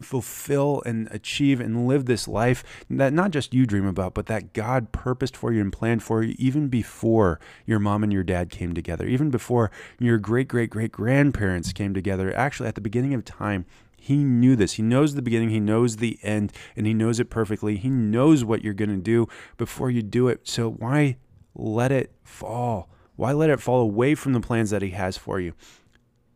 fulfill 0.02 0.82
and 0.84 1.08
achieve 1.12 1.60
and 1.60 1.86
live 1.86 2.04
this 2.04 2.28
life 2.28 2.62
that 2.90 3.14
not 3.14 3.30
just 3.30 3.54
you 3.54 3.64
dream 3.64 3.86
about, 3.86 4.12
but 4.12 4.26
that 4.26 4.52
God 4.52 4.92
purposed 4.92 5.34
for 5.34 5.50
you 5.50 5.62
and 5.62 5.72
planned 5.72 6.02
for 6.02 6.22
you 6.22 6.34
even 6.38 6.68
before 6.68 7.40
your 7.64 7.78
mom 7.78 8.02
and 8.02 8.12
your 8.12 8.22
dad 8.22 8.50
came 8.50 8.74
together, 8.74 9.06
even 9.06 9.30
before 9.30 9.70
your 9.98 10.18
great 10.18 10.46
great 10.46 10.68
great 10.68 10.92
grandparents 10.92 11.72
came 11.72 11.94
together. 11.94 12.36
Actually, 12.36 12.68
at 12.68 12.74
the 12.74 12.82
beginning 12.82 13.14
of 13.14 13.24
time, 13.24 13.64
he 14.06 14.22
knew 14.22 14.54
this. 14.54 14.74
He 14.74 14.84
knows 14.84 15.16
the 15.16 15.22
beginning, 15.22 15.50
he 15.50 15.58
knows 15.58 15.96
the 15.96 16.20
end, 16.22 16.52
and 16.76 16.86
he 16.86 16.94
knows 16.94 17.18
it 17.18 17.28
perfectly. 17.28 17.76
He 17.76 17.90
knows 17.90 18.44
what 18.44 18.62
you're 18.62 18.72
going 18.72 18.90
to 18.90 18.96
do 18.96 19.26
before 19.56 19.90
you 19.90 20.00
do 20.00 20.28
it. 20.28 20.46
So 20.46 20.70
why 20.70 21.16
let 21.56 21.90
it 21.90 22.12
fall? 22.22 22.88
Why 23.16 23.32
let 23.32 23.50
it 23.50 23.60
fall 23.60 23.80
away 23.80 24.14
from 24.14 24.32
the 24.32 24.40
plans 24.40 24.70
that 24.70 24.80
he 24.80 24.90
has 24.90 25.16
for 25.16 25.40
you? 25.40 25.54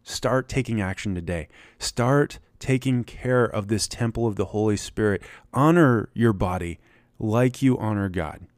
Start 0.02 0.48
taking 0.48 0.80
action 0.80 1.14
today. 1.14 1.46
Start 1.78 2.40
taking 2.58 3.04
care 3.04 3.44
of 3.44 3.68
this 3.68 3.86
temple 3.86 4.26
of 4.26 4.34
the 4.34 4.46
Holy 4.46 4.76
Spirit. 4.76 5.22
Honor 5.54 6.08
your 6.12 6.32
body 6.32 6.80
like 7.20 7.62
you 7.62 7.78
honor 7.78 8.08
God. 8.08 8.48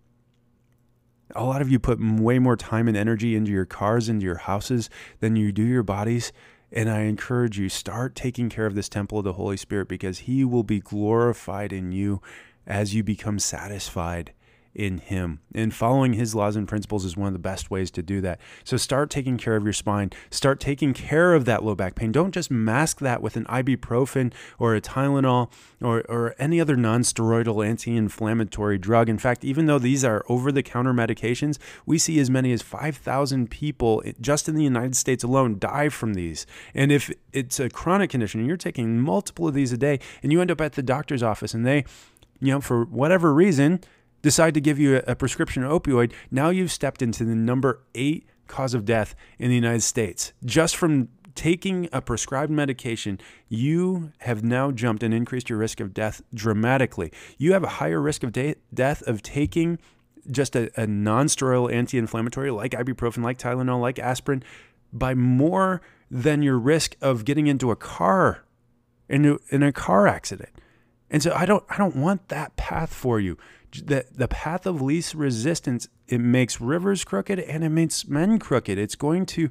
A 1.35 1.45
lot 1.45 1.61
of 1.61 1.71
you 1.71 1.79
put 1.79 2.01
way 2.03 2.39
more 2.39 2.57
time 2.57 2.89
and 2.89 2.97
energy 2.97 3.37
into 3.37 3.51
your 3.51 3.67
cars, 3.67 4.09
into 4.09 4.25
your 4.25 4.37
houses, 4.37 4.89
than 5.21 5.37
you 5.37 5.53
do 5.53 5.63
your 5.63 5.83
bodies. 5.83 6.33
And 6.73 6.89
I 6.89 7.01
encourage 7.01 7.59
you, 7.59 7.69
start 7.69 8.15
taking 8.15 8.49
care 8.49 8.65
of 8.65 8.75
this 8.75 8.89
temple 8.89 9.19
of 9.19 9.25
the 9.25 9.35
Holy 9.35 9.59
Spirit 9.59 9.89
because 9.89 10.21
He 10.21 10.45
will 10.45 10.63
be 10.63 10.81
glorified 10.81 11.73
in 11.73 11.93
you 11.93 12.23
as 12.67 12.95
you 12.95 13.03
become 13.03 13.39
satisfied 13.39 14.33
in 14.75 14.99
Him. 14.99 15.41
And 15.55 15.75
following 15.75 16.15
His 16.15 16.35
laws 16.35 16.57
and 16.57 16.67
principles 16.67 17.05
is 17.05 17.17
one 17.17 17.27
of 17.29 17.33
the 17.33 17.39
best 17.39 17.71
ways 17.71 17.91
to 17.93 18.03
do 18.03 18.21
that. 18.23 18.41
So 18.65 18.77
start 18.77 19.11
taking 19.11 19.37
care 19.37 19.57
of 19.57 19.65
your 19.65 19.73
spine. 19.73 20.11
Start 20.31 20.61
taking 20.61 20.95
care 20.95 21.35
of 21.35 21.45
that 21.45 21.65
low 21.65 21.75
back 21.75 21.95
pain. 21.95 22.13
Don't 22.13 22.33
just 22.33 22.51
mask 22.51 23.01
that 23.01 23.23
with 23.23 23.37
an 23.37 23.45
ibuprofen 23.47 24.33
or 24.59 24.75
a 24.75 24.81
Tylenol 24.81 25.51
or, 25.81 26.03
or 26.09 26.35
any 26.39 26.61
other 26.61 26.77
non 26.77 27.03
steroidal 27.03 27.67
anti 27.67 27.97
inflammatory 27.97 28.79
drug. 28.79 29.09
In 29.09 29.19
fact, 29.19 29.45
even 29.45 29.67
though 29.67 29.79
these 29.79 30.05
are 30.05 30.25
over 30.29 30.51
the 30.51 30.63
counter 30.63 30.93
medications, 30.93 31.59
we 31.87 31.99
see 31.99 32.19
as 32.19 32.31
many 32.31 32.53
as 32.53 32.63
5,000 32.63 33.51
people 33.51 34.03
just 34.21 34.49
in 34.49 34.55
the 34.55 34.65
United 34.65 34.97
States 34.97 35.25
alone 35.25 35.59
die 35.59 35.89
from 35.89 36.15
these. 36.15 36.47
And 36.75 36.91
if 36.91 37.13
it's 37.33 37.61
a 37.61 37.69
chronic 37.69 38.11
condition 38.11 38.41
and 38.41 38.49
you're 38.49 38.57
taking 38.57 39.01
multiple 39.01 39.49
of 39.49 39.55
these 39.55 39.73
a 39.73 39.79
day 39.79 40.01
and 40.23 40.33
you 40.33 40.41
end 40.41 40.51
up 40.51 40.61
at 40.61 40.73
the 40.73 40.83
doctor's 40.83 41.23
office 41.23 41.55
and 41.55 41.67
they, 41.67 41.85
you 42.41 42.53
know, 42.53 42.61
for 42.61 42.85
whatever 42.85 43.33
reason, 43.33 43.81
decide 44.23 44.55
to 44.55 44.61
give 44.61 44.79
you 44.79 45.03
a, 45.07 45.15
prescription 45.15 45.63
opioid, 45.63 46.13
now 46.31 46.51
you've 46.51 46.73
stepped 46.73 47.03
into 47.03 47.25
the 47.25 47.35
number 47.35 47.83
eight 47.95 48.27
cause 48.47 48.75
of 48.75 48.85
death 48.85 49.15
in 49.39 49.49
the 49.49 49.55
United 49.55 49.83
States. 49.83 50.33
Just 50.45 50.77
from 50.77 51.09
taking 51.35 51.89
a 51.93 52.01
prescribed 52.01 52.51
medication, 52.51 53.19
you 53.49 54.13
have 54.19 54.43
now 54.43 54.71
jumped 54.71 55.03
and 55.03 55.15
increased 55.15 55.49
your 55.49 55.59
risk 55.59 55.81
of 55.81 55.95
death 55.95 56.23
dramatically. 56.35 57.13
You 57.39 57.53
have 57.53 57.65
a 57.65 57.69
higher 57.69 58.01
risk 58.01 58.23
of 58.23 58.33
de- 58.33 58.57
death 58.73 59.03
of 59.03 59.23
taking 59.23 59.79
just 60.31 60.55
a, 60.55 60.71
a 60.81 60.87
non 60.87 61.27
steroidal 61.27 61.73
anti 61.73 61.99
inflammatory 61.99 62.51
like 62.51 62.73
ibuprofen, 62.73 63.23
like 63.23 63.39
Tylenol, 63.39 63.81
like 63.81 63.99
aspirin 63.99 64.43
by 64.93 65.15
more 65.15 65.81
than 66.11 66.43
your 66.43 66.59
risk 66.59 66.97
of 67.01 67.25
getting 67.25 67.47
into 67.47 67.71
a 67.71 67.77
car, 67.77 68.45
in 69.09 69.25
a, 69.25 69.37
in 69.49 69.63
a 69.63 69.73
car 69.73 70.07
accident. 70.07 70.51
And 71.11 71.23
so 71.23 71.33
I 71.35 71.45
don't 71.45 71.65
I 71.69 71.77
don't 71.77 71.97
want 71.97 72.29
that 72.29 72.57
path 72.57 72.93
for 72.93 73.21
you. 73.21 73.37
The 73.73 74.05
the 74.13 74.29
path 74.29 74.67
of 74.67 74.83
least 74.83 75.15
resistance 75.15 75.89
it 76.13 76.21
makes 76.21 76.61
rivers 76.61 77.05
crooked 77.05 77.39
and 77.39 77.65
it 77.65 77.71
makes 77.71 78.07
men 78.07 78.39
crooked. 78.39 78.77
It's 78.77 78.97
going 78.97 79.25
to 79.27 79.49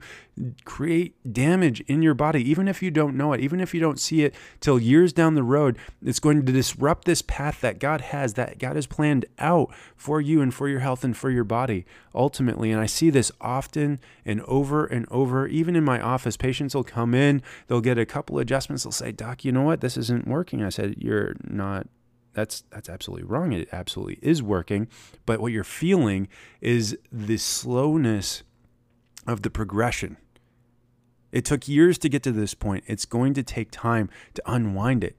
create 0.63 1.33
damage 1.33 1.81
in 1.81 2.03
your 2.03 2.13
body, 2.13 2.47
even 2.47 2.67
if 2.67 2.83
you 2.83 2.91
don't 2.91 3.17
know 3.17 3.33
it, 3.33 3.41
even 3.41 3.59
if 3.59 3.73
you 3.73 3.79
don't 3.79 3.99
see 3.99 4.23
it 4.23 4.35
till 4.59 4.77
years 4.77 5.11
down 5.11 5.33
the 5.33 5.41
road. 5.41 5.79
It's 6.05 6.19
going 6.19 6.45
to 6.45 6.51
disrupt 6.51 7.05
this 7.05 7.23
path 7.23 7.61
that 7.61 7.79
God 7.79 8.01
has, 8.01 8.35
that 8.35 8.59
God 8.59 8.75
has 8.75 8.85
planned 8.85 9.25
out 9.39 9.73
for 9.95 10.21
you 10.21 10.39
and 10.39 10.53
for 10.53 10.67
your 10.67 10.81
health 10.81 11.03
and 11.03 11.17
for 11.17 11.31
your 11.31 11.43
body 11.43 11.83
ultimately. 12.13 12.71
And 12.71 12.79
I 12.79 12.85
see 12.85 13.09
this 13.09 13.31
often 13.41 13.99
and 14.23 14.41
over 14.41 14.85
and 14.85 15.07
over. 15.09 15.47
Even 15.47 15.75
in 15.75 15.83
my 15.83 15.99
office, 15.99 16.37
patients 16.37 16.75
will 16.75 16.83
come 16.83 17.15
in, 17.15 17.41
they'll 17.67 17.81
get 17.81 17.97
a 17.97 18.05
couple 18.05 18.37
adjustments, 18.37 18.83
they'll 18.83 18.91
say, 18.91 19.11
Doc, 19.11 19.43
you 19.43 19.51
know 19.51 19.63
what? 19.63 19.81
This 19.81 19.97
isn't 19.97 20.27
working. 20.27 20.63
I 20.63 20.69
said, 20.69 20.95
You're 20.99 21.35
not 21.43 21.87
that's 22.33 22.63
that's 22.69 22.89
absolutely 22.89 23.25
wrong. 23.25 23.53
It 23.53 23.69
absolutely 23.71 24.19
is 24.21 24.41
working, 24.41 24.87
but 25.25 25.39
what 25.39 25.51
you're 25.51 25.63
feeling 25.63 26.27
is 26.61 26.97
the 27.11 27.37
slowness 27.37 28.43
of 29.27 29.41
the 29.41 29.49
progression. 29.49 30.17
It 31.31 31.45
took 31.45 31.67
years 31.67 31.97
to 31.99 32.09
get 32.09 32.23
to 32.23 32.31
this 32.31 32.53
point. 32.53 32.83
It's 32.87 33.05
going 33.05 33.33
to 33.35 33.43
take 33.43 33.71
time 33.71 34.09
to 34.33 34.41
unwind 34.45 35.03
it. 35.03 35.15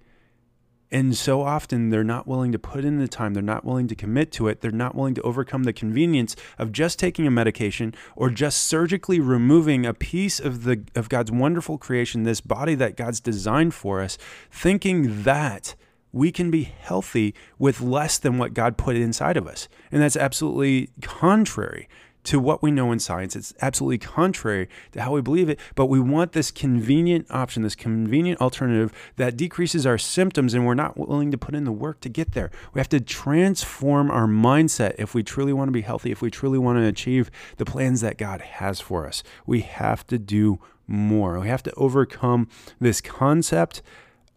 And 0.91 1.17
so 1.17 1.41
often 1.41 1.89
they're 1.89 2.05
not 2.05 2.27
willing 2.27 2.53
to 2.53 2.59
put 2.59 2.85
in 2.85 2.99
the 2.99 3.09
time, 3.09 3.33
they're 3.33 3.43
not 3.43 3.65
willing 3.65 3.89
to 3.89 3.95
commit 3.95 4.31
to 4.33 4.49
it, 4.49 4.61
they're 4.61 4.71
not 4.71 4.95
willing 4.95 5.15
to 5.15 5.23
overcome 5.23 5.63
the 5.63 5.73
convenience 5.73 6.37
of 6.59 6.71
just 6.71 6.99
taking 6.99 7.27
a 7.27 7.31
medication 7.31 7.95
or 8.15 8.29
just 8.29 8.65
surgically 8.65 9.19
removing 9.19 9.87
a 9.87 9.95
piece 9.95 10.39
of 10.39 10.65
the 10.65 10.85
of 10.95 11.09
God's 11.09 11.33
wonderful 11.33 11.79
creation, 11.79 12.25
this 12.25 12.43
body 12.43 12.75
that 12.75 12.99
God's 12.99 13.21
designed 13.21 13.73
for 13.73 14.03
us, 14.03 14.19
thinking 14.51 15.23
that 15.23 15.75
we 16.13 16.31
can 16.31 16.51
be 16.51 16.65
healthy 16.65 17.35
with 17.59 17.81
less 17.81 18.19
than 18.19 18.39
what 18.39 18.55
God 18.55 18.77
put 18.77 18.97
inside 18.97 19.37
of 19.37 19.47
us. 19.47 19.69
And 19.91 20.03
that's 20.03 20.17
absolutely 20.17 20.91
contrary 21.01 21.89
to 22.25 22.39
what 22.39 22.63
we 22.63 22.71
know 22.71 22.93
in 22.93 22.99
science. 22.99 23.35
It's 23.35 23.53
absolutely 23.61 23.99
contrary 23.99 24.69
to 24.93 25.03
how 25.03 25.13
we 25.13 25.21
believe 25.21 25.49
it, 25.49 25.59
but 25.75 25.87
we 25.87 25.99
want 25.99 26.33
this 26.33 26.51
convenient 26.51 27.27
option, 27.31 27.63
this 27.63 27.75
convenient 27.75 28.41
alternative 28.41 28.93
that 29.17 29.37
decreases 29.37 29.87
our 29.87 29.99
symptoms, 29.99 30.55
and 30.55 30.65
we're 30.65 30.75
not 30.75 30.97
willing 30.97 31.31
to 31.33 31.39
put 31.39 31.55
in 31.55 31.65
the 31.65 31.73
work 31.73 32.01
to 32.01 32.09
get 32.09 32.33
there. 32.33 32.51
We 32.73 32.79
have 32.79 32.89
to 32.91 33.01
transform 33.01 34.11
our 34.11 34.27
mindset 34.27 34.95
if 34.99 35.15
we 35.15 35.23
truly 35.23 35.53
want 35.53 35.69
to 35.69 35.73
be 35.73 35.81
healthy, 35.81 36.13
if 36.13 36.23
we 36.23 36.31
truly 36.31 36.59
want 36.59 36.79
to 36.79 36.87
achieve 36.87 37.31
the 37.57 37.65
plans 37.65 38.03
that 38.03 38.19
God 38.19 38.41
has 38.41 38.81
for 38.81 39.07
us. 39.07 39.23
We 39.45 39.63
have 39.63 40.07
to 40.07 40.19
do 40.19 40.61
more. 40.87 41.41
We 41.41 41.49
have 41.49 41.63
to 41.65 41.75
overcome 41.75 42.49
this 42.81 43.01
concept 43.01 43.83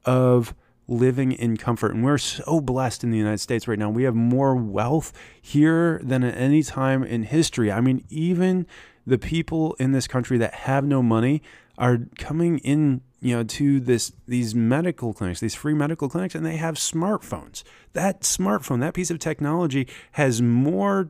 of 0.05 0.55
living 0.87 1.31
in 1.31 1.57
comfort. 1.57 1.93
And 1.93 2.03
we're 2.03 2.17
so 2.17 2.61
blessed 2.61 3.03
in 3.03 3.11
the 3.11 3.17
United 3.17 3.39
States 3.39 3.67
right 3.67 3.79
now. 3.79 3.89
We 3.89 4.03
have 4.03 4.15
more 4.15 4.55
wealth 4.55 5.13
here 5.41 5.99
than 6.03 6.23
at 6.23 6.37
any 6.37 6.63
time 6.63 7.03
in 7.03 7.23
history. 7.23 7.71
I 7.71 7.81
mean, 7.81 8.03
even 8.09 8.67
the 9.05 9.17
people 9.17 9.75
in 9.79 9.91
this 9.91 10.07
country 10.07 10.37
that 10.37 10.53
have 10.53 10.83
no 10.83 11.01
money 11.01 11.41
are 11.77 11.99
coming 12.17 12.59
in 12.59 13.01
you 13.19 13.35
know 13.35 13.43
to 13.43 13.79
this 13.79 14.11
these 14.27 14.53
medical 14.55 15.13
clinics 15.13 15.39
these 15.39 15.55
free 15.55 15.73
medical 15.73 16.07
clinics 16.07 16.35
and 16.35 16.45
they 16.45 16.57
have 16.57 16.75
smartphones 16.75 17.63
that 17.93 18.21
smartphone 18.21 18.79
that 18.79 18.93
piece 18.93 19.11
of 19.11 19.19
technology 19.19 19.87
has 20.13 20.41
more 20.41 21.09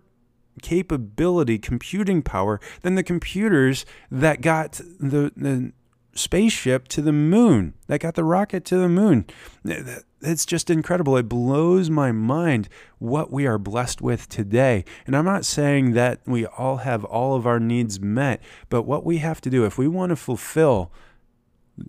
capability 0.62 1.60
computing 1.60 2.22
power 2.22 2.60
than 2.82 2.96
the 2.96 3.04
computers 3.04 3.86
that 4.10 4.42
got 4.42 4.74
the, 5.00 5.32
the 5.36 5.72
spaceship 6.16 6.88
to 6.88 7.02
the 7.02 7.12
moon, 7.12 7.74
that 7.88 8.00
got 8.00 8.16
the 8.16 8.24
rocket 8.24 8.66
to 8.66 8.78
the 8.78 8.90
moon. 8.90 9.26
It's 10.22 10.46
just 10.46 10.70
incredible. 10.70 11.18
It 11.18 11.30
blows 11.30 11.90
my 11.90 12.12
mind 12.12 12.68
what 12.98 13.32
we 13.32 13.46
are 13.46 13.60
blessed 13.60 14.02
with 14.02 14.28
today. 14.30 14.86
And 15.06 15.16
I'm 15.16 15.26
not 15.26 15.46
saying 15.46 15.92
that 15.92 16.22
we 16.26 16.46
all 16.46 16.78
have 16.78 17.04
all 17.04 17.36
of 17.36 17.46
our 17.46 17.60
needs 17.60 18.00
met, 18.00 18.42
but 18.70 18.84
what 18.84 19.06
we 19.06 19.18
have 19.20 19.42
to 19.42 19.50
do, 19.50 19.66
if 19.66 19.78
we 19.78 19.88
want 19.88 20.10
to 20.10 20.16
fulfill 20.16 20.92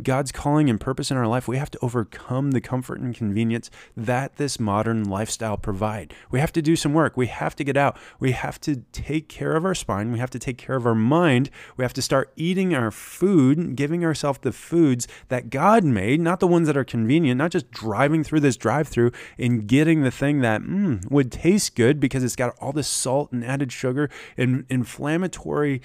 God's 0.03 0.33
calling 0.33 0.69
and 0.69 0.81
purpose 0.81 1.11
in 1.11 1.17
our 1.17 1.27
life, 1.27 1.47
we 1.47 1.59
have 1.59 1.71
to 1.71 1.79
overcome 1.81 2.51
the 2.51 2.61
comfort 2.61 3.01
and 3.01 3.15
convenience 3.15 3.71
that 3.97 4.37
this 4.37 4.59
modern 4.59 5.05
lifestyle 5.05 5.57
provide. 5.57 6.13
We 6.31 6.41
have 6.41 6.53
to 6.53 6.63
do 6.63 6.77
some 6.77 6.93
work. 6.93 7.17
We 7.17 7.29
have 7.29 7.55
to 7.57 7.65
get 7.65 7.77
out. 7.77 7.97
We 8.19 8.33
have 8.33 8.61
to 8.63 8.83
take 8.93 9.29
care 9.29 9.55
of 9.55 9.65
our 9.65 9.75
spine. 9.75 10.13
We 10.13 10.19
have 10.19 10.31
to 10.31 10.39
take 10.39 10.59
care 10.59 10.77
of 10.77 10.87
our 10.87 10.95
mind. 10.95 11.51
We 11.77 11.85
have 11.85 11.93
to 11.95 12.03
start 12.03 12.33
eating 12.37 12.75
our 12.75 12.91
food, 12.91 13.77
giving 13.77 14.05
ourselves 14.05 14.41
the 14.43 14.53
foods 14.53 15.07
that 15.29 15.51
God 15.51 15.85
made, 15.85 16.21
not 16.21 16.41
the 16.41 16.47
ones 16.47 16.67
that 16.67 16.77
are 16.77 16.85
convenient, 16.85 17.39
not 17.39 17.53
just 17.53 17.71
driving 17.71 18.25
through 18.25 18.41
this 18.41 18.57
drive-through 18.57 19.13
and 19.39 19.67
getting 19.67 20.03
the 20.03 20.11
thing 20.11 20.41
that 20.41 20.63
mm, 20.63 21.09
would 21.11 21.31
taste 21.31 21.77
good 21.77 22.01
because 22.01 22.25
it's 22.25 22.37
got 22.37 22.57
all 22.61 22.73
this 22.73 22.89
salt 22.89 23.31
and 23.33 23.45
added 23.45 23.71
sugar 23.71 24.11
and 24.37 24.65
inflammatory 24.69 25.81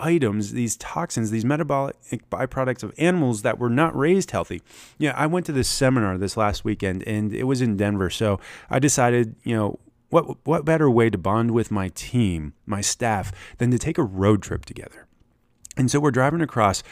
items, 0.00 0.52
these 0.52 0.76
toxins, 0.76 1.30
these 1.30 1.44
metabolic 1.44 1.96
byproducts 2.30 2.82
of 2.82 2.92
animals 2.98 3.42
that 3.42 3.58
were 3.58 3.70
not 3.70 3.96
raised 3.96 4.30
healthy. 4.30 4.62
Yeah, 4.98 5.12
I 5.16 5.26
went 5.26 5.46
to 5.46 5.52
this 5.52 5.68
seminar 5.68 6.18
this 6.18 6.36
last 6.36 6.64
weekend 6.64 7.06
and 7.06 7.32
it 7.34 7.44
was 7.44 7.60
in 7.60 7.76
Denver. 7.76 8.10
So 8.10 8.40
I 8.68 8.78
decided, 8.78 9.36
you 9.42 9.56
know, 9.56 9.78
what 10.10 10.44
what 10.44 10.64
better 10.64 10.90
way 10.90 11.08
to 11.08 11.18
bond 11.18 11.52
with 11.52 11.70
my 11.70 11.88
team, 11.90 12.54
my 12.66 12.80
staff, 12.80 13.32
than 13.58 13.70
to 13.70 13.78
take 13.78 13.98
a 13.98 14.02
road 14.02 14.42
trip 14.42 14.64
together? 14.64 15.06
And 15.76 15.90
so 15.90 16.00
we're 16.00 16.10
driving 16.10 16.40
across 16.40 16.82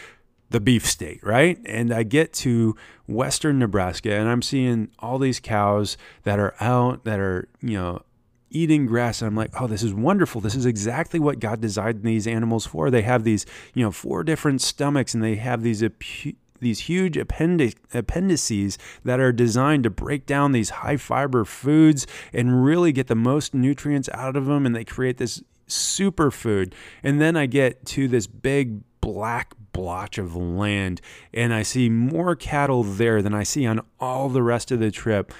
the 0.50 0.60
beef 0.60 0.86
state, 0.86 1.20
right? 1.22 1.58
And 1.66 1.92
I 1.92 2.04
get 2.04 2.32
to 2.34 2.74
western 3.06 3.58
Nebraska 3.58 4.14
and 4.14 4.28
I'm 4.28 4.42
seeing 4.42 4.90
all 4.98 5.18
these 5.18 5.40
cows 5.40 5.96
that 6.22 6.38
are 6.38 6.54
out 6.60 7.04
that 7.04 7.20
are, 7.20 7.48
you 7.60 7.76
know, 7.76 8.02
eating 8.50 8.86
grass 8.86 9.20
and 9.20 9.28
I'm 9.28 9.36
like, 9.36 9.60
"Oh, 9.60 9.66
this 9.66 9.82
is 9.82 9.94
wonderful. 9.94 10.40
This 10.40 10.54
is 10.54 10.66
exactly 10.66 11.20
what 11.20 11.40
God 11.40 11.60
designed 11.60 12.02
these 12.02 12.26
animals 12.26 12.66
for. 12.66 12.90
They 12.90 13.02
have 13.02 13.24
these, 13.24 13.46
you 13.74 13.84
know, 13.84 13.90
four 13.90 14.24
different 14.24 14.62
stomachs 14.62 15.14
and 15.14 15.22
they 15.22 15.36
have 15.36 15.62
these 15.62 15.82
these 16.60 16.80
huge 16.80 17.14
appendic- 17.14 17.76
appendices 17.94 18.78
that 19.04 19.20
are 19.20 19.32
designed 19.32 19.84
to 19.84 19.90
break 19.90 20.26
down 20.26 20.52
these 20.52 20.70
high 20.70 20.96
fiber 20.96 21.44
foods 21.44 22.06
and 22.32 22.64
really 22.64 22.92
get 22.92 23.06
the 23.06 23.14
most 23.14 23.54
nutrients 23.54 24.08
out 24.12 24.36
of 24.36 24.46
them 24.46 24.66
and 24.66 24.74
they 24.74 24.84
create 24.84 25.18
this 25.18 25.42
super 25.66 26.30
food. 26.30 26.74
And 27.02 27.20
then 27.20 27.36
I 27.36 27.46
get 27.46 27.84
to 27.86 28.08
this 28.08 28.26
big 28.26 28.80
black 29.00 29.54
blotch 29.72 30.18
of 30.18 30.34
land 30.34 31.00
and 31.32 31.54
I 31.54 31.62
see 31.62 31.88
more 31.88 32.34
cattle 32.34 32.82
there 32.82 33.22
than 33.22 33.34
I 33.34 33.42
see 33.42 33.66
on 33.66 33.80
all 34.00 34.28
the 34.28 34.42
rest 34.42 34.70
of 34.70 34.80
the 34.80 34.90
trip. 34.90 35.32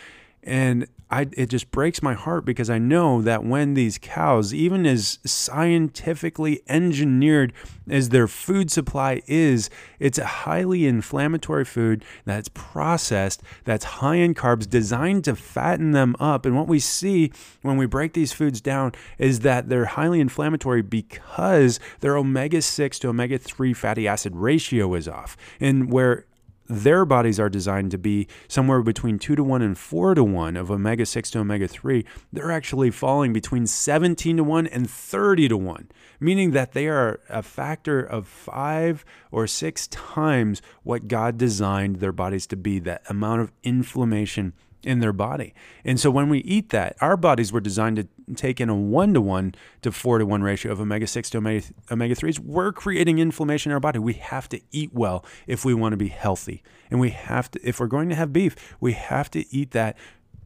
And 0.42 0.86
I, 1.10 1.28
it 1.32 1.46
just 1.46 1.70
breaks 1.70 2.02
my 2.02 2.14
heart 2.14 2.44
because 2.44 2.68
I 2.68 2.78
know 2.78 3.22
that 3.22 3.44
when 3.44 3.74
these 3.74 3.98
cows, 3.98 4.52
even 4.52 4.84
as 4.86 5.18
scientifically 5.24 6.60
engineered 6.68 7.52
as 7.88 8.10
their 8.10 8.28
food 8.28 8.70
supply 8.70 9.22
is, 9.26 9.70
it's 9.98 10.18
a 10.18 10.26
highly 10.26 10.86
inflammatory 10.86 11.64
food 11.64 12.04
that's 12.26 12.50
processed, 12.50 13.42
that's 13.64 13.84
high 13.84 14.16
in 14.16 14.34
carbs, 14.34 14.68
designed 14.68 15.24
to 15.24 15.34
fatten 15.34 15.92
them 15.92 16.14
up. 16.20 16.44
And 16.44 16.54
what 16.54 16.68
we 16.68 16.78
see 16.78 17.32
when 17.62 17.78
we 17.78 17.86
break 17.86 18.12
these 18.12 18.32
foods 18.32 18.60
down 18.60 18.92
is 19.16 19.40
that 19.40 19.70
they're 19.70 19.86
highly 19.86 20.20
inflammatory 20.20 20.82
because 20.82 21.80
their 22.00 22.16
omega 22.16 22.60
6 22.60 22.98
to 22.98 23.08
omega 23.08 23.38
3 23.38 23.72
fatty 23.72 24.06
acid 24.06 24.36
ratio 24.36 24.94
is 24.94 25.08
off. 25.08 25.36
And 25.58 25.90
where 25.90 26.26
their 26.68 27.04
bodies 27.04 27.40
are 27.40 27.48
designed 27.48 27.90
to 27.90 27.98
be 27.98 28.28
somewhere 28.46 28.82
between 28.82 29.18
2 29.18 29.34
to 29.36 29.42
1 29.42 29.62
and 29.62 29.76
4 29.76 30.14
to 30.14 30.24
1 30.24 30.56
of 30.56 30.70
omega 30.70 31.06
6 31.06 31.30
to 31.30 31.38
omega 31.40 31.66
3. 31.66 32.04
They're 32.32 32.52
actually 32.52 32.90
falling 32.90 33.32
between 33.32 33.66
17 33.66 34.36
to 34.36 34.44
1 34.44 34.66
and 34.66 34.88
30 34.88 35.48
to 35.48 35.56
1, 35.56 35.88
meaning 36.20 36.50
that 36.52 36.72
they 36.72 36.86
are 36.88 37.20
a 37.28 37.42
factor 37.42 38.00
of 38.00 38.26
5 38.26 39.04
or 39.30 39.46
6 39.46 39.86
times 39.88 40.62
what 40.82 41.08
God 41.08 41.38
designed 41.38 41.96
their 41.96 42.12
bodies 42.12 42.46
to 42.48 42.56
be, 42.56 42.78
that 42.80 43.02
amount 43.08 43.40
of 43.40 43.52
inflammation 43.62 44.52
in 44.82 45.00
their 45.00 45.12
body. 45.12 45.54
And 45.84 45.98
so 45.98 46.10
when 46.10 46.28
we 46.28 46.38
eat 46.40 46.70
that, 46.70 46.96
our 47.00 47.16
bodies 47.16 47.52
were 47.52 47.60
designed 47.60 47.96
to 47.96 48.34
take 48.34 48.60
in 48.60 48.68
a 48.68 48.74
one 48.74 49.14
to 49.14 49.20
one 49.20 49.54
to 49.82 49.90
four 49.90 50.18
to 50.18 50.26
one 50.26 50.42
ratio 50.42 50.72
of 50.72 50.80
omega 50.80 51.06
6 51.06 51.30
to 51.30 51.38
omega 51.38 52.14
3s. 52.14 52.38
We're 52.38 52.72
creating 52.72 53.18
inflammation 53.18 53.70
in 53.70 53.74
our 53.74 53.80
body. 53.80 53.98
We 53.98 54.14
have 54.14 54.48
to 54.50 54.60
eat 54.70 54.92
well 54.92 55.24
if 55.46 55.64
we 55.64 55.74
want 55.74 55.92
to 55.92 55.96
be 55.96 56.08
healthy. 56.08 56.62
And 56.90 57.00
we 57.00 57.10
have 57.10 57.50
to, 57.52 57.60
if 57.62 57.80
we're 57.80 57.86
going 57.86 58.08
to 58.10 58.14
have 58.14 58.32
beef, 58.32 58.76
we 58.80 58.92
have 58.92 59.30
to 59.32 59.44
eat 59.54 59.72
that 59.72 59.96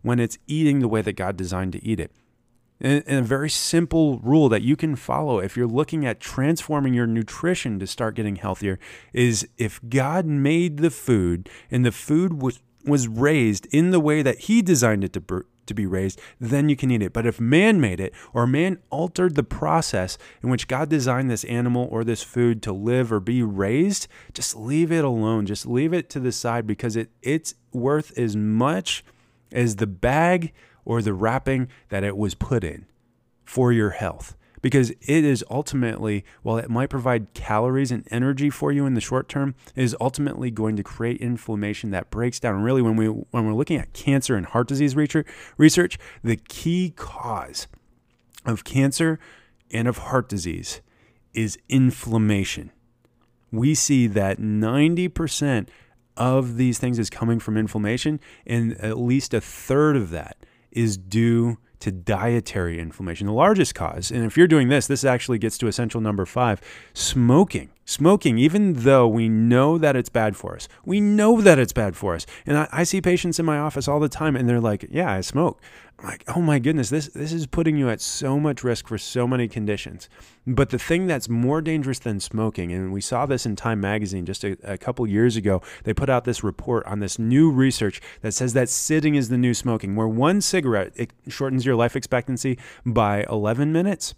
when 0.02 0.18
it's 0.18 0.38
eating 0.46 0.80
the 0.80 0.88
way 0.88 1.02
that 1.02 1.12
God 1.12 1.36
designed 1.36 1.72
to 1.74 1.84
eat 1.84 2.00
it. 2.00 2.10
And, 2.80 3.04
a 3.06 3.22
very 3.22 3.48
simple 3.48 4.18
rule 4.18 4.48
that 4.48 4.62
you 4.62 4.74
can 4.74 4.96
follow 4.96 5.38
if 5.38 5.56
you're 5.56 5.68
looking 5.68 6.04
at 6.04 6.18
transforming 6.18 6.94
your 6.94 7.06
nutrition 7.06 7.78
to 7.78 7.86
start 7.86 8.16
getting 8.16 8.36
healthier 8.36 8.80
is 9.12 9.48
if 9.56 9.80
God 9.88 10.26
made 10.26 10.78
the 10.78 10.90
food 10.90 11.48
and 11.70 11.86
the 11.86 11.92
food 11.92 12.42
was 12.42 12.60
was 12.84 13.08
raised 13.08 13.66
in 13.66 13.90
the 13.90 14.00
way 14.00 14.22
that 14.22 14.40
he 14.40 14.62
designed 14.62 15.04
it 15.04 15.12
to, 15.12 15.44
to 15.66 15.74
be 15.74 15.86
raised, 15.86 16.20
then 16.40 16.68
you 16.68 16.76
can 16.76 16.90
eat 16.90 17.02
it. 17.02 17.12
But 17.12 17.26
if 17.26 17.40
man 17.40 17.80
made 17.80 18.00
it 18.00 18.12
or 18.32 18.46
man 18.46 18.78
altered 18.90 19.34
the 19.34 19.42
process 19.42 20.18
in 20.42 20.50
which 20.50 20.68
God 20.68 20.88
designed 20.88 21.30
this 21.30 21.44
animal 21.44 21.88
or 21.90 22.04
this 22.04 22.22
food 22.22 22.62
to 22.62 22.72
live 22.72 23.12
or 23.12 23.20
be 23.20 23.42
raised, 23.42 24.08
just 24.34 24.56
leave 24.56 24.90
it 24.90 25.04
alone. 25.04 25.46
Just 25.46 25.66
leave 25.66 25.92
it 25.92 26.10
to 26.10 26.20
the 26.20 26.32
side 26.32 26.66
because 26.66 26.96
it, 26.96 27.10
it's 27.22 27.54
worth 27.72 28.16
as 28.18 28.36
much 28.36 29.04
as 29.52 29.76
the 29.76 29.86
bag 29.86 30.52
or 30.84 31.02
the 31.02 31.14
wrapping 31.14 31.68
that 31.90 32.04
it 32.04 32.16
was 32.16 32.34
put 32.34 32.64
in 32.64 32.86
for 33.44 33.72
your 33.72 33.90
health. 33.90 34.36
Because 34.62 34.90
it 34.90 35.24
is 35.24 35.44
ultimately, 35.50 36.24
while 36.42 36.56
it 36.56 36.70
might 36.70 36.88
provide 36.88 37.34
calories 37.34 37.90
and 37.90 38.06
energy 38.10 38.48
for 38.48 38.72
you 38.72 38.86
in 38.86 38.94
the 38.94 39.00
short 39.00 39.28
term, 39.28 39.54
is 39.74 39.96
ultimately 40.00 40.50
going 40.50 40.76
to 40.76 40.82
create 40.82 41.20
inflammation 41.20 41.90
that 41.90 42.10
breaks 42.10 42.40
down. 42.40 42.54
And 42.54 42.64
really, 42.64 42.80
when 42.80 42.96
we 42.96 43.06
when 43.06 43.44
we're 43.44 43.54
looking 43.54 43.78
at 43.78 43.92
cancer 43.92 44.36
and 44.36 44.46
heart 44.46 44.68
disease 44.68 44.96
research, 44.96 45.26
research, 45.58 45.98
the 46.22 46.36
key 46.36 46.94
cause 46.96 47.66
of 48.46 48.64
cancer 48.64 49.18
and 49.72 49.88
of 49.88 49.98
heart 49.98 50.28
disease 50.28 50.80
is 51.34 51.58
inflammation. 51.68 52.70
We 53.50 53.74
see 53.74 54.06
that 54.06 54.38
90% 54.38 55.68
of 56.16 56.56
these 56.56 56.78
things 56.78 56.98
is 56.98 57.10
coming 57.10 57.38
from 57.38 57.56
inflammation, 57.56 58.20
and 58.46 58.72
at 58.78 58.98
least 58.98 59.34
a 59.34 59.40
third 59.40 59.96
of 59.96 60.10
that 60.10 60.36
is 60.70 60.96
due 60.96 61.58
to 61.82 61.90
dietary 61.90 62.78
inflammation, 62.78 63.26
the 63.26 63.32
largest 63.32 63.74
cause. 63.74 64.12
And 64.12 64.24
if 64.24 64.36
you're 64.36 64.46
doing 64.46 64.68
this, 64.68 64.86
this 64.86 65.04
actually 65.04 65.38
gets 65.38 65.58
to 65.58 65.66
essential 65.66 66.00
number 66.00 66.24
five 66.24 66.60
smoking. 66.94 67.70
Smoking, 67.84 68.38
even 68.38 68.74
though 68.74 69.08
we 69.08 69.28
know 69.28 69.76
that 69.76 69.96
it's 69.96 70.08
bad 70.08 70.36
for 70.36 70.54
us, 70.54 70.68
we 70.84 71.00
know 71.00 71.40
that 71.40 71.58
it's 71.58 71.72
bad 71.72 71.96
for 71.96 72.14
us. 72.14 72.26
And 72.46 72.56
I, 72.56 72.68
I 72.70 72.84
see 72.84 73.00
patients 73.00 73.40
in 73.40 73.46
my 73.46 73.58
office 73.58 73.88
all 73.88 73.98
the 73.98 74.08
time, 74.08 74.36
and 74.36 74.48
they're 74.48 74.60
like, 74.60 74.86
Yeah, 74.90 75.12
I 75.12 75.20
smoke. 75.20 75.60
I'm 75.98 76.08
like, 76.08 76.24
oh 76.34 76.40
my 76.40 76.58
goodness, 76.58 76.90
this 76.90 77.08
this 77.08 77.32
is 77.32 77.46
putting 77.46 77.76
you 77.76 77.88
at 77.88 78.00
so 78.00 78.40
much 78.40 78.64
risk 78.64 78.88
for 78.88 78.98
so 78.98 79.26
many 79.28 79.46
conditions. 79.46 80.08
But 80.46 80.70
the 80.70 80.78
thing 80.78 81.06
that's 81.06 81.28
more 81.28 81.60
dangerous 81.60 82.00
than 82.00 82.18
smoking, 82.18 82.72
and 82.72 82.92
we 82.92 83.00
saw 83.00 83.26
this 83.26 83.46
in 83.46 83.54
Time 83.54 83.80
Magazine 83.80 84.26
just 84.26 84.42
a, 84.42 84.56
a 84.64 84.76
couple 84.76 85.06
years 85.06 85.36
ago, 85.36 85.62
they 85.84 85.94
put 85.94 86.10
out 86.10 86.24
this 86.24 86.42
report 86.42 86.84
on 86.86 87.00
this 87.00 87.18
new 87.18 87.50
research 87.50 88.00
that 88.22 88.32
says 88.32 88.52
that 88.54 88.68
sitting 88.68 89.14
is 89.14 89.28
the 89.28 89.38
new 89.38 89.54
smoking, 89.54 89.94
where 89.94 90.08
one 90.08 90.40
cigarette 90.40 90.92
it 90.96 91.12
shortens 91.28 91.64
your 91.64 91.76
life 91.76 91.94
expectancy 91.94 92.58
by 92.84 93.24
11 93.28 93.72
minutes. 93.72 94.14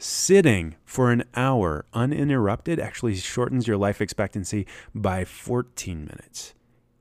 Sitting 0.00 0.76
for 0.84 1.10
an 1.10 1.24
hour 1.34 1.84
uninterrupted 1.92 2.78
actually 2.78 3.16
shortens 3.16 3.66
your 3.66 3.76
life 3.76 4.00
expectancy 4.00 4.64
by 4.94 5.24
14 5.24 6.04
minutes. 6.04 6.54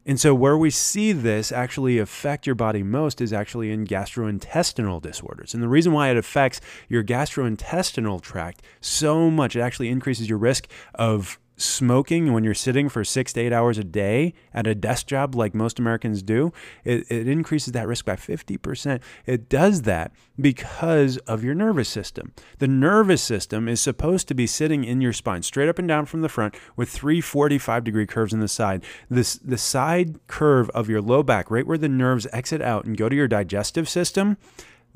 And 0.04 0.20
so, 0.20 0.34
where 0.34 0.58
we 0.58 0.72
see 0.72 1.12
this 1.12 1.52
actually 1.52 2.00
affect 2.00 2.48
your 2.48 2.56
body 2.56 2.82
most 2.82 3.22
is 3.22 3.32
actually 3.32 3.72
in 3.72 3.86
gastrointestinal 3.86 5.00
disorders. 5.00 5.54
And 5.54 5.62
the 5.62 5.68
reason 5.68 5.94
why 5.94 6.10
it 6.10 6.18
affects 6.18 6.60
your 6.90 7.04
gastrointestinal 7.04 8.20
tract 8.20 8.64
so 8.82 9.30
much, 9.30 9.56
it 9.56 9.62
actually 9.62 9.90
increases 9.90 10.28
your 10.28 10.40
risk 10.40 10.68
of 10.96 11.38
smoking 11.58 12.32
when 12.32 12.44
you're 12.44 12.54
sitting 12.54 12.88
for 12.88 13.04
six 13.04 13.34
to 13.34 13.42
eight 13.42 13.52
hours 13.52 13.78
a 13.78 13.84
day 13.84 14.34
at 14.54 14.68
a 14.68 14.76
desk 14.76 15.08
job 15.08 15.36
like 15.36 15.54
most 15.54 15.80
Americans 15.80 16.22
do, 16.22 16.54
it, 16.84 17.06
it 17.10 17.28
increases 17.28 17.74
that 17.74 17.88
risk 17.88 18.06
by 18.06 18.16
50%. 18.16 19.02
It 19.26 19.50
does 19.50 19.82
that 19.82 20.12
because 20.40 21.18
of 21.20 21.44
your 21.44 21.56
nervous 21.56 21.90
system. 21.90 22.32
The 22.60 22.68
nervous 22.68 23.24
system 23.24 23.68
is 23.68 23.82
supposed 23.82 24.28
to 24.28 24.36
be 24.36 24.48
sitting 24.48 24.84
in 24.84 25.02
your 25.02 25.14
spine, 25.14 25.42
straight 25.42 25.70
up 25.70 25.80
and 25.80 25.88
down 25.88 26.06
from 26.06 26.22
the 26.22 26.30
front, 26.30 26.56
with 26.76 26.90
three 26.90 27.22
45 27.22 27.84
degree 27.84 28.06
curves 28.06 28.34
in 28.34 28.40
the 28.40 28.48
side. 28.48 28.84
This, 29.10 29.36
the 29.36 29.58
side 29.58 30.20
curve 30.28 30.70
of 30.72 30.90
your 30.90 31.02
low 31.02 31.24
back, 31.24 31.50
right 31.50 31.66
where 31.66 31.78
the 31.78 31.90
nerves 31.90 32.28
exit 32.32 32.62
out 32.62 32.86
and 32.86 32.96
go 32.96 33.10
to 33.10 33.16
your 33.16 33.28
digestive 33.28 33.90
system, 33.90 34.38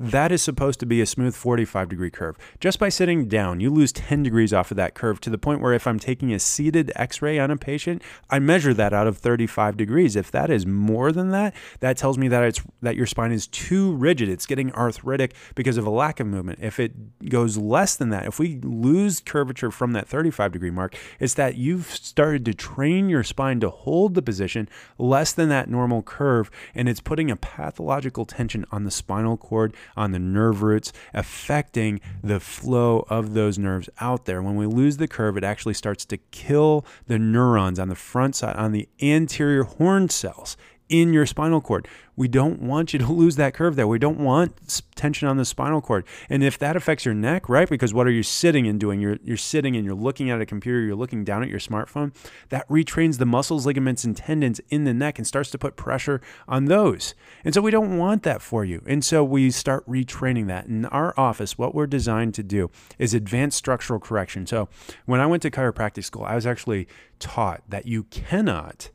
that 0.02 0.32
is 0.32 0.42
supposed 0.42 0.80
to 0.80 0.86
be 0.86 1.00
a 1.00 1.06
smooth 1.06 1.34
45 1.34 1.88
degree 1.88 2.10
curve. 2.10 2.36
Just 2.58 2.80
by 2.80 2.88
sitting 2.88 3.28
down, 3.28 3.60
you 3.60 3.70
lose 3.70 3.92
10 3.92 4.24
degrees 4.24 4.52
off 4.52 4.72
of 4.72 4.76
that 4.76 4.94
curve 4.94 5.20
to 5.20 5.30
the 5.30 5.38
point 5.38 5.60
where 5.60 5.72
if 5.72 5.86
I'm 5.86 6.00
taking 6.00 6.32
a 6.32 6.40
seated 6.40 6.90
x 6.96 7.22
ray 7.22 7.38
on 7.38 7.52
a 7.52 7.56
patient, 7.56 8.02
I 8.28 8.40
measure 8.40 8.74
that 8.74 8.92
out 8.92 9.06
of 9.06 9.18
35 9.18 9.76
degrees. 9.76 10.16
If 10.16 10.32
that 10.32 10.50
is 10.50 10.66
more 10.66 11.12
than 11.12 11.30
that, 11.30 11.54
that 11.80 11.96
tells 11.96 12.18
me 12.18 12.26
that 12.28 12.42
it's 12.42 12.60
that 12.80 12.96
your 12.96 13.06
spine 13.06 13.30
is 13.30 13.46
too 13.46 13.92
rigid. 13.94 14.28
It's 14.28 14.46
getting 14.46 14.72
arthritic 14.72 15.34
because 15.54 15.76
of 15.76 15.86
a 15.86 15.90
lack 15.90 16.18
of 16.18 16.26
movement. 16.26 16.58
If 16.60 16.80
it 16.80 17.28
goes 17.28 17.56
less 17.56 17.94
than 17.94 18.08
that, 18.08 18.26
if 18.26 18.40
we 18.40 18.58
lose 18.62 19.20
curvature 19.20 19.70
from 19.70 19.92
that 19.92 20.08
35 20.08 20.50
degree 20.50 20.70
mark, 20.70 20.96
it's 21.20 21.34
that 21.34 21.54
you've 21.54 21.86
started 21.86 22.44
to 22.46 22.54
train 22.54 23.08
your 23.08 23.22
spine 23.22 23.60
to 23.60 23.70
hold 23.70 24.14
the 24.14 24.22
position 24.22 24.68
less 24.98 25.32
than 25.32 25.48
that 25.48 25.70
normal 25.70 26.02
curve, 26.02 26.50
and 26.74 26.88
it's 26.88 27.00
putting 27.00 27.30
a 27.30 27.36
pathological 27.36 28.24
tension 28.24 28.66
on 28.72 28.82
the 28.82 28.90
spinal 28.90 29.36
cord 29.36 29.74
on 29.96 30.12
the 30.12 30.18
nerve 30.18 30.62
roots, 30.62 30.92
affecting 31.14 32.00
the 32.22 32.40
flow 32.40 33.06
of 33.08 33.34
those 33.34 33.58
nerves 33.58 33.88
out 34.00 34.24
there. 34.24 34.42
When 34.42 34.56
we 34.56 34.66
lose 34.66 34.96
the 34.96 35.08
curve, 35.08 35.36
it 35.36 35.44
actually 35.44 35.74
starts 35.74 36.04
to 36.06 36.16
kill 36.16 36.84
the 37.06 37.18
neurons 37.18 37.78
on 37.78 37.88
the 37.88 37.94
front 37.94 38.36
side, 38.36 38.56
on 38.56 38.72
the 38.72 38.88
anterior 39.00 39.64
horn 39.64 40.08
cells 40.08 40.56
in 40.92 41.14
your 41.14 41.24
spinal 41.24 41.62
cord. 41.62 41.88
We 42.16 42.28
don't 42.28 42.60
want 42.60 42.92
you 42.92 42.98
to 42.98 43.10
lose 43.12 43.36
that 43.36 43.54
curve 43.54 43.76
there. 43.76 43.88
We 43.88 43.98
don't 43.98 44.18
want 44.18 44.82
tension 44.94 45.26
on 45.26 45.38
the 45.38 45.44
spinal 45.46 45.80
cord. 45.80 46.04
And 46.28 46.44
if 46.44 46.58
that 46.58 46.76
affects 46.76 47.06
your 47.06 47.14
neck, 47.14 47.48
right? 47.48 47.68
Because 47.68 47.94
what 47.94 48.06
are 48.06 48.10
you 48.10 48.22
sitting 48.22 48.66
and 48.66 48.78
doing? 48.78 49.00
You're 49.00 49.18
you're 49.24 49.38
sitting 49.38 49.74
and 49.74 49.86
you're 49.86 49.94
looking 49.94 50.28
at 50.30 50.40
a 50.42 50.46
computer, 50.46 50.80
you're 50.80 50.94
looking 50.94 51.24
down 51.24 51.42
at 51.42 51.48
your 51.48 51.58
smartphone. 51.58 52.14
That 52.50 52.68
retrains 52.68 53.18
the 53.18 53.24
muscles, 53.24 53.64
ligaments, 53.64 54.04
and 54.04 54.14
tendons 54.14 54.60
in 54.68 54.84
the 54.84 54.92
neck 54.92 55.18
and 55.18 55.26
starts 55.26 55.50
to 55.52 55.58
put 55.58 55.76
pressure 55.76 56.20
on 56.46 56.66
those. 56.66 57.14
And 57.42 57.54
so 57.54 57.62
we 57.62 57.70
don't 57.70 57.96
want 57.96 58.22
that 58.24 58.42
for 58.42 58.64
you. 58.64 58.82
And 58.86 59.02
so 59.02 59.24
we 59.24 59.50
start 59.50 59.88
retraining 59.88 60.46
that. 60.48 60.66
In 60.66 60.84
our 60.86 61.18
office, 61.18 61.56
what 61.56 61.74
we're 61.74 61.86
designed 61.86 62.34
to 62.34 62.42
do 62.42 62.70
is 62.98 63.14
advanced 63.14 63.56
structural 63.56 63.98
correction. 63.98 64.46
So 64.46 64.68
when 65.06 65.20
I 65.20 65.26
went 65.26 65.42
to 65.42 65.50
chiropractic 65.50 66.04
school, 66.04 66.24
I 66.24 66.34
was 66.34 66.46
actually 66.46 66.86
taught 67.18 67.62
that 67.68 67.86
you 67.86 68.04
cannot 68.04 68.90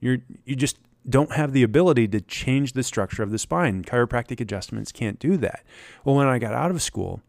you're 0.00 0.18
you 0.44 0.56
just 0.56 0.78
don't 1.08 1.32
have 1.32 1.52
the 1.52 1.62
ability 1.62 2.08
to 2.08 2.20
change 2.20 2.72
the 2.72 2.82
structure 2.82 3.22
of 3.22 3.30
the 3.30 3.38
spine. 3.38 3.82
Chiropractic 3.84 4.40
adjustments 4.40 4.92
can't 4.92 5.18
do 5.18 5.36
that. 5.38 5.64
Well, 6.04 6.16
when 6.16 6.26
I 6.26 6.38
got 6.38 6.54
out 6.54 6.70
of 6.70 6.82
school, 6.82 7.20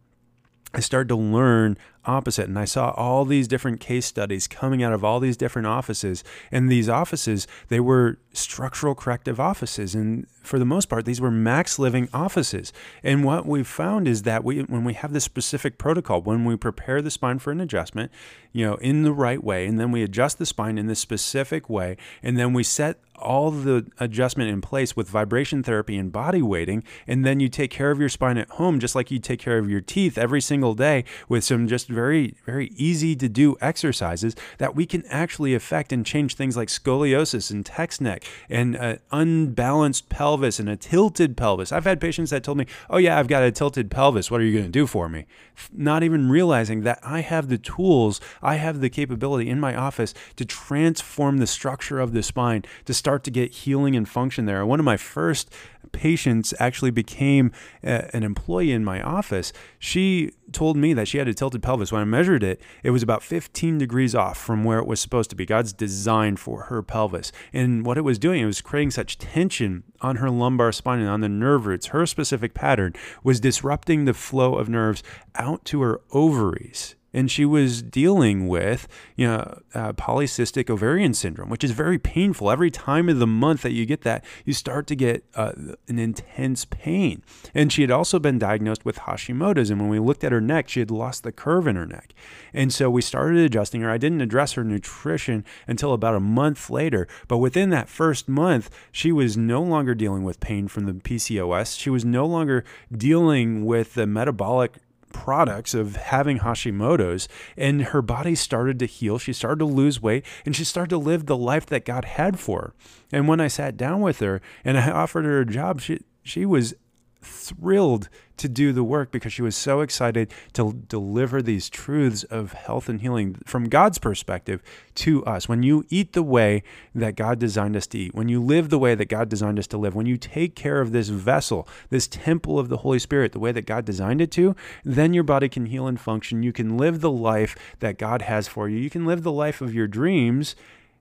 I 0.73 0.79
started 0.79 1.09
to 1.09 1.15
learn 1.15 1.77
opposite. 2.05 2.47
And 2.47 2.57
I 2.57 2.65
saw 2.65 2.91
all 2.91 3.25
these 3.25 3.47
different 3.47 3.79
case 3.79 4.05
studies 4.05 4.47
coming 4.47 4.83
out 4.83 4.93
of 4.93 5.03
all 5.03 5.19
these 5.19 5.37
different 5.37 5.67
offices. 5.67 6.23
And 6.51 6.69
these 6.69 6.89
offices, 6.89 7.47
they 7.69 7.79
were 7.79 8.17
structural 8.33 8.95
corrective 8.95 9.39
offices. 9.39 9.93
And 9.93 10.25
for 10.41 10.57
the 10.57 10.65
most 10.65 10.89
part, 10.89 11.05
these 11.05 11.21
were 11.21 11.31
max 11.31 11.77
living 11.77 12.09
offices. 12.13 12.73
And 13.03 13.23
what 13.23 13.45
we 13.45 13.63
found 13.63 14.07
is 14.07 14.23
that 14.23 14.43
we, 14.43 14.61
when 14.63 14.83
we 14.83 14.93
have 14.93 15.13
this 15.13 15.23
specific 15.23 15.77
protocol, 15.77 16.21
when 16.21 16.45
we 16.45 16.55
prepare 16.55 17.01
the 17.01 17.11
spine 17.11 17.39
for 17.39 17.51
an 17.51 17.61
adjustment, 17.61 18.11
you 18.51 18.65
know, 18.65 18.75
in 18.75 19.03
the 19.03 19.13
right 19.13 19.43
way, 19.43 19.65
and 19.67 19.79
then 19.79 19.91
we 19.91 20.03
adjust 20.03 20.39
the 20.39 20.45
spine 20.45 20.77
in 20.77 20.87
this 20.87 20.99
specific 20.99 21.69
way, 21.69 21.97
and 22.23 22.37
then 22.37 22.53
we 22.53 22.63
set 22.63 22.99
all 23.21 23.51
the 23.51 23.85
adjustment 23.99 24.49
in 24.49 24.61
place 24.61 24.95
with 24.95 25.07
vibration 25.07 25.61
therapy 25.61 25.95
and 25.95 26.11
body 26.11 26.41
weighting, 26.41 26.83
and 27.07 27.23
then 27.23 27.39
you 27.39 27.47
take 27.47 27.69
care 27.69 27.91
of 27.91 27.99
your 27.99 28.09
spine 28.09 28.37
at 28.37 28.49
home 28.51 28.79
just 28.79 28.95
like 28.95 29.11
you 29.11 29.19
take 29.19 29.39
care 29.39 29.57
of 29.57 29.69
your 29.69 29.79
teeth 29.81 30.17
every 30.17 30.41
single 30.41 30.73
day 30.73 31.03
with 31.29 31.43
some 31.43 31.67
just 31.67 31.89
very, 31.91 32.35
very 32.45 32.71
easy 32.75 33.15
to 33.15 33.29
do 33.29 33.57
exercises 33.61 34.35
that 34.57 34.75
we 34.75 34.85
can 34.85 35.03
actually 35.07 35.53
affect 35.53 35.91
and 35.91 36.05
change 36.05 36.35
things 36.35 36.57
like 36.57 36.67
scoliosis 36.67 37.51
and 37.51 37.65
text 37.65 38.01
neck 38.01 38.23
and 38.49 38.75
an 38.75 38.99
unbalanced 39.11 40.09
pelvis 40.09 40.59
and 40.59 40.69
a 40.69 40.75
tilted 40.75 41.37
pelvis. 41.37 41.71
I've 41.71 41.85
had 41.85 42.01
patients 42.01 42.29
that 42.29 42.43
told 42.43 42.57
me, 42.57 42.65
Oh, 42.89 42.97
yeah, 42.97 43.19
I've 43.19 43.27
got 43.27 43.43
a 43.43 43.51
tilted 43.51 43.91
pelvis. 43.91 44.31
What 44.31 44.41
are 44.41 44.43
you 44.43 44.53
going 44.53 44.65
to 44.65 44.71
do 44.71 44.87
for 44.87 45.09
me? 45.09 45.25
Not 45.71 46.03
even 46.03 46.29
realizing 46.29 46.81
that 46.81 46.99
I 47.03 47.21
have 47.21 47.49
the 47.49 47.57
tools, 47.57 48.19
I 48.41 48.55
have 48.55 48.81
the 48.81 48.89
capability 48.89 49.49
in 49.49 49.59
my 49.59 49.75
office 49.75 50.13
to 50.35 50.45
transform 50.45 51.37
the 51.37 51.47
structure 51.47 51.99
of 51.99 52.13
the 52.13 52.23
spine 52.23 52.63
to 52.85 52.93
start 52.93 53.23
to 53.25 53.31
get 53.31 53.51
healing 53.51 53.95
and 53.95 54.07
function 54.07 54.45
there. 54.45 54.65
One 54.65 54.79
of 54.79 54.85
my 54.85 54.97
first 54.97 55.51
patients 55.91 56.53
actually 56.59 56.91
became 56.91 57.51
a, 57.83 58.13
an 58.15 58.23
employee 58.23 58.71
in 58.71 58.83
my 58.83 59.01
office. 59.01 59.53
She 59.79 60.31
told 60.51 60.77
me 60.77 60.93
that 60.93 61.07
she 61.07 61.17
had 61.17 61.27
a 61.27 61.33
tilted 61.33 61.63
pelvis. 61.63 61.91
When 61.91 62.01
I 62.01 62.05
measured 62.05 62.43
it, 62.43 62.61
it 62.83 62.91
was 62.91 63.03
about 63.03 63.23
15 63.23 63.77
degrees 63.77 64.15
off 64.15 64.37
from 64.37 64.63
where 64.63 64.79
it 64.79 64.87
was 64.87 64.99
supposed 64.99 65.29
to 65.29 65.35
be. 65.35 65.45
God's 65.45 65.73
design 65.73 66.35
for 66.35 66.63
her 66.63 66.81
pelvis. 66.81 67.31
And 67.53 67.85
what 67.85 67.97
it 67.97 68.01
was 68.01 68.19
doing, 68.19 68.41
it 68.41 68.45
was 68.45 68.61
creating 68.61 68.91
such 68.91 69.17
tension 69.17 69.83
on 70.01 70.17
her 70.17 70.29
lumbar 70.29 70.71
spine 70.71 70.99
and 70.99 71.09
on 71.09 71.21
the 71.21 71.29
nerve 71.29 71.65
roots. 71.65 71.87
Her 71.87 72.05
specific 72.05 72.53
pattern 72.53 72.93
was 73.23 73.39
disrupting 73.39 74.05
the 74.05 74.13
flow 74.13 74.55
of 74.55 74.69
nerves 74.69 75.03
out 75.35 75.65
to 75.65 75.81
her 75.81 76.01
ovaries 76.11 76.95
and 77.13 77.29
she 77.29 77.45
was 77.45 77.81
dealing 77.81 78.47
with 78.47 78.87
you 79.15 79.27
know 79.27 79.61
uh, 79.73 79.93
polycystic 79.93 80.69
ovarian 80.69 81.13
syndrome 81.13 81.49
which 81.49 81.63
is 81.63 81.71
very 81.71 81.99
painful. 81.99 82.51
Every 82.51 82.71
time 82.71 83.09
of 83.09 83.19
the 83.19 83.27
month 83.27 83.61
that 83.61 83.73
you 83.73 83.85
get 83.85 84.01
that 84.01 84.23
you 84.45 84.53
start 84.53 84.87
to 84.87 84.95
get 84.95 85.23
uh, 85.35 85.53
an 85.87 85.99
intense 85.99 86.65
pain. 86.65 87.23
And 87.53 87.71
she 87.71 87.81
had 87.81 87.91
also 87.91 88.19
been 88.19 88.39
diagnosed 88.39 88.85
with 88.85 88.99
hashimoto's 88.99 89.69
and 89.69 89.79
when 89.79 89.89
we 89.89 89.99
looked 89.99 90.23
at 90.23 90.31
her 90.31 90.41
neck 90.41 90.69
she 90.69 90.79
had 90.79 90.91
lost 90.91 91.23
the 91.23 91.31
curve 91.31 91.67
in 91.67 91.75
her 91.75 91.85
neck. 91.85 92.13
And 92.53 92.73
so 92.73 92.89
we 92.89 93.01
started 93.01 93.37
adjusting 93.39 93.81
her. 93.81 93.89
I 93.89 93.97
didn't 93.97 94.21
address 94.21 94.53
her 94.53 94.63
nutrition 94.63 95.45
until 95.67 95.93
about 95.93 96.15
a 96.15 96.19
month 96.19 96.69
later 96.69 97.07
but 97.27 97.37
within 97.37 97.69
that 97.69 97.89
first 97.89 98.29
month 98.29 98.69
she 98.91 99.11
was 99.11 99.37
no 99.37 99.61
longer 99.61 99.95
dealing 99.95 100.23
with 100.23 100.39
pain 100.39 100.67
from 100.67 100.85
the 100.85 100.93
pcos 100.93 101.79
she 101.79 101.89
was 101.89 102.05
no 102.05 102.25
longer 102.25 102.63
dealing 102.91 103.65
with 103.65 103.93
the 103.93 104.07
metabolic 104.07 104.77
products 105.11 105.73
of 105.73 105.95
having 105.95 106.39
Hashimoto's, 106.39 107.27
and 107.55 107.83
her 107.83 108.01
body 108.01 108.35
started 108.35 108.79
to 108.79 108.85
heal. 108.85 109.17
She 109.17 109.33
started 109.33 109.59
to 109.59 109.65
lose 109.65 110.01
weight, 110.01 110.25
and 110.45 110.55
she 110.55 110.63
started 110.63 110.89
to 110.89 110.97
live 110.97 111.25
the 111.25 111.37
life 111.37 111.65
that 111.67 111.85
God 111.85 112.05
had 112.05 112.39
for 112.39 112.61
her. 112.61 112.73
And 113.11 113.27
when 113.27 113.39
I 113.39 113.47
sat 113.47 113.77
down 113.77 114.01
with 114.01 114.19
her 114.19 114.41
and 114.63 114.77
I 114.77 114.89
offered 114.91 115.25
her 115.25 115.41
a 115.41 115.45
job, 115.45 115.81
she 115.81 115.99
she 116.23 116.45
was 116.45 116.73
thrilled 117.21 118.09
to 118.37 118.49
do 118.49 118.73
the 118.73 118.83
work 118.83 119.11
because 119.11 119.31
she 119.31 119.43
was 119.43 119.55
so 119.55 119.81
excited 119.81 120.33
to 120.53 120.73
deliver 120.87 121.41
these 121.41 121.69
truths 121.69 122.23
of 122.23 122.53
health 122.53 122.89
and 122.89 123.01
healing 123.01 123.35
from 123.45 123.65
God's 123.65 123.99
perspective 123.99 124.63
to 124.95 125.23
us. 125.25 125.47
When 125.47 125.61
you 125.61 125.85
eat 125.89 126.13
the 126.13 126.23
way 126.23 126.63
that 126.95 127.15
God 127.15 127.37
designed 127.37 127.75
us 127.75 127.85
to 127.87 127.99
eat, 127.99 128.15
when 128.15 128.29
you 128.29 128.41
live 128.41 128.69
the 128.69 128.79
way 128.79 128.95
that 128.95 129.09
God 129.09 129.29
designed 129.29 129.59
us 129.59 129.67
to 129.67 129.77
live, 129.77 129.93
when 129.93 130.07
you 130.07 130.17
take 130.17 130.55
care 130.55 130.81
of 130.81 130.91
this 130.91 131.09
vessel, 131.09 131.67
this 131.89 132.07
temple 132.07 132.57
of 132.57 132.69
the 132.69 132.77
Holy 132.77 132.99
Spirit, 132.99 133.31
the 133.31 133.39
way 133.39 133.51
that 133.51 133.67
God 133.67 133.85
designed 133.85 134.21
it 134.21 134.31
to, 134.31 134.55
then 134.83 135.13
your 135.13 135.23
body 135.23 135.47
can 135.47 135.67
heal 135.67 135.85
and 135.85 135.99
function. 135.99 136.41
You 136.41 136.51
can 136.51 136.77
live 136.77 137.01
the 137.01 137.11
life 137.11 137.55
that 137.79 137.99
God 137.99 138.23
has 138.23 138.47
for 138.47 138.67
you. 138.67 138.79
You 138.79 138.89
can 138.89 139.05
live 139.05 139.21
the 139.21 139.31
life 139.31 139.61
of 139.61 139.75
your 139.75 139.87
dreams 139.87 140.55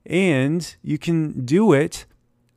and 0.04 0.76
you 0.82 0.98
can 0.98 1.44
do 1.44 1.72
it 1.72 2.04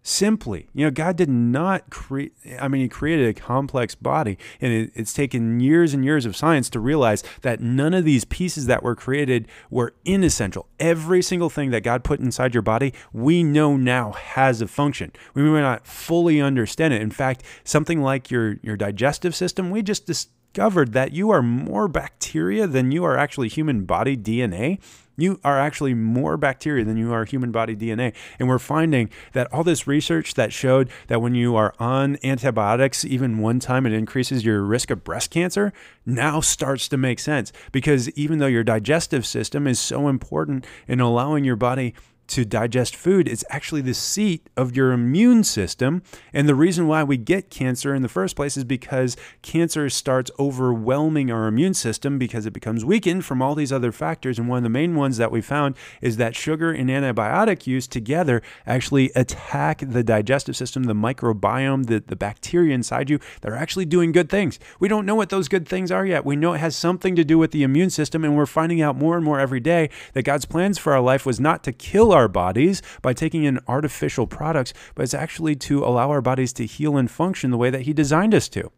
simply. 0.03 0.67
You 0.73 0.85
know, 0.85 0.91
God 0.91 1.15
did 1.15 1.29
not 1.29 1.89
create, 1.89 2.33
I 2.59 2.67
mean, 2.67 2.81
He 2.81 2.89
created 2.89 3.27
a 3.27 3.33
complex 3.33 3.95
body, 3.95 4.37
and 4.61 4.71
it, 4.71 4.91
it's 4.93 5.13
taken 5.13 5.59
years 5.61 5.93
and 5.93 6.03
years 6.03 6.25
of 6.25 6.35
science 6.35 6.69
to 6.71 6.79
realize 6.79 7.23
that 7.41 7.61
none 7.61 7.93
of 7.93 8.05
these 8.05 8.25
pieces 8.25 8.65
that 8.67 8.83
were 8.83 8.95
created 8.95 9.47
were 9.69 9.95
inessential. 10.05 10.67
Every 10.79 11.21
single 11.21 11.49
thing 11.49 11.71
that 11.71 11.81
God 11.81 12.03
put 12.03 12.19
inside 12.19 12.53
your 12.53 12.61
body, 12.61 12.93
we 13.13 13.43
know 13.43 13.77
now 13.77 14.11
has 14.11 14.61
a 14.61 14.67
function. 14.67 15.11
We 15.33 15.43
may 15.43 15.61
not 15.61 15.87
fully 15.87 16.41
understand 16.41 16.93
it. 16.93 17.01
In 17.01 17.11
fact, 17.11 17.43
something 17.63 18.01
like 18.01 18.29
your, 18.29 18.57
your 18.61 18.75
digestive 18.75 19.33
system, 19.33 19.71
we 19.71 19.81
just 19.81 20.05
discovered 20.05 20.93
that 20.93 21.13
you 21.13 21.29
are 21.31 21.41
more 21.41 21.87
bacteria 21.87 22.67
than 22.67 22.91
you 22.91 23.03
are 23.03 23.17
actually 23.17 23.47
human 23.47 23.85
body 23.85 24.17
DNA. 24.17 24.79
You 25.15 25.39
are 25.43 25.59
actually 25.59 25.93
more 25.93 26.37
bacteria 26.37 26.83
than 26.83 26.97
you 26.97 27.13
are 27.13 27.25
human 27.25 27.51
body 27.51 27.75
DNA. 27.75 28.13
And 28.39 28.47
we're 28.47 28.59
finding 28.59 29.09
that 29.33 29.51
all 29.53 29.63
this 29.63 29.87
research 29.87 30.33
that 30.33 30.51
showed 30.51 30.89
that 31.07 31.21
when 31.21 31.35
you 31.35 31.55
are 31.55 31.73
on 31.79 32.17
antibiotics, 32.23 33.05
even 33.05 33.39
one 33.39 33.59
time 33.59 33.85
it 33.85 33.93
increases 33.93 34.43
your 34.43 34.63
risk 34.63 34.89
of 34.89 35.03
breast 35.03 35.29
cancer, 35.29 35.71
now 36.05 36.39
starts 36.41 36.87
to 36.89 36.97
make 36.97 37.19
sense. 37.19 37.51
Because 37.71 38.09
even 38.11 38.39
though 38.39 38.47
your 38.47 38.63
digestive 38.63 39.25
system 39.25 39.67
is 39.67 39.79
so 39.79 40.07
important 40.07 40.65
in 40.87 40.99
allowing 40.99 41.43
your 41.43 41.55
body 41.55 41.93
to 42.27 42.45
digest 42.45 42.95
food 42.95 43.27
is 43.27 43.45
actually 43.49 43.81
the 43.81 43.93
seat 43.93 44.49
of 44.55 44.75
your 44.75 44.91
immune 44.91 45.43
system. 45.43 46.01
And 46.31 46.47
the 46.47 46.55
reason 46.55 46.87
why 46.87 47.03
we 47.03 47.17
get 47.17 47.49
cancer 47.49 47.93
in 47.93 48.01
the 48.01 48.09
first 48.09 48.35
place 48.35 48.57
is 48.57 48.63
because 48.63 49.17
cancer 49.41 49.89
starts 49.89 50.31
overwhelming 50.39 51.31
our 51.31 51.47
immune 51.47 51.73
system 51.73 52.17
because 52.17 52.45
it 52.45 52.53
becomes 52.53 52.85
weakened 52.85 53.25
from 53.25 53.41
all 53.41 53.55
these 53.55 53.71
other 53.71 53.91
factors. 53.91 54.39
And 54.39 54.47
one 54.47 54.57
of 54.57 54.63
the 54.63 54.69
main 54.69 54.95
ones 54.95 55.17
that 55.17 55.31
we 55.31 55.41
found 55.41 55.75
is 56.01 56.17
that 56.17 56.35
sugar 56.35 56.71
and 56.71 56.89
antibiotic 56.89 57.67
use 57.67 57.87
together 57.87 58.41
actually 58.65 59.11
attack 59.15 59.83
the 59.85 60.03
digestive 60.03 60.55
system, 60.55 60.83
the 60.83 60.93
microbiome, 60.93 61.87
the, 61.87 62.03
the 62.05 62.15
bacteria 62.15 62.73
inside 62.73 63.09
you 63.09 63.19
that 63.41 63.51
are 63.51 63.55
actually 63.55 63.85
doing 63.85 64.11
good 64.11 64.29
things. 64.29 64.59
We 64.79 64.87
don't 64.87 65.05
know 65.05 65.15
what 65.15 65.29
those 65.29 65.47
good 65.47 65.67
things 65.67 65.91
are 65.91 66.05
yet. 66.05 66.25
We 66.25 66.35
know 66.35 66.53
it 66.53 66.59
has 66.59 66.75
something 66.75 67.15
to 67.15 67.23
do 67.23 67.37
with 67.37 67.51
the 67.51 67.63
immune 67.63 67.89
system. 67.89 68.23
And 68.23 68.35
we're 68.35 68.45
finding 68.45 68.81
out 68.81 68.95
more 68.95 69.15
and 69.15 69.25
more 69.25 69.39
every 69.39 69.59
day 69.59 69.89
that 70.13 70.23
God's 70.23 70.45
plans 70.45 70.77
for 70.77 70.93
our 70.93 71.01
life 71.01 71.25
was 71.25 71.39
not 71.39 71.63
to 71.63 71.71
kill 71.71 72.11
our 72.11 72.22
our 72.23 72.27
bodies 72.27 72.81
by 73.01 73.13
taking 73.13 73.43
in 73.43 73.59
artificial 73.67 74.25
products, 74.25 74.73
but 74.95 75.03
it's 75.03 75.13
actually 75.13 75.55
to 75.57 75.85
allow 75.85 76.09
our 76.09 76.21
bodies 76.21 76.53
to 76.53 76.65
heal 76.65 76.97
and 76.97 77.11
function 77.11 77.51
the 77.51 77.57
way 77.57 77.69
that 77.69 77.81
He 77.81 77.93
designed 77.93 78.33
us 78.33 78.49
to. 78.49 78.71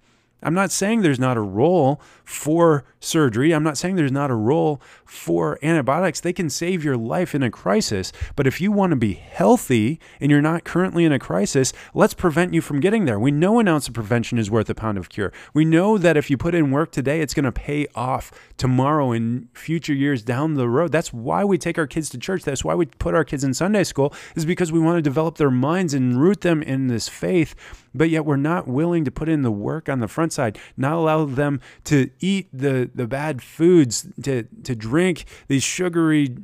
I'm 0.43 0.53
not 0.53 0.71
saying 0.71 1.01
there's 1.01 1.19
not 1.19 1.37
a 1.37 1.41
role 1.41 2.01
for 2.23 2.83
surgery. 3.06 3.53
I'm 3.53 3.64
not 3.64 3.78
saying 3.78 3.95
there's 3.95 4.12
not 4.12 4.32
a 4.32 4.36
role 4.36 4.82
for 5.06 5.60
antibiotics. 5.64 6.20
They 6.20 6.34
can 6.34 6.49
save 6.49 6.84
your 6.84 6.97
life 6.97 7.36
in 7.36 7.43
a 7.43 7.51
crisis. 7.51 8.12
But 8.36 8.47
if 8.47 8.60
you 8.60 8.72
want 8.72 8.91
to 8.91 8.95
be 8.95 9.14
healthy 9.14 9.99
and 10.20 10.32
you're 10.32 10.41
not 10.41 10.64
currently 10.64 11.06
in 11.06 11.12
a 11.12 11.20
crisis, 11.20 11.74
let's 11.93 12.14
prevent 12.14 12.53
you 12.53 12.62
from 12.62 12.80
getting 12.80 13.06
there. 13.06 13.20
We 13.20 13.32
know 13.32 13.60
an 13.60 13.68
ounce 13.68 13.88
of 13.88 13.93
prevention 13.93 14.38
is 14.38 14.51
worth 14.51 14.70
a 14.70 14.76
pound 14.76 14.97
of 14.97 15.10
cure. 15.10 15.32
We 15.53 15.66
know 15.66 15.97
that 15.97 16.18
if 16.18 16.30
you 16.30 16.38
put 16.38 16.56
in 16.56 16.72
work 16.72 16.91
today, 16.91 17.22
it's 17.22 17.34
going 17.34 17.45
to 17.45 17.51
pay 17.51 17.88
off 17.95 18.32
tomorrow 18.58 19.12
and 19.12 19.47
future 19.53 19.93
years 19.93 20.24
down 20.24 20.56
the 20.56 20.68
road. 20.68 20.91
That's 20.91 21.14
why 21.14 21.43
we 21.43 21.58
take 21.58 21.78
our 21.78 21.88
kids 21.88 22.10
to 22.10 22.18
church. 22.18 22.43
That's 22.43 22.64
why 22.64 22.76
we 22.76 22.86
put 22.86 23.16
our 23.16 23.24
kids 23.24 23.43
in 23.43 23.53
Sunday 23.53 23.84
school, 23.84 24.14
is 24.36 24.45
because 24.45 24.72
we 24.72 24.80
want 24.80 24.97
to 24.97 25.01
develop 25.01 25.38
their 25.38 25.51
minds 25.51 25.93
and 25.93 26.20
root 26.20 26.41
them 26.41 26.62
in 26.64 26.88
this 26.88 27.08
faith 27.08 27.56
but 27.95 28.10
yet 28.10 28.26
we're 28.26 28.36
not 28.36 28.68
willing 28.68 29.06
to 29.06 29.12
put 29.12 29.30
in 29.30 29.41
the 29.41 29.51
work 29.51 29.88
on 29.89 29.99
the 29.99 30.08
front 30.08 30.34
side, 30.34 30.60
not 30.76 30.93
allow 30.93 31.26
them 31.26 31.62
to 31.86 32.10
eat 32.20 32.49
the, 32.51 32.89
the 32.95 33.07
bad 33.07 33.41
foods, 33.41 34.07
to, 34.23 34.43
to 34.63 34.75
drink 34.75 35.25
these 35.47 35.63
sugary 35.63 36.35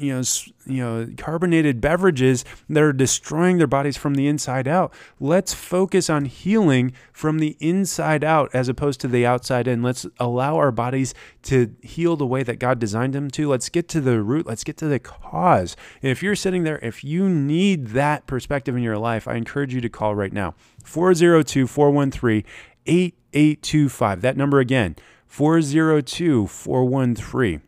you 0.00 0.14
know, 0.14 0.22
you 0.66 0.82
know, 0.82 1.08
carbonated 1.18 1.78
beverages 1.80 2.42
that 2.70 2.82
are 2.82 2.92
destroying 2.92 3.58
their 3.58 3.66
bodies 3.66 3.98
from 3.98 4.14
the 4.14 4.26
inside 4.26 4.66
out. 4.66 4.94
Let's 5.20 5.52
focus 5.52 6.08
on 6.08 6.24
healing 6.24 6.94
from 7.12 7.38
the 7.38 7.54
inside 7.60 8.24
out 8.24 8.48
as 8.54 8.70
opposed 8.70 9.00
to 9.00 9.08
the 9.08 9.26
outside 9.26 9.68
in. 9.68 9.82
Let's 9.82 10.06
allow 10.18 10.56
our 10.56 10.72
bodies 10.72 11.12
to 11.42 11.76
heal 11.82 12.16
the 12.16 12.26
way 12.26 12.42
that 12.42 12.58
God 12.58 12.78
designed 12.78 13.12
them 13.12 13.30
to. 13.32 13.48
Let's 13.48 13.68
get 13.68 13.88
to 13.88 14.00
the 14.00 14.22
root. 14.22 14.46
Let's 14.46 14.64
get 14.64 14.78
to 14.78 14.86
the 14.86 14.98
cause. 14.98 15.76
And 16.02 16.10
if 16.10 16.22
you're 16.22 16.36
sitting 16.36 16.64
there, 16.64 16.78
if 16.78 17.04
you 17.04 17.28
need 17.28 17.88
that 17.88 18.26
perspective 18.26 18.74
in 18.74 18.82
your 18.82 18.98
life, 18.98 19.28
I 19.28 19.34
encourage 19.34 19.74
you 19.74 19.82
to 19.82 19.90
call 19.90 20.14
right 20.14 20.32
now 20.32 20.54
402 20.82 21.66
413 21.66 22.42
8825. 22.86 24.22
That 24.22 24.38
number 24.38 24.60
again, 24.60 24.96
402 25.30 26.48
413 26.48 27.62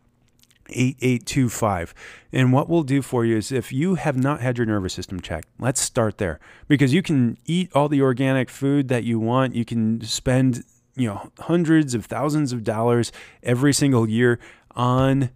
8825. 0.69 1.95
And 2.33 2.53
what 2.53 2.69
we'll 2.69 2.83
do 2.83 3.01
for 3.03 3.25
you 3.25 3.37
is 3.37 3.53
if 3.53 3.73
you 3.73 3.95
have 3.95 4.17
not 4.17 4.41
had 4.41 4.59
your 4.59 4.67
nervous 4.67 4.95
system 4.95 5.21
checked, 5.21 5.47
let's 5.61 5.81
start 5.81 6.19
there 6.19 6.41
because 6.67 6.93
you 6.93 7.03
can 7.03 7.39
eat 7.47 7.71
all 7.73 7.89
the 7.89 8.03
organic 8.03 8.51
food 8.51 8.89
that 8.89 9.05
you 9.05 9.21
want. 9.21 9.55
You 9.55 9.65
can 9.65 10.01
spend, 10.01 10.65
you 10.97 11.07
know, 11.07 11.31
hundreds 11.39 11.95
of 11.95 12.05
thousands 12.05 12.53
of 12.53 12.65
dollars 12.65 13.13
every 13.45 13.73
single 13.73 14.09
year 14.09 14.41
on 14.73 15.31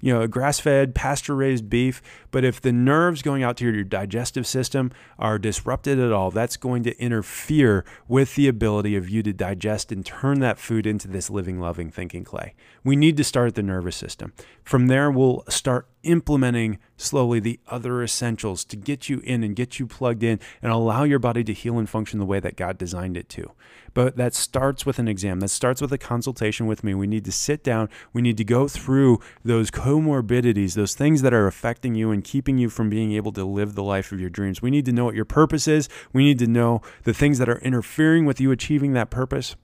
you 0.00 0.12
know, 0.12 0.26
grass 0.26 0.60
fed, 0.60 0.94
pasture 0.94 1.34
raised 1.34 1.68
beef. 1.68 2.02
But 2.30 2.44
if 2.44 2.60
the 2.60 2.72
nerves 2.72 3.22
going 3.22 3.42
out 3.42 3.56
to 3.58 3.64
your 3.64 3.84
digestive 3.84 4.46
system 4.46 4.92
are 5.18 5.38
disrupted 5.38 5.98
at 5.98 6.12
all, 6.12 6.30
that's 6.30 6.56
going 6.56 6.82
to 6.84 6.98
interfere 6.98 7.84
with 8.08 8.34
the 8.34 8.48
ability 8.48 8.96
of 8.96 9.08
you 9.08 9.22
to 9.22 9.32
digest 9.32 9.92
and 9.92 10.04
turn 10.04 10.40
that 10.40 10.58
food 10.58 10.86
into 10.86 11.08
this 11.08 11.30
living, 11.30 11.60
loving, 11.60 11.90
thinking 11.90 12.24
clay. 12.24 12.54
We 12.84 12.96
need 12.96 13.16
to 13.18 13.24
start 13.24 13.54
the 13.54 13.62
nervous 13.62 13.96
system. 13.96 14.32
From 14.64 14.86
there, 14.86 15.10
we'll 15.10 15.44
start 15.48 15.86
implementing 16.02 16.78
slowly 16.96 17.40
the 17.40 17.60
other 17.68 18.02
essentials 18.02 18.64
to 18.64 18.76
get 18.76 19.08
you 19.08 19.20
in 19.20 19.42
and 19.42 19.56
get 19.56 19.78
you 19.78 19.86
plugged 19.86 20.22
in 20.22 20.38
and 20.62 20.72
allow 20.72 21.04
your 21.04 21.18
body 21.18 21.44
to 21.44 21.52
heal 21.52 21.78
and 21.78 21.88
function 21.88 22.18
the 22.18 22.26
way 22.26 22.40
that 22.40 22.56
God 22.56 22.78
designed 22.78 23.16
it 23.16 23.28
to. 23.30 23.52
But 23.92 24.16
that 24.16 24.34
starts 24.34 24.86
with 24.86 24.98
an 24.98 25.08
exam. 25.08 25.40
That 25.40 25.48
starts 25.48 25.80
with 25.80 25.92
a 25.92 25.98
consultation 25.98 26.66
with 26.66 26.84
me. 26.84 26.94
We 26.94 27.06
need 27.06 27.24
to 27.24 27.32
sit 27.32 27.64
down. 27.64 27.88
We 28.12 28.22
need 28.22 28.36
to 28.36 28.44
go 28.44 28.68
through 28.68 29.20
those 29.44 29.70
comorbidities, 29.70 30.74
those 30.74 30.94
things 30.94 31.22
that 31.22 31.34
are 31.34 31.46
affecting 31.46 31.94
you 31.94 32.10
and 32.10 32.22
keeping 32.22 32.58
you 32.58 32.70
from 32.70 32.88
being 32.88 33.12
able 33.12 33.32
to 33.32 33.44
live 33.44 33.74
the 33.74 33.82
life 33.82 34.12
of 34.12 34.20
your 34.20 34.30
dreams. 34.30 34.62
We 34.62 34.70
need 34.70 34.84
to 34.86 34.92
know 34.92 35.06
what 35.06 35.14
your 35.14 35.24
purpose 35.24 35.66
is. 35.66 35.88
We 36.12 36.24
need 36.24 36.38
to 36.38 36.46
know 36.46 36.82
the 37.04 37.14
things 37.14 37.38
that 37.38 37.48
are 37.48 37.58
interfering 37.58 38.26
with 38.26 38.40
you 38.40 38.50
achieving 38.50 38.92
that 38.92 39.10
purpose. 39.10 39.56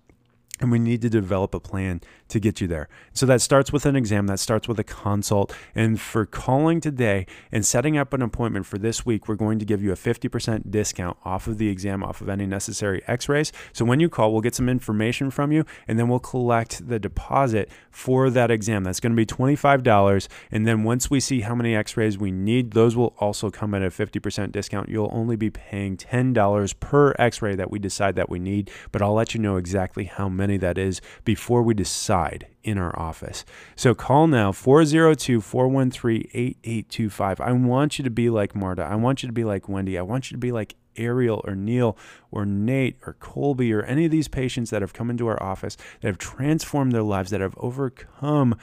And 0.58 0.72
we 0.72 0.78
need 0.78 1.02
to 1.02 1.10
develop 1.10 1.54
a 1.54 1.60
plan 1.60 2.00
to 2.28 2.40
get 2.40 2.60
you 2.60 2.66
there. 2.66 2.88
So 3.12 3.26
that 3.26 3.40
starts 3.40 3.72
with 3.72 3.86
an 3.86 3.96
exam, 3.96 4.26
that 4.26 4.40
starts 4.40 4.68
with 4.68 4.78
a 4.78 4.84
consult. 4.84 5.54
And 5.74 6.00
for 6.00 6.26
calling 6.26 6.80
today 6.80 7.26
and 7.52 7.64
setting 7.64 7.96
up 7.96 8.12
an 8.12 8.22
appointment 8.22 8.66
for 8.66 8.78
this 8.78 9.06
week, 9.06 9.28
we're 9.28 9.36
going 9.36 9.58
to 9.58 9.64
give 9.64 9.82
you 9.82 9.92
a 9.92 9.96
50% 9.96 10.70
discount 10.70 11.16
off 11.24 11.46
of 11.46 11.58
the 11.58 11.68
exam, 11.68 12.02
off 12.02 12.20
of 12.20 12.28
any 12.28 12.46
necessary 12.46 13.02
x 13.06 13.28
rays. 13.28 13.52
So 13.72 13.84
when 13.84 14.00
you 14.00 14.08
call, 14.08 14.32
we'll 14.32 14.40
get 14.40 14.54
some 14.54 14.68
information 14.68 15.30
from 15.30 15.52
you 15.52 15.64
and 15.86 15.98
then 15.98 16.08
we'll 16.08 16.18
collect 16.18 16.88
the 16.88 16.98
deposit 16.98 17.70
for 17.90 18.28
that 18.30 18.50
exam. 18.50 18.84
That's 18.84 19.00
going 19.00 19.12
to 19.12 19.16
be 19.16 19.26
$25. 19.26 20.28
And 20.50 20.66
then 20.66 20.82
once 20.82 21.10
we 21.10 21.20
see 21.20 21.40
how 21.40 21.54
many 21.54 21.74
x 21.76 21.96
rays 21.96 22.18
we 22.18 22.32
need, 22.32 22.72
those 22.72 22.96
will 22.96 23.14
also 23.18 23.50
come 23.50 23.74
at 23.74 23.82
a 23.82 23.88
50% 23.88 24.52
discount. 24.52 24.88
You'll 24.88 25.10
only 25.12 25.36
be 25.36 25.50
paying 25.50 25.96
$10 25.96 26.80
per 26.80 27.14
x 27.18 27.40
ray 27.40 27.54
that 27.54 27.70
we 27.70 27.78
decide 27.78 28.16
that 28.16 28.28
we 28.28 28.38
need, 28.38 28.70
but 28.90 29.00
I'll 29.00 29.14
let 29.14 29.34
you 29.34 29.40
know 29.40 29.56
exactly 29.56 30.04
how 30.04 30.28
many 30.28 30.56
that 30.58 30.76
is 30.76 31.00
before 31.24 31.62
we 31.62 31.74
decide 31.74 32.15
in 32.62 32.78
our 32.78 32.98
office. 32.98 33.44
So 33.76 33.94
call 33.94 34.26
now 34.26 34.52
402 34.52 35.40
413 35.40 36.28
8825. 36.32 37.40
I 37.40 37.52
want 37.52 37.98
you 37.98 38.04
to 38.04 38.10
be 38.10 38.28
like 38.30 38.54
Marta. 38.54 38.82
I 38.82 38.96
want 38.96 39.22
you 39.22 39.28
to 39.28 39.32
be 39.32 39.44
like 39.44 39.68
Wendy. 39.68 39.96
I 39.96 40.02
want 40.02 40.30
you 40.30 40.34
to 40.34 40.38
be 40.38 40.52
like 40.52 40.74
Ariel 40.96 41.42
or 41.44 41.54
Neil 41.54 41.96
or 42.30 42.44
Nate 42.44 42.96
or 43.06 43.14
Colby 43.14 43.72
or 43.72 43.82
any 43.82 44.06
of 44.06 44.10
these 44.10 44.28
patients 44.28 44.70
that 44.70 44.82
have 44.82 44.92
come 44.92 45.10
into 45.10 45.26
our 45.26 45.40
office 45.42 45.76
that 46.00 46.08
have 46.08 46.18
transformed 46.18 46.92
their 46.92 47.02
lives, 47.02 47.30
that 47.30 47.40
have 47.40 47.54
overcome 47.58 48.56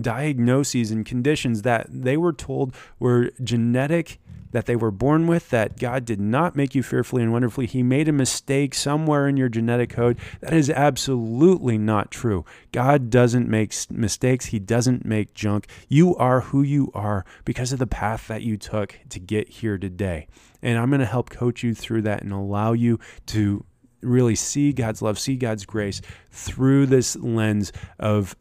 diagnoses 0.00 0.90
and 0.90 1.04
conditions 1.04 1.62
that 1.62 1.86
they 1.88 2.16
were 2.16 2.32
told 2.32 2.74
were 2.98 3.30
genetic 3.42 4.18
that 4.50 4.66
they 4.66 4.76
were 4.76 4.90
born 4.90 5.26
with, 5.26 5.50
that 5.50 5.78
God 5.78 6.04
did 6.04 6.20
not 6.20 6.56
make 6.56 6.74
you 6.74 6.82
fearfully 6.82 7.22
and 7.22 7.32
wonderfully. 7.32 7.66
He 7.66 7.82
made 7.82 8.08
a 8.08 8.12
mistake 8.12 8.74
somewhere 8.74 9.28
in 9.28 9.36
your 9.36 9.48
genetic 9.48 9.90
code. 9.90 10.18
That 10.40 10.54
is 10.54 10.70
absolutely 10.70 11.78
not 11.78 12.10
true. 12.10 12.44
God 12.72 13.10
doesn't 13.10 13.48
make 13.48 13.74
mistakes, 13.90 14.46
He 14.46 14.58
doesn't 14.58 15.04
make 15.04 15.34
junk. 15.34 15.66
You 15.88 16.16
are 16.16 16.40
who 16.40 16.62
you 16.62 16.90
are 16.94 17.24
because 17.44 17.72
of 17.72 17.78
the 17.78 17.86
path 17.86 18.28
that 18.28 18.42
you 18.42 18.56
took 18.56 18.98
to 19.10 19.20
get 19.20 19.48
here 19.48 19.78
today. 19.78 20.28
And 20.62 20.78
I'm 20.78 20.90
going 20.90 21.00
to 21.00 21.06
help 21.06 21.30
coach 21.30 21.62
you 21.62 21.74
through 21.74 22.02
that 22.02 22.22
and 22.22 22.32
allow 22.32 22.72
you 22.72 22.98
to 23.26 23.64
really 24.00 24.34
see 24.34 24.72
God's 24.72 25.02
love, 25.02 25.18
see 25.18 25.36
God's 25.36 25.66
grace 25.66 26.00
through 26.30 26.86
this 26.86 27.16
lens 27.16 27.72
of 27.98 28.36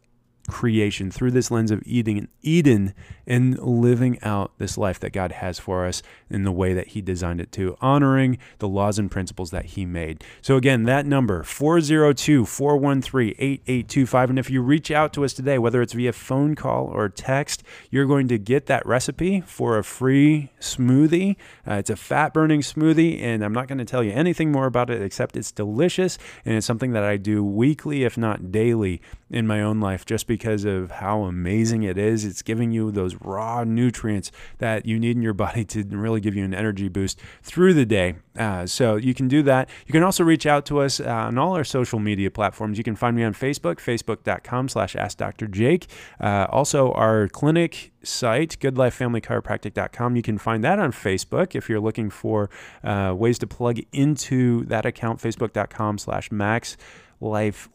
creation 0.48 1.12
through 1.12 1.32
this 1.32 1.52
lens 1.52 1.72
of 1.72 1.84
Eden, 1.86 2.28
Eden 2.42 2.94
and 3.26 3.60
living 3.60 4.18
out 4.24 4.52
this 4.58 4.78
life 4.78 5.00
that 5.00 5.12
God 5.12 5.34
has 5.34 5.60
for 5.60 5.86
us 5.86 6.02
in 6.30 6.44
the 6.44 6.52
way 6.52 6.74
that 6.74 6.88
He 6.88 7.02
designed 7.02 7.42
it 7.42 7.52
to, 7.54 7.78
honoring 7.82 8.38
the 8.60 8.68
laws 8.68 9.00
and 9.00 9.10
principles 9.10 9.52
that 9.52 9.66
He 9.66 9.86
made. 9.86 10.24
So, 10.42 10.56
again, 10.56 10.84
that 10.84 11.06
number 11.06 11.44
402 11.44 12.46
413 12.46 13.36
8825. 13.40 14.30
And 14.30 14.40
if 14.40 14.50
you 14.50 14.62
reach 14.62 14.92
out 14.92 15.14
to 15.14 15.24
us 15.24 15.34
today, 15.34 15.58
whether 15.58 15.82
it's 15.82 15.94
via 15.94 16.14
phone 16.14 16.56
call 16.56 16.86
or 16.86 17.10
text, 17.10 17.64
you're 17.90 18.06
going 18.06 18.28
to 18.28 18.38
get 18.38 18.66
that 18.68 18.86
recipe 18.86 19.42
for 19.42 19.78
a 19.78 19.84
free 19.84 20.52
smoothie. 20.60 21.36
Uh, 21.68 21.76
it's 21.76 21.90
a 21.90 21.96
fat 21.96 22.34
burning 22.34 22.62
smoothie, 22.62 23.22
and 23.22 23.44
I'm 23.44 23.54
not 23.54 23.68
going 23.68 23.78
to 23.78 23.86
tell 23.86 24.04
you 24.04 24.12
anything 24.12 24.52
more 24.52 24.66
about 24.66 24.90
it 24.90 25.02
except 25.02 25.38
it's 25.38 25.52
delicious 25.52 26.18
and 26.46 26.56
it's 26.56 26.66
something 26.66 26.92
that 26.94 27.04
I 27.04 27.18
do 27.18 27.44
weekly, 27.44 28.04
if 28.04 28.18
not 28.18 28.52
daily, 28.52 29.02
in 29.30 29.46
my 29.46 29.62
own 29.62 29.80
life 29.80 30.06
just 30.06 30.28
because 30.28 30.64
of 30.66 30.92
how 30.92 31.24
amazing 31.24 31.84
it 31.84 31.98
is. 31.98 32.24
It's 32.24 32.42
giving 32.42 32.72
you 32.72 32.92
those 32.92 33.16
raw 33.16 33.64
nutrients 33.64 34.32
that 34.60 34.86
you 34.86 35.00
need 35.00 35.18
in 35.18 35.22
your 35.22 35.34
body 35.34 35.66
to 35.74 35.84
really 35.84 36.17
give 36.20 36.36
you 36.36 36.44
an 36.44 36.54
energy 36.54 36.88
boost 36.88 37.20
through 37.42 37.74
the 37.74 37.86
day. 37.86 38.16
Uh, 38.38 38.66
so 38.66 38.96
you 38.96 39.14
can 39.14 39.28
do 39.28 39.42
that. 39.44 39.70
You 39.86 39.92
can 39.92 40.04
also 40.04 40.24
reach 40.24 40.46
out 40.46 40.66
to 40.68 40.80
us 40.80 41.00
uh, 41.00 41.06
on 41.06 41.38
all 41.38 41.56
our 41.56 41.64
social 41.64 42.00
media 42.00 42.30
platforms. 42.30 42.78
You 42.78 42.84
can 42.84 42.96
find 42.96 43.16
me 43.16 43.24
on 43.24 43.34
Facebook, 43.34 43.78
facebook.com 43.78 44.70
slash 44.70 44.96
Ask 44.96 45.18
Dr. 45.18 45.48
Jake. 45.48 45.88
Uh, 46.20 46.48
also, 46.50 46.92
our 46.94 47.28
clinic 47.28 47.92
site, 48.04 48.58
goodlifefamilychiropractic.com. 48.60 50.16
You 50.16 50.22
can 50.22 50.38
find 50.38 50.64
that 50.64 50.80
on 50.80 50.92
Facebook 50.92 51.56
if 51.56 51.70
you're 51.70 51.80
looking 51.80 52.10
for 52.10 52.50
uh, 52.84 53.14
ways 53.18 53.40
to 53.40 53.48
plug 53.48 53.80
into 53.92 54.66
that 54.66 54.86
account, 54.86 55.20
facebook.com 55.20 55.98
slash 55.98 56.32
max 56.32 56.78
life 57.20 57.70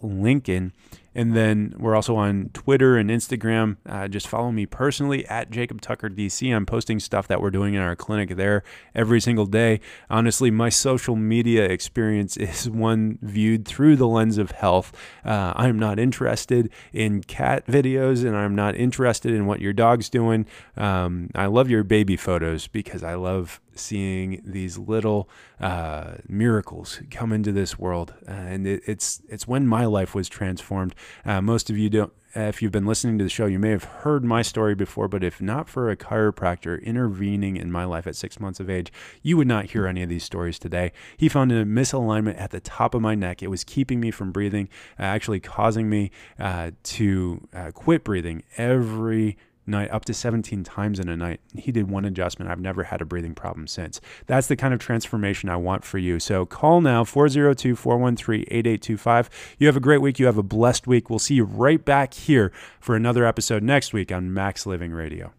and 1.14 1.36
then 1.36 1.74
we're 1.78 1.94
also 1.94 2.16
on 2.16 2.50
Twitter 2.52 2.96
and 2.96 3.10
Instagram. 3.10 3.76
Uh, 3.86 4.08
just 4.08 4.26
follow 4.26 4.50
me 4.50 4.66
personally 4.66 5.26
at 5.26 5.50
Jacob 5.50 5.80
Tucker 5.80 6.08
DC. 6.08 6.54
I'm 6.54 6.66
posting 6.66 7.00
stuff 7.00 7.28
that 7.28 7.40
we're 7.40 7.50
doing 7.50 7.74
in 7.74 7.80
our 7.80 7.96
clinic 7.96 8.36
there 8.36 8.62
every 8.94 9.20
single 9.20 9.46
day. 9.46 9.80
Honestly, 10.08 10.50
my 10.50 10.68
social 10.68 11.16
media 11.16 11.64
experience 11.64 12.36
is 12.36 12.68
one 12.68 13.18
viewed 13.22 13.66
through 13.66 13.96
the 13.96 14.08
lens 14.08 14.38
of 14.38 14.52
health. 14.52 14.92
Uh, 15.24 15.52
I'm 15.56 15.78
not 15.78 15.98
interested 15.98 16.70
in 16.92 17.22
cat 17.22 17.66
videos 17.66 18.24
and 18.24 18.36
I'm 18.36 18.54
not 18.54 18.74
interested 18.74 19.32
in 19.32 19.46
what 19.46 19.60
your 19.60 19.72
dog's 19.72 20.08
doing. 20.08 20.46
Um, 20.76 21.30
I 21.34 21.46
love 21.46 21.70
your 21.70 21.84
baby 21.84 22.16
photos 22.16 22.66
because 22.66 23.02
I 23.02 23.14
love 23.14 23.60
seeing 23.74 24.42
these 24.44 24.78
little 24.78 25.28
uh, 25.60 26.14
miracles 26.28 27.00
come 27.10 27.32
into 27.32 27.52
this 27.52 27.78
world, 27.78 28.14
uh, 28.26 28.32
and 28.32 28.66
it, 28.66 28.82
it's 28.86 29.22
it's 29.28 29.46
when 29.46 29.66
my 29.66 29.84
life 29.84 30.14
was 30.14 30.28
transformed. 30.28 30.94
Uh, 31.24 31.40
most 31.40 31.70
of 31.70 31.78
you 31.78 31.90
don't. 31.90 32.12
If 32.34 32.62
you've 32.62 32.72
been 32.72 32.86
listening 32.86 33.18
to 33.18 33.24
the 33.24 33.30
show, 33.30 33.44
you 33.44 33.58
may 33.58 33.70
have 33.70 33.84
heard 33.84 34.24
my 34.24 34.40
story 34.40 34.74
before, 34.74 35.06
but 35.06 35.22
if 35.22 35.42
not 35.42 35.68
for 35.68 35.90
a 35.90 35.96
chiropractor 35.96 36.82
intervening 36.82 37.58
in 37.58 37.70
my 37.70 37.84
life 37.84 38.06
at 38.06 38.16
six 38.16 38.40
months 38.40 38.58
of 38.58 38.70
age, 38.70 38.90
you 39.20 39.36
would 39.36 39.46
not 39.46 39.66
hear 39.66 39.86
any 39.86 40.02
of 40.02 40.08
these 40.08 40.24
stories 40.24 40.58
today. 40.58 40.92
He 41.18 41.28
found 41.28 41.52
a 41.52 41.66
misalignment 41.66 42.40
at 42.40 42.50
the 42.50 42.60
top 42.60 42.94
of 42.94 43.02
my 43.02 43.14
neck. 43.14 43.42
It 43.42 43.48
was 43.48 43.64
keeping 43.64 44.00
me 44.00 44.10
from 44.10 44.32
breathing, 44.32 44.70
uh, 44.98 45.02
actually 45.02 45.40
causing 45.40 45.90
me 45.90 46.10
uh, 46.38 46.70
to 46.84 47.46
uh, 47.52 47.70
quit 47.72 48.02
breathing 48.02 48.44
every 48.56 49.36
night 49.66 49.90
up 49.90 50.04
to 50.06 50.14
17 50.14 50.64
times 50.64 50.98
in 50.98 51.08
a 51.08 51.16
night. 51.16 51.40
He 51.54 51.72
did 51.72 51.90
one 51.90 52.04
adjustment. 52.04 52.50
I've 52.50 52.60
never 52.60 52.84
had 52.84 53.00
a 53.00 53.04
breathing 53.04 53.34
problem 53.34 53.66
since. 53.66 54.00
That's 54.26 54.46
the 54.46 54.56
kind 54.56 54.74
of 54.74 54.80
transformation 54.80 55.48
I 55.48 55.56
want 55.56 55.84
for 55.84 55.98
you. 55.98 56.18
So 56.18 56.46
call 56.46 56.80
now 56.80 57.04
402 57.04 57.76
413 57.76 58.44
8825. 58.48 59.56
You 59.58 59.66
have 59.66 59.76
a 59.76 59.80
great 59.80 60.00
week. 60.00 60.18
You 60.18 60.26
have 60.26 60.38
a 60.38 60.42
blessed 60.42 60.86
week. 60.86 61.10
We'll 61.10 61.18
see 61.18 61.34
you 61.34 61.44
right 61.44 61.84
back 61.84 62.14
here 62.14 62.52
for 62.80 62.96
another 62.96 63.24
episode 63.24 63.62
next 63.62 63.92
week 63.92 64.10
on 64.10 64.32
Max 64.32 64.66
Living 64.66 64.92
Radio. 64.92 65.32